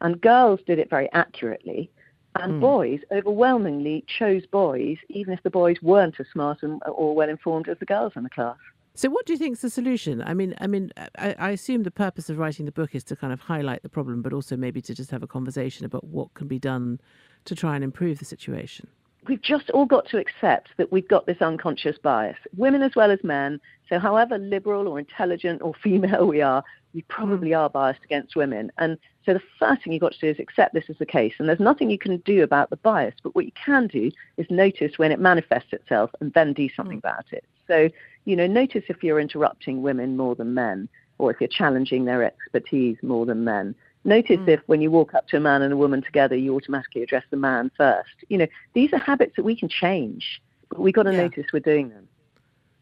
And 0.00 0.20
girls 0.20 0.60
did 0.66 0.78
it 0.78 0.90
very 0.90 1.10
accurately, 1.12 1.90
and 2.34 2.54
mm. 2.54 2.60
boys 2.60 3.00
overwhelmingly 3.12 4.04
chose 4.06 4.44
boys, 4.46 4.98
even 5.08 5.32
if 5.32 5.42
the 5.42 5.50
boys 5.50 5.76
weren't 5.80 6.18
as 6.18 6.26
smart 6.32 6.62
and, 6.62 6.82
or 6.86 7.14
well 7.14 7.28
informed 7.28 7.68
as 7.68 7.78
the 7.78 7.86
girls 7.86 8.12
in 8.16 8.24
the 8.24 8.30
class. 8.30 8.58
So, 8.96 9.10
what 9.10 9.26
do 9.26 9.34
you 9.34 9.38
think 9.38 9.52
is 9.56 9.60
the 9.60 9.68
solution? 9.68 10.22
I 10.22 10.32
mean, 10.32 10.54
I 10.58 10.66
mean, 10.66 10.90
I, 11.18 11.34
I, 11.38 11.50
assume 11.50 11.82
the 11.82 11.90
purpose 11.90 12.30
of 12.30 12.38
writing 12.38 12.64
the 12.64 12.72
book 12.72 12.94
is 12.94 13.04
to 13.04 13.14
kind 13.14 13.30
of 13.30 13.40
highlight 13.40 13.82
the 13.82 13.90
problem, 13.90 14.22
but 14.22 14.32
also 14.32 14.56
maybe 14.56 14.80
to 14.80 14.94
just 14.94 15.10
have 15.10 15.22
a 15.22 15.26
conversation 15.26 15.84
about 15.84 16.04
what 16.04 16.32
can 16.32 16.48
be 16.48 16.58
done 16.58 16.98
to 17.44 17.54
try 17.54 17.74
and 17.74 17.84
improve 17.84 18.20
the 18.20 18.24
situation. 18.24 18.88
We've 19.28 19.42
just 19.42 19.68
all 19.70 19.84
got 19.84 20.08
to 20.08 20.18
accept 20.18 20.70
that 20.78 20.92
we've 20.92 21.06
got 21.06 21.26
this 21.26 21.42
unconscious 21.42 21.98
bias, 21.98 22.38
women 22.56 22.80
as 22.80 22.96
well 22.96 23.10
as 23.10 23.22
men. 23.22 23.60
So, 23.86 23.98
however 23.98 24.38
liberal 24.38 24.88
or 24.88 24.98
intelligent 24.98 25.60
or 25.60 25.74
female 25.82 26.26
we 26.26 26.40
are, 26.40 26.64
we 26.94 27.02
probably 27.02 27.50
mm. 27.50 27.58
are 27.58 27.68
biased 27.68 28.02
against 28.02 28.34
women. 28.34 28.72
And 28.78 28.96
so, 29.26 29.34
the 29.34 29.42
first 29.58 29.84
thing 29.84 29.92
you've 29.92 30.00
got 30.00 30.12
to 30.12 30.20
do 30.20 30.28
is 30.28 30.38
accept 30.38 30.72
this 30.72 30.88
is 30.88 30.96
the 30.96 31.04
case. 31.04 31.34
And 31.38 31.50
there's 31.50 31.60
nothing 31.60 31.90
you 31.90 31.98
can 31.98 32.16
do 32.18 32.42
about 32.42 32.70
the 32.70 32.78
bias, 32.78 33.16
but 33.22 33.34
what 33.34 33.44
you 33.44 33.52
can 33.62 33.88
do 33.88 34.10
is 34.38 34.46
notice 34.48 34.96
when 34.96 35.12
it 35.12 35.20
manifests 35.20 35.74
itself 35.74 36.12
and 36.22 36.32
then 36.32 36.54
do 36.54 36.70
something 36.74 36.96
mm. 36.96 37.04
about 37.04 37.26
it. 37.30 37.44
So, 37.66 37.90
you 38.26 38.36
know, 38.36 38.46
notice 38.46 38.84
if 38.88 39.02
you're 39.02 39.20
interrupting 39.20 39.80
women 39.80 40.16
more 40.16 40.34
than 40.34 40.52
men, 40.52 40.88
or 41.18 41.30
if 41.30 41.40
you're 41.40 41.48
challenging 41.48 42.04
their 42.04 42.22
expertise 42.22 42.98
more 43.02 43.24
than 43.24 43.44
men. 43.44 43.74
Notice 44.04 44.36
mm. 44.36 44.48
if 44.48 44.60
when 44.66 44.80
you 44.80 44.90
walk 44.90 45.14
up 45.14 45.26
to 45.28 45.36
a 45.38 45.40
man 45.40 45.62
and 45.62 45.72
a 45.72 45.76
woman 45.76 46.02
together, 46.02 46.36
you 46.36 46.54
automatically 46.54 47.02
address 47.02 47.24
the 47.30 47.36
man 47.36 47.70
first. 47.76 48.10
You 48.28 48.38
know, 48.38 48.46
these 48.74 48.92
are 48.92 48.98
habits 48.98 49.34
that 49.36 49.44
we 49.44 49.56
can 49.56 49.68
change, 49.68 50.42
but 50.68 50.80
we've 50.80 50.94
got 50.94 51.04
to 51.04 51.12
yeah. 51.12 51.22
notice 51.22 51.46
we're 51.52 51.60
doing 51.60 51.88
them. 51.88 52.06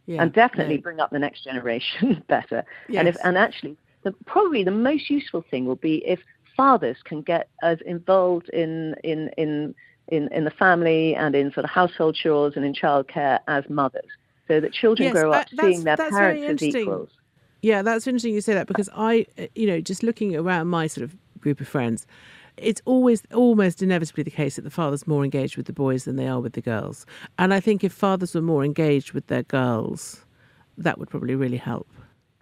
Yeah. 0.07 0.23
And 0.23 0.33
definitely 0.33 0.79
bring 0.79 1.01
up 1.01 1.11
the 1.11 1.19
next 1.19 1.45
generation 1.45 2.23
better. 2.29 2.65
Yes. 2.89 2.99
And 2.99 3.09
if 3.09 3.17
and 3.25 3.39
actually, 3.39 3.77
the, 4.03 4.13
probably 4.27 4.65
the 4.65 4.71
most 4.71 5.09
useful 5.09 5.45
thing 5.51 5.65
will 5.65 5.77
be 5.77 6.05
if 6.07 6.21
fathers 6.57 6.99
can 7.05 7.23
get 7.23 7.49
as 7.63 7.79
involved 7.87 8.49
in 8.51 8.95
in 9.03 9.31
in 9.39 9.75
in, 10.09 10.29
in 10.31 10.45
the 10.45 10.51
family 10.51 11.15
and 11.15 11.35
in 11.35 11.51
sort 11.53 11.65
of 11.65 11.71
household 11.71 12.15
chores 12.15 12.53
and 12.57 12.65
in 12.67 12.75
childcare 12.75 13.39
as 13.49 13.65
mothers 13.71 14.11
so 14.49 14.61
that 14.61 14.73
children 14.73 15.07
yes, 15.07 15.13
grow 15.13 15.33
up 15.33 15.49
seeing 15.61 15.85
their 15.85 15.97
parents 15.97 16.63
as 16.63 16.75
equals. 16.75 17.11
Yeah, 17.63 17.83
that's 17.83 18.07
interesting 18.07 18.35
you 18.35 18.43
say 18.43 18.55
that 18.55 18.67
because 18.67 18.91
I, 18.95 19.27
uh, 19.39 19.47
you 19.55 19.67
know, 19.67 19.81
just 19.81 20.03
looking 20.03 20.37
around 20.37 20.69
my 20.69 20.87
sort 20.87 21.05
of 21.05 21.17
group 21.41 21.61
of 21.61 21.69
friends, 21.69 22.07
it's 22.57 22.83
always 22.85 23.23
almost 23.33 23.83
inevitably 23.83 24.23
the 24.23 24.31
case 24.31 24.57
that 24.57 24.63
the 24.63 24.71
father's 24.71 25.07
more 25.07 25.25
engaged 25.25 25.57
with 25.57 25.67
the 25.67 25.73
boys 25.73 26.05
than 26.05 26.17
they 26.17 26.29
are 26.29 26.41
with 26.41 26.53
the 26.53 26.61
girls. 26.61 27.07
And 27.39 27.55
I 27.55 27.61
think 27.61 27.83
if 27.83 27.93
fathers 27.93 28.35
were 28.35 28.43
more 28.43 28.65
engaged 28.65 29.13
with 29.13 29.27
their 29.29 29.43
girls, 29.43 30.25
that 30.79 30.99
would 30.99 31.09
probably 31.09 31.35
really 31.35 31.57
help. 31.57 31.89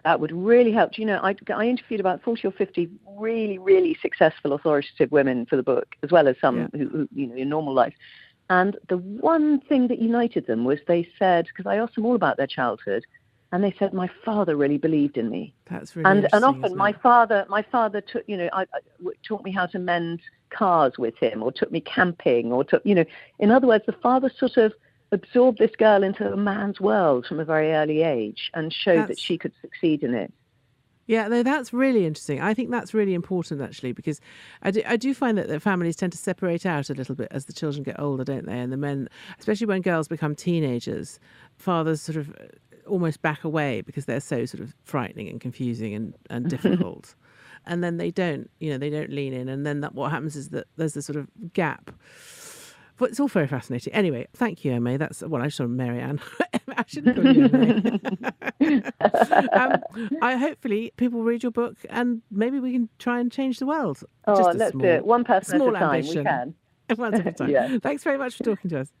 That 0.03 0.19
would 0.19 0.33
really 0.33 0.73
help. 0.73 0.97
You 0.97 1.05
know, 1.05 1.19
I, 1.23 1.35
I 1.53 1.67
interviewed 1.67 2.01
about 2.01 2.21
40 2.21 2.47
or 2.47 2.51
50 2.51 2.89
really, 3.17 3.57
really 3.57 3.97
successful 4.01 4.51
authoritative 4.51 5.11
women 5.11 5.45
for 5.45 5.55
the 5.55 5.63
book, 5.63 5.95
as 6.03 6.11
well 6.11 6.27
as 6.27 6.35
some 6.41 6.57
yeah. 6.57 6.67
who, 6.73 6.89
who, 6.89 7.09
you 7.13 7.27
know, 7.27 7.35
in 7.35 7.47
normal 7.47 7.73
life. 7.73 7.93
And 8.49 8.77
the 8.89 8.97
one 8.97 9.61
thing 9.61 9.87
that 9.87 9.99
united 9.99 10.47
them 10.47 10.65
was 10.65 10.79
they 10.87 11.07
said, 11.17 11.45
because 11.45 11.65
I 11.65 11.77
asked 11.77 11.95
them 11.95 12.05
all 12.05 12.15
about 12.15 12.37
their 12.37 12.47
childhood, 12.47 13.03
and 13.51 13.63
they 13.63 13.73
said 13.77 13.93
my 13.93 14.09
father 14.25 14.55
really 14.55 14.79
believed 14.79 15.17
in 15.17 15.29
me. 15.29 15.53
That's 15.69 15.95
really 15.95 16.09
and 16.09 16.27
and 16.33 16.43
often 16.43 16.75
my 16.75 16.91
father 16.91 17.45
my 17.47 17.61
father 17.61 18.01
took 18.01 18.23
you 18.27 18.35
know 18.35 18.49
I, 18.51 18.63
I, 18.63 18.79
taught 19.23 19.43
me 19.43 19.51
how 19.51 19.67
to 19.67 19.79
mend 19.79 20.21
cars 20.49 20.93
with 20.97 21.15
him, 21.17 21.43
or 21.43 21.51
took 21.51 21.71
me 21.71 21.79
camping, 21.79 22.51
or 22.51 22.63
took 22.63 22.81
you 22.85 22.95
know 22.95 23.05
in 23.39 23.51
other 23.51 23.67
words 23.67 23.85
the 23.85 23.93
father 23.93 24.31
sort 24.35 24.57
of 24.57 24.73
absorbed 25.11 25.59
this 25.59 25.75
girl 25.77 26.01
into 26.01 26.31
a 26.31 26.35
man's 26.35 26.81
world 26.81 27.27
from 27.27 27.39
a 27.39 27.45
very 27.45 27.71
early 27.71 28.01
age 28.01 28.49
and 28.55 28.73
showed 28.73 28.97
That's... 28.97 29.09
that 29.09 29.19
she 29.19 29.37
could 29.37 29.53
succeed 29.61 30.03
in 30.03 30.15
it. 30.15 30.33
Yeah, 31.05 31.27
no, 31.27 31.43
that's 31.43 31.73
really 31.73 32.05
interesting. 32.05 32.39
I 32.39 32.53
think 32.53 32.71
that's 32.71 32.93
really 32.93 33.13
important 33.13 33.61
actually 33.61 33.91
because 33.91 34.21
I 34.61 34.71
do, 34.71 34.81
I 34.87 34.95
do 34.95 35.13
find 35.13 35.37
that 35.37 35.49
the 35.49 35.59
families 35.59 35.95
tend 35.95 36.13
to 36.13 36.17
separate 36.17 36.65
out 36.65 36.89
a 36.89 36.93
little 36.93 37.15
bit 37.15 37.27
as 37.31 37.45
the 37.45 37.53
children 37.53 37.83
get 37.83 37.99
older, 37.99 38.23
don't 38.23 38.45
they? 38.45 38.57
And 38.57 38.71
the 38.71 38.77
men, 38.77 39.09
especially 39.37 39.67
when 39.67 39.81
girls 39.81 40.07
become 40.07 40.33
teenagers, 40.33 41.19
fathers 41.57 42.01
sort 42.01 42.15
of 42.15 42.29
uh, 42.31 42.87
almost 42.87 43.21
back 43.21 43.43
away 43.43 43.81
because 43.81 44.05
they're 44.05 44.21
so 44.21 44.45
sort 44.45 44.61
of 44.61 44.73
frightening 44.83 45.27
and 45.27 45.41
confusing 45.41 45.93
and, 45.93 46.13
and 46.29 46.49
difficult. 46.49 47.15
and 47.65 47.83
then 47.83 47.97
they 47.97 48.11
don't, 48.11 48.49
you 48.59 48.71
know, 48.71 48.77
they 48.77 48.89
don't 48.89 49.09
lean 49.09 49.33
in. 49.33 49.49
And 49.49 49.65
then 49.65 49.81
that, 49.81 49.93
what 49.93 50.11
happens 50.11 50.35
is 50.35 50.49
that 50.49 50.67
there's 50.77 50.93
this 50.93 51.05
sort 51.05 51.17
of 51.17 51.27
gap 51.53 51.91
but 52.97 53.09
it's 53.09 53.19
all 53.19 53.27
very 53.27 53.47
fascinating. 53.47 53.93
Anyway, 53.93 54.27
thank 54.33 54.63
you, 54.63 54.71
Emma. 54.73 54.97
That's 54.97 55.21
well, 55.21 55.41
I 55.41 55.49
saw 55.49 55.65
Mary 55.67 55.99
Ann. 55.99 56.19
I 56.77 56.83
shouldn't 56.87 57.15
call 57.15 57.33
you 57.33 58.81
um, 59.53 59.77
I 60.21 60.35
hopefully 60.37 60.91
people 60.97 61.23
read 61.23 61.43
your 61.43 61.51
book 61.51 61.77
and 61.89 62.21
maybe 62.31 62.59
we 62.59 62.71
can 62.71 62.89
try 62.99 63.19
and 63.19 63.31
change 63.31 63.59
the 63.59 63.65
world. 63.65 64.03
Oh, 64.27 64.51
let's 64.55 64.71
small, 64.71 64.81
do 64.81 64.87
it. 64.87 65.05
One 65.05 65.23
person 65.23 65.57
small 65.59 65.75
at 65.75 65.83
a 65.83 65.85
time. 65.85 65.95
Ambition. 65.95 66.17
We 66.19 66.23
can. 66.23 66.55
One 66.95 67.13
at 67.13 67.27
a 67.27 67.31
time. 67.31 67.49
yeah. 67.49 67.77
Thanks 67.81 68.03
very 68.03 68.17
much 68.17 68.35
for 68.35 68.43
talking 68.43 68.69
to 68.71 68.81
us. 68.81 68.91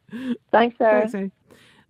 Thanks, 0.51 0.77
Sarah. 0.77 1.07
Thanks, 1.09 1.33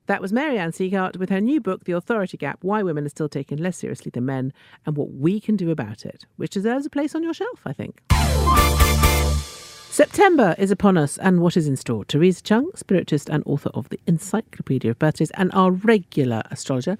That 0.07 0.21
was 0.21 0.33
Mary 0.33 0.57
Ann 0.57 0.71
Sieghart 0.71 1.17
with 1.17 1.29
her 1.29 1.39
new 1.41 1.61
book, 1.61 1.83
The 1.85 1.93
Authority 1.93 2.37
Gap 2.37 2.59
Why 2.61 2.81
Women 2.83 3.05
Are 3.05 3.09
Still 3.09 3.29
Taken 3.29 3.61
Less 3.61 3.77
Seriously 3.77 4.09
Than 4.13 4.25
Men 4.25 4.53
and 4.85 4.97
What 4.97 5.11
We 5.13 5.39
Can 5.39 5.55
Do 5.55 5.69
About 5.71 6.05
It, 6.05 6.25
which 6.37 6.51
deserves 6.51 6.85
a 6.85 6.89
place 6.89 7.13
on 7.15 7.23
your 7.23 7.33
shelf, 7.33 7.61
I 7.65 7.73
think. 7.73 8.01
September 9.93 10.55
is 10.57 10.71
upon 10.71 10.97
us, 10.97 11.19
and 11.19 11.39
what 11.39 11.55
is 11.55 11.67
in 11.67 11.77
store? 11.77 12.03
Theresa 12.03 12.41
Cheung, 12.41 12.75
spiritist 12.75 13.29
and 13.29 13.43
author 13.45 13.69
of 13.75 13.89
the 13.89 13.99
Encyclopedia 14.07 14.89
of 14.89 14.97
Birthdays, 14.97 15.29
and 15.35 15.51
our 15.53 15.69
regular 15.69 16.41
astrologer, 16.49 16.97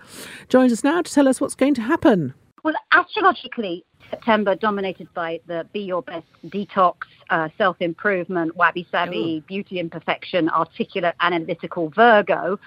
joins 0.48 0.72
us 0.72 0.84
now 0.84 1.02
to 1.02 1.12
tell 1.12 1.28
us 1.28 1.42
what's 1.42 1.56
going 1.56 1.74
to 1.74 1.82
happen. 1.82 2.36
Well, 2.64 2.76
astrologically, 2.92 3.84
September 4.12 4.54
dominated 4.54 5.12
by 5.16 5.40
the 5.48 5.68
Be 5.74 5.80
Your 5.80 6.04
Best 6.04 6.28
detox, 6.46 6.98
uh, 7.32 7.50
self 7.58 7.78
improvement, 7.80 8.56
wabi 8.56 8.88
sabi, 8.92 9.44
beauty 9.48 9.80
imperfection, 9.80 10.48
articulate, 10.50 11.16
analytical 11.20 11.90
Virgo. 11.90 12.60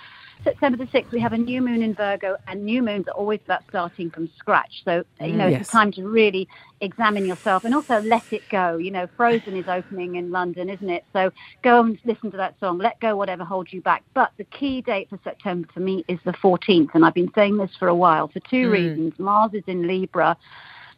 September 0.44 0.78
the 0.78 0.84
6th, 0.86 1.10
we 1.10 1.20
have 1.20 1.32
a 1.32 1.38
new 1.38 1.60
moon 1.60 1.82
in 1.82 1.94
Virgo, 1.94 2.36
and 2.46 2.64
new 2.64 2.82
moons 2.82 3.08
are 3.08 3.14
always 3.14 3.40
about 3.44 3.62
starting 3.68 4.10
from 4.10 4.30
scratch. 4.38 4.82
So, 4.84 5.04
you 5.20 5.32
know, 5.32 5.46
yes. 5.46 5.62
it's 5.62 5.70
time 5.70 5.90
to 5.92 6.06
really 6.06 6.48
examine 6.80 7.26
yourself 7.26 7.64
and 7.64 7.74
also 7.74 8.00
let 8.00 8.32
it 8.32 8.42
go. 8.48 8.76
You 8.76 8.90
know, 8.90 9.08
Frozen 9.16 9.56
is 9.56 9.66
opening 9.68 10.16
in 10.16 10.30
London, 10.30 10.68
isn't 10.70 10.88
it? 10.90 11.04
So 11.12 11.32
go 11.62 11.80
and 11.80 11.98
listen 12.04 12.30
to 12.30 12.36
that 12.36 12.58
song. 12.60 12.78
Let 12.78 13.00
go 13.00 13.16
whatever 13.16 13.44
holds 13.44 13.72
you 13.72 13.80
back. 13.80 14.04
But 14.14 14.32
the 14.36 14.44
key 14.44 14.82
date 14.82 15.08
for 15.10 15.18
September 15.24 15.68
for 15.72 15.80
me 15.80 16.04
is 16.08 16.18
the 16.24 16.32
14th, 16.32 16.90
and 16.94 17.04
I've 17.04 17.14
been 17.14 17.32
saying 17.34 17.56
this 17.56 17.74
for 17.78 17.88
a 17.88 17.94
while 17.94 18.28
for 18.28 18.40
two 18.40 18.68
mm. 18.68 18.72
reasons. 18.72 19.18
Mars 19.18 19.52
is 19.54 19.64
in 19.66 19.86
Libra. 19.86 20.36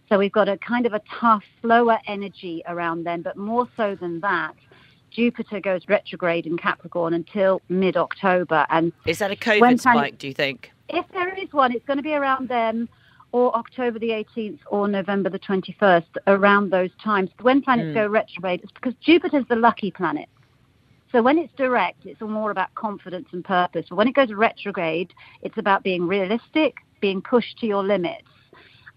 So 0.08 0.18
we've 0.18 0.32
got 0.32 0.48
a 0.48 0.56
kind 0.56 0.86
of 0.86 0.94
a 0.94 1.02
tough, 1.20 1.44
slower 1.60 1.98
energy 2.06 2.62
around 2.66 3.04
then, 3.04 3.20
but 3.20 3.36
more 3.36 3.68
so 3.76 3.94
than 3.94 4.20
that, 4.20 4.54
Jupiter 5.10 5.60
goes 5.60 5.88
retrograde 5.88 6.46
in 6.46 6.56
Capricorn 6.56 7.14
until 7.14 7.60
mid 7.68 7.96
October. 7.96 8.66
And 8.70 8.92
is 9.06 9.18
that 9.18 9.30
a 9.30 9.36
COVID 9.36 9.80
spike? 9.80 10.18
do 10.18 10.28
you 10.28 10.34
think? 10.34 10.70
If 10.88 11.06
there 11.12 11.34
is 11.34 11.52
one, 11.52 11.72
it's 11.72 11.84
going 11.84 11.98
to 11.98 12.02
be 12.02 12.14
around 12.14 12.48
then, 12.48 12.88
or 13.32 13.54
October 13.54 13.98
the 13.98 14.10
18th, 14.10 14.60
or 14.68 14.88
November 14.88 15.28
the 15.28 15.38
21st, 15.38 16.06
around 16.26 16.70
those 16.70 16.90
times. 17.02 17.30
When 17.40 17.60
planets 17.60 17.88
mm. 17.88 17.94
go 17.94 18.06
retrograde, 18.06 18.62
it's 18.62 18.72
because 18.72 18.94
Jupiter's 19.00 19.46
the 19.48 19.56
lucky 19.56 19.90
planet. 19.90 20.28
So 21.12 21.22
when 21.22 21.38
it's 21.38 21.52
direct, 21.56 22.04
it's 22.04 22.20
all 22.20 22.28
more 22.28 22.50
about 22.50 22.74
confidence 22.74 23.28
and 23.32 23.44
purpose. 23.44 23.86
But 23.88 23.96
when 23.96 24.08
it 24.08 24.14
goes 24.14 24.30
retrograde, 24.32 25.12
it's 25.42 25.56
about 25.56 25.82
being 25.82 26.06
realistic, 26.06 26.76
being 27.00 27.22
pushed 27.22 27.58
to 27.58 27.66
your 27.66 27.82
limits, 27.82 28.28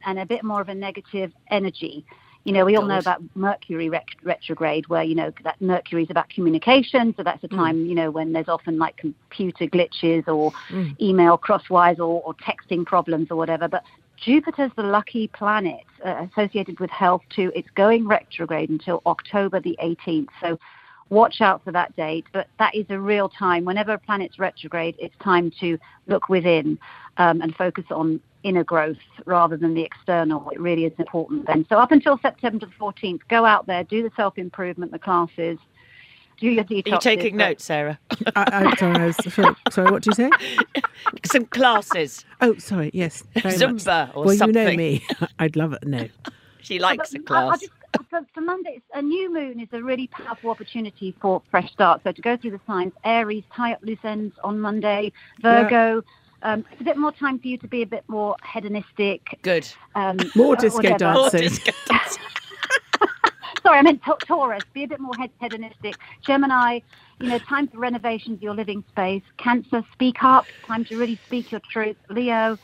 and 0.06 0.19
a 0.19 0.26
bit 0.26 0.43
more 0.43 0.62
of 0.62 0.69
a 0.69 0.76
negative 0.76 1.32
energy. 1.50 2.06
You 2.43 2.54
know, 2.54 2.65
we 2.65 2.75
all 2.75 2.86
know 2.86 2.97
about 2.97 3.21
Mercury 3.36 3.89
retrograde, 4.23 4.88
where 4.88 5.04
you 5.04 5.13
know 5.13 5.32
that 5.43 5.62
Mercury 5.62 6.04
is 6.04 6.10
about 6.10 6.30
communication. 6.30 7.13
So 7.15 7.23
that's 7.23 7.43
a 7.43 7.47
mm. 7.47 7.56
time, 7.56 7.77
mm. 7.77 7.89
you 7.89 7.95
know, 7.95 8.10
when 8.10 8.34
there's 8.34 8.47
often 8.47 8.80
like 8.80 8.97
computer 8.97 9.65
glitches 9.65 10.27
or 10.27 10.51
mm. 10.69 10.99
email 10.99 11.38
crosswise 11.38 11.99
or, 11.99 12.21
or 12.23 12.34
texting 12.36 12.86
problems 12.86 13.27
or 13.30 13.36
whatever. 13.36 13.67
But 13.67 13.84
Jupiter's 14.17 14.71
the 14.75 14.84
lucky 14.84 15.27
planet 15.27 15.84
uh, 16.06 16.27
associated 16.32 16.80
with 16.80 16.89
health 16.89 17.21
too. 17.30 17.51
It's 17.56 17.69
going 17.71 18.08
retrograde 18.08 18.69
until 18.69 19.01
October 19.06 19.60
the 19.60 19.77
18th. 19.84 20.30
So 20.41 20.60
watch 21.12 21.41
out 21.41 21.63
for 21.63 21.71
that 21.71 21.95
date. 21.95 22.26
But 22.34 22.47
that 22.58 22.74
is 22.74 22.86
a 22.89 23.00
real 23.00 23.30
time. 23.30 23.65
Whenever 23.65 23.93
a 23.93 24.00
planet's 24.00 24.39
retrograde, 24.39 24.95
it's 24.97 25.15
time 25.21 25.52
to 25.60 25.78
look 26.08 26.30
within 26.30 26.80
um, 27.17 27.41
and 27.41 27.56
focus 27.56 27.86
on 27.91 28.19
inner 28.43 28.63
growth 28.63 28.97
rather 29.26 29.56
than 29.58 29.76
the 29.76 29.84
external. 29.84 30.50
It 30.50 30.60
really 30.60 30.86
is 30.86 30.93
important 30.97 31.45
then. 31.45 31.65
So 31.69 31.78
up 31.78 31.91
until 31.91 32.17
September 32.17 32.65
the 32.65 32.71
14th, 32.80 33.19
go 33.30 33.45
out 33.45 33.67
there, 33.67 33.84
do 33.84 34.02
the 34.02 34.12
self 34.15 34.39
improvement, 34.39 34.91
the 34.91 35.00
classes. 35.00 35.60
Do 36.39 36.47
your 36.47 36.63
detox. 36.63 36.88
Are 36.88 36.95
you 36.95 37.00
taking 37.00 37.38
notes, 37.38 37.63
Sarah? 37.63 38.00
I, 38.36 38.71
I, 38.71 38.76
sorry, 38.78 38.95
I 38.95 39.06
was, 39.06 39.17
sorry, 39.69 39.91
what 39.91 40.02
did 40.02 40.08
you 40.08 40.13
say? 40.13 40.32
Some 41.26 41.45
classes. 41.45 42.26
Oh, 42.39 42.58
sorry, 42.58 42.89
yes. 42.95 43.24
Zumba 43.36 44.10
or 44.15 44.26
well, 44.26 44.36
something. 44.36 44.56
Well, 44.56 44.71
you 44.71 44.78
know 44.78 44.78
me. 44.78 45.06
I'd 45.39 45.56
love 45.56 45.74
it. 45.74 45.86
No. 45.86 46.08
She 46.62 46.80
likes 46.80 47.13
a 47.13 47.19
class. 47.19 47.60
Just, 47.60 47.71
for, 48.10 48.21
for 48.34 48.41
Monday, 48.41 48.82
a 48.93 49.01
new 49.01 49.34
moon 49.34 49.60
is 49.60 49.69
a 49.71 49.82
really 49.82 50.08
powerful 50.08 50.49
opportunity 50.49 51.15
for 51.21 51.41
fresh 51.51 51.71
start. 51.71 52.01
So 52.04 52.12
to 52.12 52.21
go 52.21 52.38
through 52.38 52.51
the 52.51 52.62
signs, 52.65 52.93
Aries, 53.04 53.43
tie 53.56 53.73
up 53.73 53.80
loose 53.84 53.99
ends 54.04 54.36
on 54.43 54.60
Monday, 54.60 55.12
Virgo. 55.41 55.95
Yeah 55.95 56.01
um, 56.43 56.65
it's 56.71 56.82
a 56.82 56.84
bit 56.84 56.97
more 56.97 57.12
time 57.12 57.39
for 57.39 57.47
you 57.47 57.58
to 57.60 57.67
be 57.67 57.82
a 57.82 57.86
bit 57.86 58.04
more 58.08 58.36
hedonistic. 58.51 59.39
Good. 59.41 59.67
Um, 59.95 60.17
more 60.36 60.56
disco 60.56 60.82
dancing. 60.82 61.13
More 61.13 61.30
disco 61.30 61.71
dancing. 61.88 62.23
Sorry, 63.63 63.77
I 63.77 63.82
meant 63.84 64.01
Taurus. 64.25 64.63
Be 64.73 64.84
a 64.84 64.88
bit 64.88 64.99
more 64.99 65.13
hedonistic. 65.39 65.95
Gemini, 66.25 66.80
you 67.19 67.30
know, 67.30 67.38
time 67.38 67.67
for 67.67 67.77
renovations 67.77 68.38
of 68.38 68.43
your 68.43 68.56
living 68.56 68.84
space. 68.89 69.21
Cancer, 69.38 69.84
speak 69.93 70.23
up. 70.23 70.45
Time 70.65 70.84
to 70.86 70.97
really 70.97 71.19
speak 71.27 71.51
your 71.51 71.62
truth. 71.71 71.97
Leo, 72.10 72.58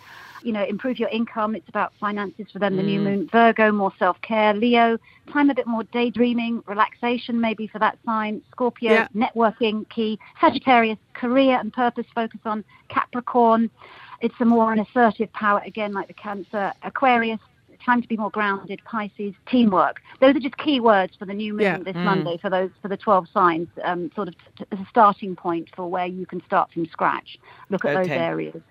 you 0.43 0.52
know, 0.52 0.63
improve 0.63 1.00
your 1.00 1.10
income. 1.10 1.56
It's 1.56 1.67
about 1.69 1.93
finances 2.00 2.47
for 2.52 2.60
them, 2.60 2.73
mm. 2.73 2.78
the 2.78 2.84
new 2.84 3.00
mm. 3.00 3.04
moon. 3.04 3.30
Virgo, 3.32 3.71
more 3.71 3.93
self 4.00 4.19
care. 4.21 4.54
Leo, 4.54 4.97
time 5.32 5.50
a 5.50 5.56
bit 5.56 5.67
more 5.67 5.84
daydreaming, 5.86 6.63
relaxation 6.67 7.39
maybe 7.39 7.67
for 7.67 7.80
that 7.80 7.97
sign. 8.06 8.41
Scorpio, 8.52 8.91
yeah. 8.91 9.08
networking, 9.15 9.88
key. 9.89 10.19
Sagittarius, 10.39 10.97
career 11.13 11.60
and 11.60 11.71
purpose, 11.73 12.06
focus 12.13 12.39
on. 12.45 12.63
Capricorn, 12.89 13.69
it's 14.21 14.36
a 14.39 14.45
more 14.45 14.71
an 14.73 14.80
assertive 14.80 15.32
power, 15.34 15.62
again, 15.65 15.93
like 15.93 16.08
the 16.08 16.13
Cancer. 16.13 16.73
Aquarius, 16.84 17.39
time 17.86 18.02
to 18.02 18.08
be 18.08 18.17
more 18.17 18.32
grounded. 18.32 18.82
Pisces, 18.86 19.34
teamwork. 19.50 20.02
Those 20.19 20.36
are 20.36 20.39
just 20.39 20.58
key 20.58 20.80
words 20.80 21.13
for 21.17 21.26
the 21.26 21.34
new 21.34 21.54
moon 21.54 21.62
yeah. 21.62 21.78
this 21.78 21.95
mm. 21.95 22.04
Monday 22.04 22.38
for 22.41 22.50
those 22.50 22.69
for 22.82 22.88
the 22.88 22.97
12 22.97 23.28
signs, 23.34 23.67
um, 23.84 24.12
sort 24.15 24.30
of 24.30 24.36
t- 24.58 24.65
as 24.71 24.80
a 24.80 24.88
starting 24.89 25.36
point 25.36 25.69
for 25.76 25.89
where 25.89 26.06
you 26.08 26.26
can 26.26 26.41
start 26.45 26.71
from 26.71 26.86
scratch. 26.88 27.38
Look 27.69 27.86
at 27.86 27.95
okay. 27.95 28.10
those 28.10 28.17
areas 28.17 28.62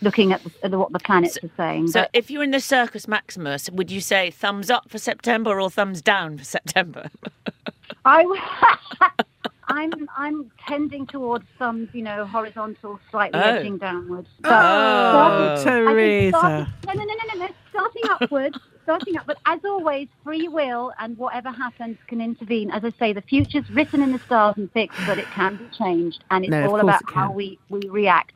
looking 0.00 0.32
at, 0.32 0.42
the, 0.44 0.50
at 0.64 0.70
what 0.72 0.92
the 0.92 0.98
planets 0.98 1.38
so, 1.40 1.46
are 1.46 1.50
saying. 1.56 1.88
So, 1.88 2.02
but, 2.02 2.10
if 2.12 2.30
you're 2.30 2.42
in 2.42 2.50
the 2.50 2.60
Circus 2.60 3.08
Maximus, 3.08 3.70
would 3.70 3.90
you 3.90 4.00
say 4.00 4.30
thumbs 4.30 4.70
up 4.70 4.90
for 4.90 4.98
September 4.98 5.60
or 5.60 5.70
thumbs 5.70 6.02
down 6.02 6.38
for 6.38 6.44
September? 6.44 7.10
I. 8.04 9.10
I'm 9.66 9.92
I'm 10.16 10.50
tending 10.66 11.06
towards 11.06 11.46
some, 11.58 11.88
you 11.92 12.02
know, 12.02 12.26
horizontal, 12.26 13.00
slightly 13.10 13.40
oh. 13.40 13.42
edging 13.42 13.78
downwards. 13.78 14.28
Oh. 14.44 14.48
But 14.50 15.58
oh, 15.58 15.64
Theresa. 15.64 16.30
Starting, 16.38 16.68
no, 16.86 16.92
no, 16.92 17.04
no, 17.04 17.34
no, 17.34 17.46
no. 17.46 17.54
Starting 17.70 18.02
upwards, 18.10 18.58
starting 18.82 19.16
up. 19.16 19.26
But 19.26 19.38
as 19.46 19.60
always, 19.64 20.08
free 20.22 20.48
will 20.48 20.92
and 20.98 21.16
whatever 21.16 21.50
happens 21.50 21.96
can 22.06 22.20
intervene. 22.20 22.70
As 22.70 22.84
I 22.84 22.90
say, 22.98 23.12
the 23.12 23.22
future's 23.22 23.68
written 23.70 24.02
in 24.02 24.12
the 24.12 24.18
stars 24.20 24.56
and 24.56 24.70
fixed, 24.72 24.98
but 25.06 25.18
it 25.18 25.26
can 25.26 25.56
be 25.56 25.66
changed, 25.76 26.22
and 26.30 26.44
it's 26.44 26.50
no, 26.50 26.70
all 26.70 26.80
about 26.80 27.02
how 27.10 27.32
we 27.32 27.58
we 27.68 27.80
react. 27.88 28.32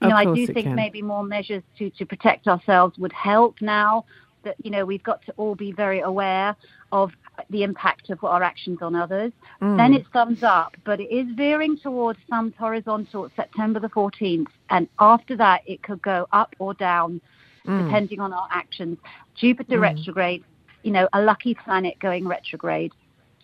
You 0.00 0.08
know, 0.08 0.16
I 0.16 0.32
do 0.32 0.46
think 0.46 0.68
maybe 0.68 1.02
more 1.02 1.24
measures 1.24 1.62
to, 1.78 1.90
to 1.90 2.06
protect 2.06 2.46
ourselves 2.46 2.96
would 2.98 3.12
help 3.12 3.60
now 3.60 4.04
that, 4.44 4.54
you 4.62 4.70
know, 4.70 4.84
we've 4.84 5.02
got 5.02 5.24
to 5.26 5.32
all 5.36 5.54
be 5.54 5.72
very 5.72 6.00
aware 6.00 6.54
of 6.92 7.10
the 7.50 7.62
impact 7.62 8.10
of 8.10 8.22
our 8.22 8.42
actions 8.42 8.78
on 8.80 8.94
others. 8.94 9.32
Mm. 9.60 9.76
Then 9.76 9.94
it 9.94 10.06
thumbs 10.12 10.42
up, 10.42 10.76
but 10.84 11.00
it 11.00 11.12
is 11.12 11.26
veering 11.36 11.76
towards 11.76 12.18
thumbs 12.30 12.54
horizontal 12.58 13.30
September 13.34 13.80
the 13.80 13.88
14th. 13.88 14.46
And 14.70 14.88
after 14.98 15.36
that, 15.36 15.62
it 15.66 15.82
could 15.82 16.02
go 16.02 16.26
up 16.32 16.54
or 16.58 16.74
down 16.74 17.20
mm. 17.66 17.84
depending 17.84 18.20
on 18.20 18.32
our 18.32 18.48
actions. 18.50 18.98
Jupiter 19.34 19.78
mm. 19.78 19.82
retrograde, 19.82 20.44
you 20.82 20.92
know, 20.92 21.08
a 21.12 21.20
lucky 21.20 21.54
planet 21.54 21.98
going 21.98 22.26
retrograde. 22.26 22.92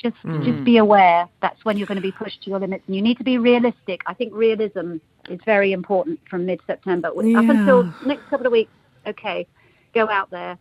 Just, 0.05 0.16
mm. 0.22 0.44
just 0.44 0.62
be 0.64 0.76
aware. 0.76 1.26
That's 1.40 1.64
when 1.64 1.78
you're 1.78 1.86
going 1.86 1.96
to 1.96 2.02
be 2.02 2.12
pushed 2.12 2.42
to 2.42 2.50
your 2.50 2.61
limits, 2.61 2.84
and 2.86 2.94
you 2.94 3.00
need 3.00 3.16
to 3.16 3.24
be 3.24 3.38
realistic. 3.38 4.02
I 4.05 4.12
think 4.12 4.34
realism 4.34 4.96
is 5.30 5.40
very 5.46 5.72
important 5.72 6.20
from 6.28 6.44
mid-September 6.44 7.11
yeah. 7.22 7.38
up 7.38 7.48
until 7.48 7.84
next 8.05 8.28
couple 8.28 8.44
of 8.44 8.52
weeks. 8.52 8.70
Okay, 9.07 9.46
go 9.94 10.07
out 10.11 10.30
there. 10.30 10.59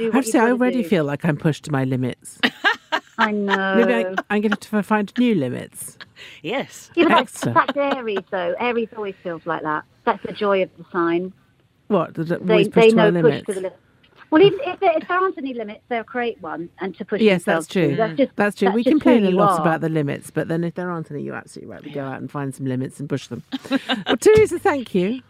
I 0.00 0.04
have 0.04 0.24
to 0.24 0.30
say, 0.30 0.38
I 0.38 0.52
already 0.52 0.82
do. 0.82 0.88
feel 0.88 1.04
like 1.04 1.26
I'm 1.26 1.36
pushed 1.36 1.64
to 1.64 1.70
my 1.70 1.84
limits. 1.84 2.38
I 3.18 3.30
know. 3.30 3.74
Maybe 3.76 3.92
I, 4.30 4.36
am 4.36 4.40
going 4.40 4.52
to 4.52 4.82
find 4.82 5.12
new 5.18 5.34
limits. 5.34 5.98
Yes. 6.42 6.90
You 6.94 7.06
know, 7.06 7.16
that's, 7.16 7.42
that's 7.42 7.76
Aries, 7.76 8.24
though. 8.30 8.54
Aries 8.58 8.88
always 8.96 9.16
feels 9.22 9.44
like 9.44 9.62
that. 9.64 9.84
That's 10.06 10.24
the 10.24 10.32
joy 10.32 10.62
of 10.62 10.70
the 10.78 10.86
sign. 10.90 11.34
What? 11.88 12.14
Does 12.14 12.30
it 12.30 12.40
always 12.40 12.68
they, 12.68 12.72
push 12.72 12.84
they 12.84 12.90
to 12.90 12.96
know 12.96 13.08
limits? 13.10 13.44
Push 13.44 13.56
to 13.56 13.60
the 13.60 13.72
Well, 14.30 14.42
even 14.42 14.58
if 14.66 14.80
there, 14.80 14.92
if 14.96 15.08
there 15.08 15.18
aren't 15.18 15.38
any 15.38 15.54
limits, 15.54 15.80
they'll 15.88 16.04
create 16.04 16.40
one 16.42 16.68
and 16.80 16.96
to 16.98 17.04
push. 17.04 17.20
Yes, 17.20 17.44
that's 17.44 17.66
true. 17.66 17.96
That's, 17.96 18.16
just, 18.16 18.36
That's 18.36 18.56
true. 18.56 18.66
that's 18.66 18.76
we 18.76 18.84
complain 18.84 19.24
a 19.24 19.30
lot 19.30 19.58
are. 19.58 19.60
about 19.62 19.80
the 19.80 19.88
limits, 19.88 20.30
but 20.30 20.48
then 20.48 20.64
if 20.64 20.74
there 20.74 20.90
aren't 20.90 21.10
any, 21.10 21.22
you're 21.22 21.34
absolutely 21.34 21.72
right. 21.72 21.82
We 21.82 21.90
go 21.90 22.04
out 22.04 22.20
and 22.20 22.30
find 22.30 22.54
some 22.54 22.66
limits 22.66 23.00
and 23.00 23.08
push 23.08 23.28
them. 23.28 23.42
well, 23.70 24.16
Theresa, 24.18 24.58
thank 24.58 24.94
you. 24.94 25.20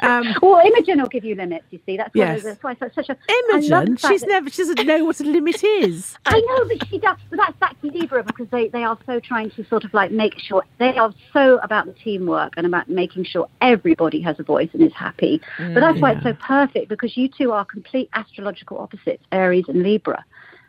Um, 0.00 0.34
Well, 0.42 0.60
Imogen 0.66 1.00
will 1.00 1.08
give 1.08 1.24
you 1.24 1.34
limits. 1.34 1.64
You 1.70 1.78
see, 1.86 1.96
that's 1.96 2.10
Yes. 2.14 2.42
why, 2.42 2.50
that's 2.50 2.62
why 2.80 2.86
it's 2.86 2.94
such 2.94 3.08
a 3.08 3.16
Imogen, 3.50 3.96
she's 3.96 4.24
never. 4.24 4.50
She 4.50 4.62
doesn't 4.62 4.86
know 4.86 5.04
what 5.04 5.20
a 5.20 5.24
limit 5.24 5.62
is. 5.62 6.16
I 6.26 6.40
know, 6.40 6.64
but 6.68 6.88
she 6.88 6.98
does. 6.98 7.16
But 7.30 7.36
that's 7.38 7.56
back 7.58 7.80
to 7.82 7.86
Libra 7.90 8.22
because 8.24 8.48
they, 8.50 8.68
they 8.68 8.82
are 8.82 8.98
so 9.06 9.20
trying 9.20 9.50
to 9.52 9.64
sort 9.66 9.84
of 9.84 9.94
like 9.94 10.10
make 10.10 10.38
sure 10.38 10.64
they 10.78 10.96
are 10.98 11.14
so 11.32 11.58
about 11.58 11.86
the 11.86 11.92
teamwork 11.92 12.54
and 12.56 12.66
about 12.66 12.88
making 12.88 13.24
sure 13.24 13.48
everybody 13.60 14.20
has 14.20 14.40
a 14.40 14.42
voice 14.42 14.70
and 14.72 14.82
is 14.82 14.92
happy. 14.92 15.40
but 15.58 15.74
that's 15.80 16.00
why 16.00 16.12
it's 16.12 16.22
so 16.24 16.34
perfect 16.34 16.88
because 16.88 17.16
you 17.16 17.28
two 17.28 17.52
are 17.52 17.64
complete 17.64 18.08
astrological 18.14 18.78
opposites, 18.78 19.22
Aries 19.30 19.66
and 19.68 19.82
Libra. 19.82 20.24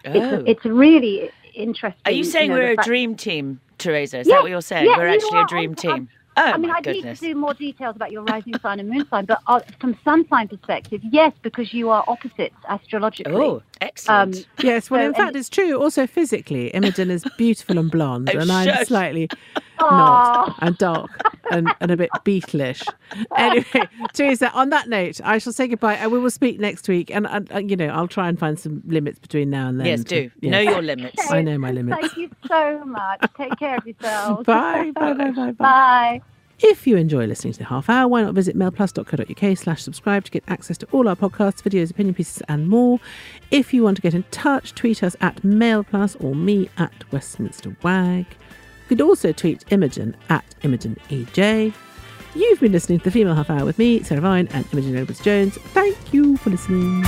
It's 0.05 0.15
Oh. 0.33 0.39
a, 0.39 0.49
it's 0.49 0.65
really 0.65 1.31
interesting. 1.55 2.01
Are 2.05 2.11
you 2.11 2.23
saying 2.23 2.51
know, 2.51 2.57
we're 2.57 2.73
a 2.73 2.75
fact- 2.75 2.87
dream 2.87 3.15
team, 3.15 3.59
Theresa? 3.77 4.19
Is 4.19 4.27
Yeah, 4.27 4.35
that 4.35 4.41
what 4.43 4.51
you're 4.51 4.61
saying? 4.61 4.85
yeah, 4.85 4.97
we're 4.97 5.07
you 5.07 5.15
actually 5.15 5.39
are. 5.39 5.45
a 5.45 5.47
dream 5.47 5.69
I'm- 5.71 5.75
team. 5.75 6.09
Oh 6.35 6.41
I 6.41 6.57
mean, 6.57 6.71
I'd 6.71 6.83
goodness. 6.83 7.21
need 7.21 7.27
to 7.27 7.33
do 7.33 7.39
more 7.39 7.53
details 7.53 7.95
about 7.95 8.11
your 8.11 8.23
rising 8.23 8.57
sign 8.59 8.79
and 8.79 8.89
moon 8.89 9.07
sign, 9.09 9.25
but 9.25 9.39
uh, 9.47 9.59
from 9.79 9.97
sun 10.03 10.27
sign 10.29 10.47
perspective, 10.47 11.01
yes, 11.03 11.31
because 11.43 11.73
you 11.73 11.89
are 11.89 12.03
opposites 12.07 12.55
astrologically. 12.69 13.33
Oh, 13.35 13.61
excellent. 13.81 14.35
Um, 14.37 14.43
Yes, 14.63 14.89
well, 14.89 15.01
So, 15.01 15.07
in 15.07 15.13
fact, 15.13 15.35
it's 15.35 15.49
true. 15.49 15.77
Also, 15.79 16.07
physically, 16.07 16.69
Imogen 16.69 17.11
is 17.11 17.23
beautiful 17.37 17.77
and 17.77 17.91
blonde, 17.91 18.29
Oh, 18.33 18.39
and 18.39 18.51
I'm 18.51 18.67
shush. 18.67 18.87
slightly 18.87 19.29
Aw. 19.57 19.59
Not 19.91 20.55
and 20.59 20.77
dark 20.77 21.09
and, 21.51 21.73
and 21.79 21.91
a 21.91 21.97
bit 21.97 22.09
beetlish. 22.23 22.83
Anyway, 23.37 23.87
Theresa, 24.13 24.51
on 24.53 24.69
that 24.69 24.89
note, 24.89 25.19
I 25.23 25.37
shall 25.37 25.53
say 25.53 25.67
goodbye, 25.67 25.95
and 25.95 26.11
we 26.11 26.19
will 26.19 26.31
speak 26.31 26.59
next 26.59 26.87
week. 26.87 27.11
And, 27.11 27.27
and, 27.27 27.49
and, 27.51 27.69
you 27.69 27.75
know, 27.77 27.87
I'll 27.87 28.07
try 28.07 28.27
and 28.29 28.39
find 28.39 28.59
some 28.59 28.81
limits 28.85 29.19
between 29.19 29.49
now 29.49 29.67
and 29.67 29.79
then. 29.79 29.87
yes, 29.87 30.03
to- 30.05 30.29
do. 30.29 30.31
yes. 30.41 30.51
Know 30.51 30.59
your 30.59 30.81
limits. 30.81 31.31
I 31.31 31.41
know 31.41 31.57
my 31.57 31.71
limits. 31.71 31.99
Thank 31.99 32.17
you 32.17 32.29
so 32.47 32.83
much. 32.85 33.25
Take 33.37 33.57
care 33.59 33.77
of 33.77 33.85
yourselves. 33.85 34.43
Bye, 34.45 34.91
bye, 34.95 35.13
bye, 35.13 35.31
bye, 35.31 35.31
bye. 35.31 35.51
Bye. 35.51 36.21
If 36.59 36.87
you 36.87 36.95
enjoy 36.95 37.25
listening 37.25 37.51
to 37.53 37.59
the 37.59 37.65
half 37.65 37.89
hour, 37.89 38.07
why 38.07 38.21
not 38.21 38.35
visit 38.35 38.55
mailplus.co.uk 38.55 39.57
slash 39.57 39.81
subscribe 39.83 40.23
to 40.25 40.31
get 40.31 40.43
access 40.47 40.77
to 40.77 40.87
all 40.93 41.09
our 41.09 41.15
podcasts, 41.15 41.61
videos, 41.61 41.91
opinion 41.91 42.13
pieces, 42.15 42.41
and 42.47 42.69
more. 42.69 42.99
If 43.51 43.73
you 43.73 43.83
want 43.83 43.97
to 43.97 44.01
get 44.01 44.13
in 44.13 44.23
touch, 44.31 44.73
tweet 44.73 45.03
us 45.03 45.15
at 45.19 45.41
mailplus 45.41 46.15
or 46.23 46.35
me 46.35 46.69
at 46.77 47.11
Westminster 47.11 47.75
Wag. 47.83 48.25
Could 48.93 49.01
also 49.01 49.31
tweet 49.31 49.65
Imogen 49.71 50.15
at 50.29 50.45
Imogen 50.61 50.95
EJ. 51.09 51.73
You've 52.35 52.59
been 52.59 52.71
listening 52.71 52.99
to 52.99 53.05
the 53.05 53.09
Female 53.09 53.33
Half 53.33 53.49
Hour 53.49 53.65
with 53.65 53.79
me, 53.79 54.03
Sarah 54.03 54.21
Vine, 54.21 54.47
and 54.51 54.71
Imogen 54.71 54.95
Edwards 54.95 55.19
Jones. 55.19 55.57
Thank 55.73 56.13
you 56.13 56.37
for 56.37 56.51
listening. 56.51 57.03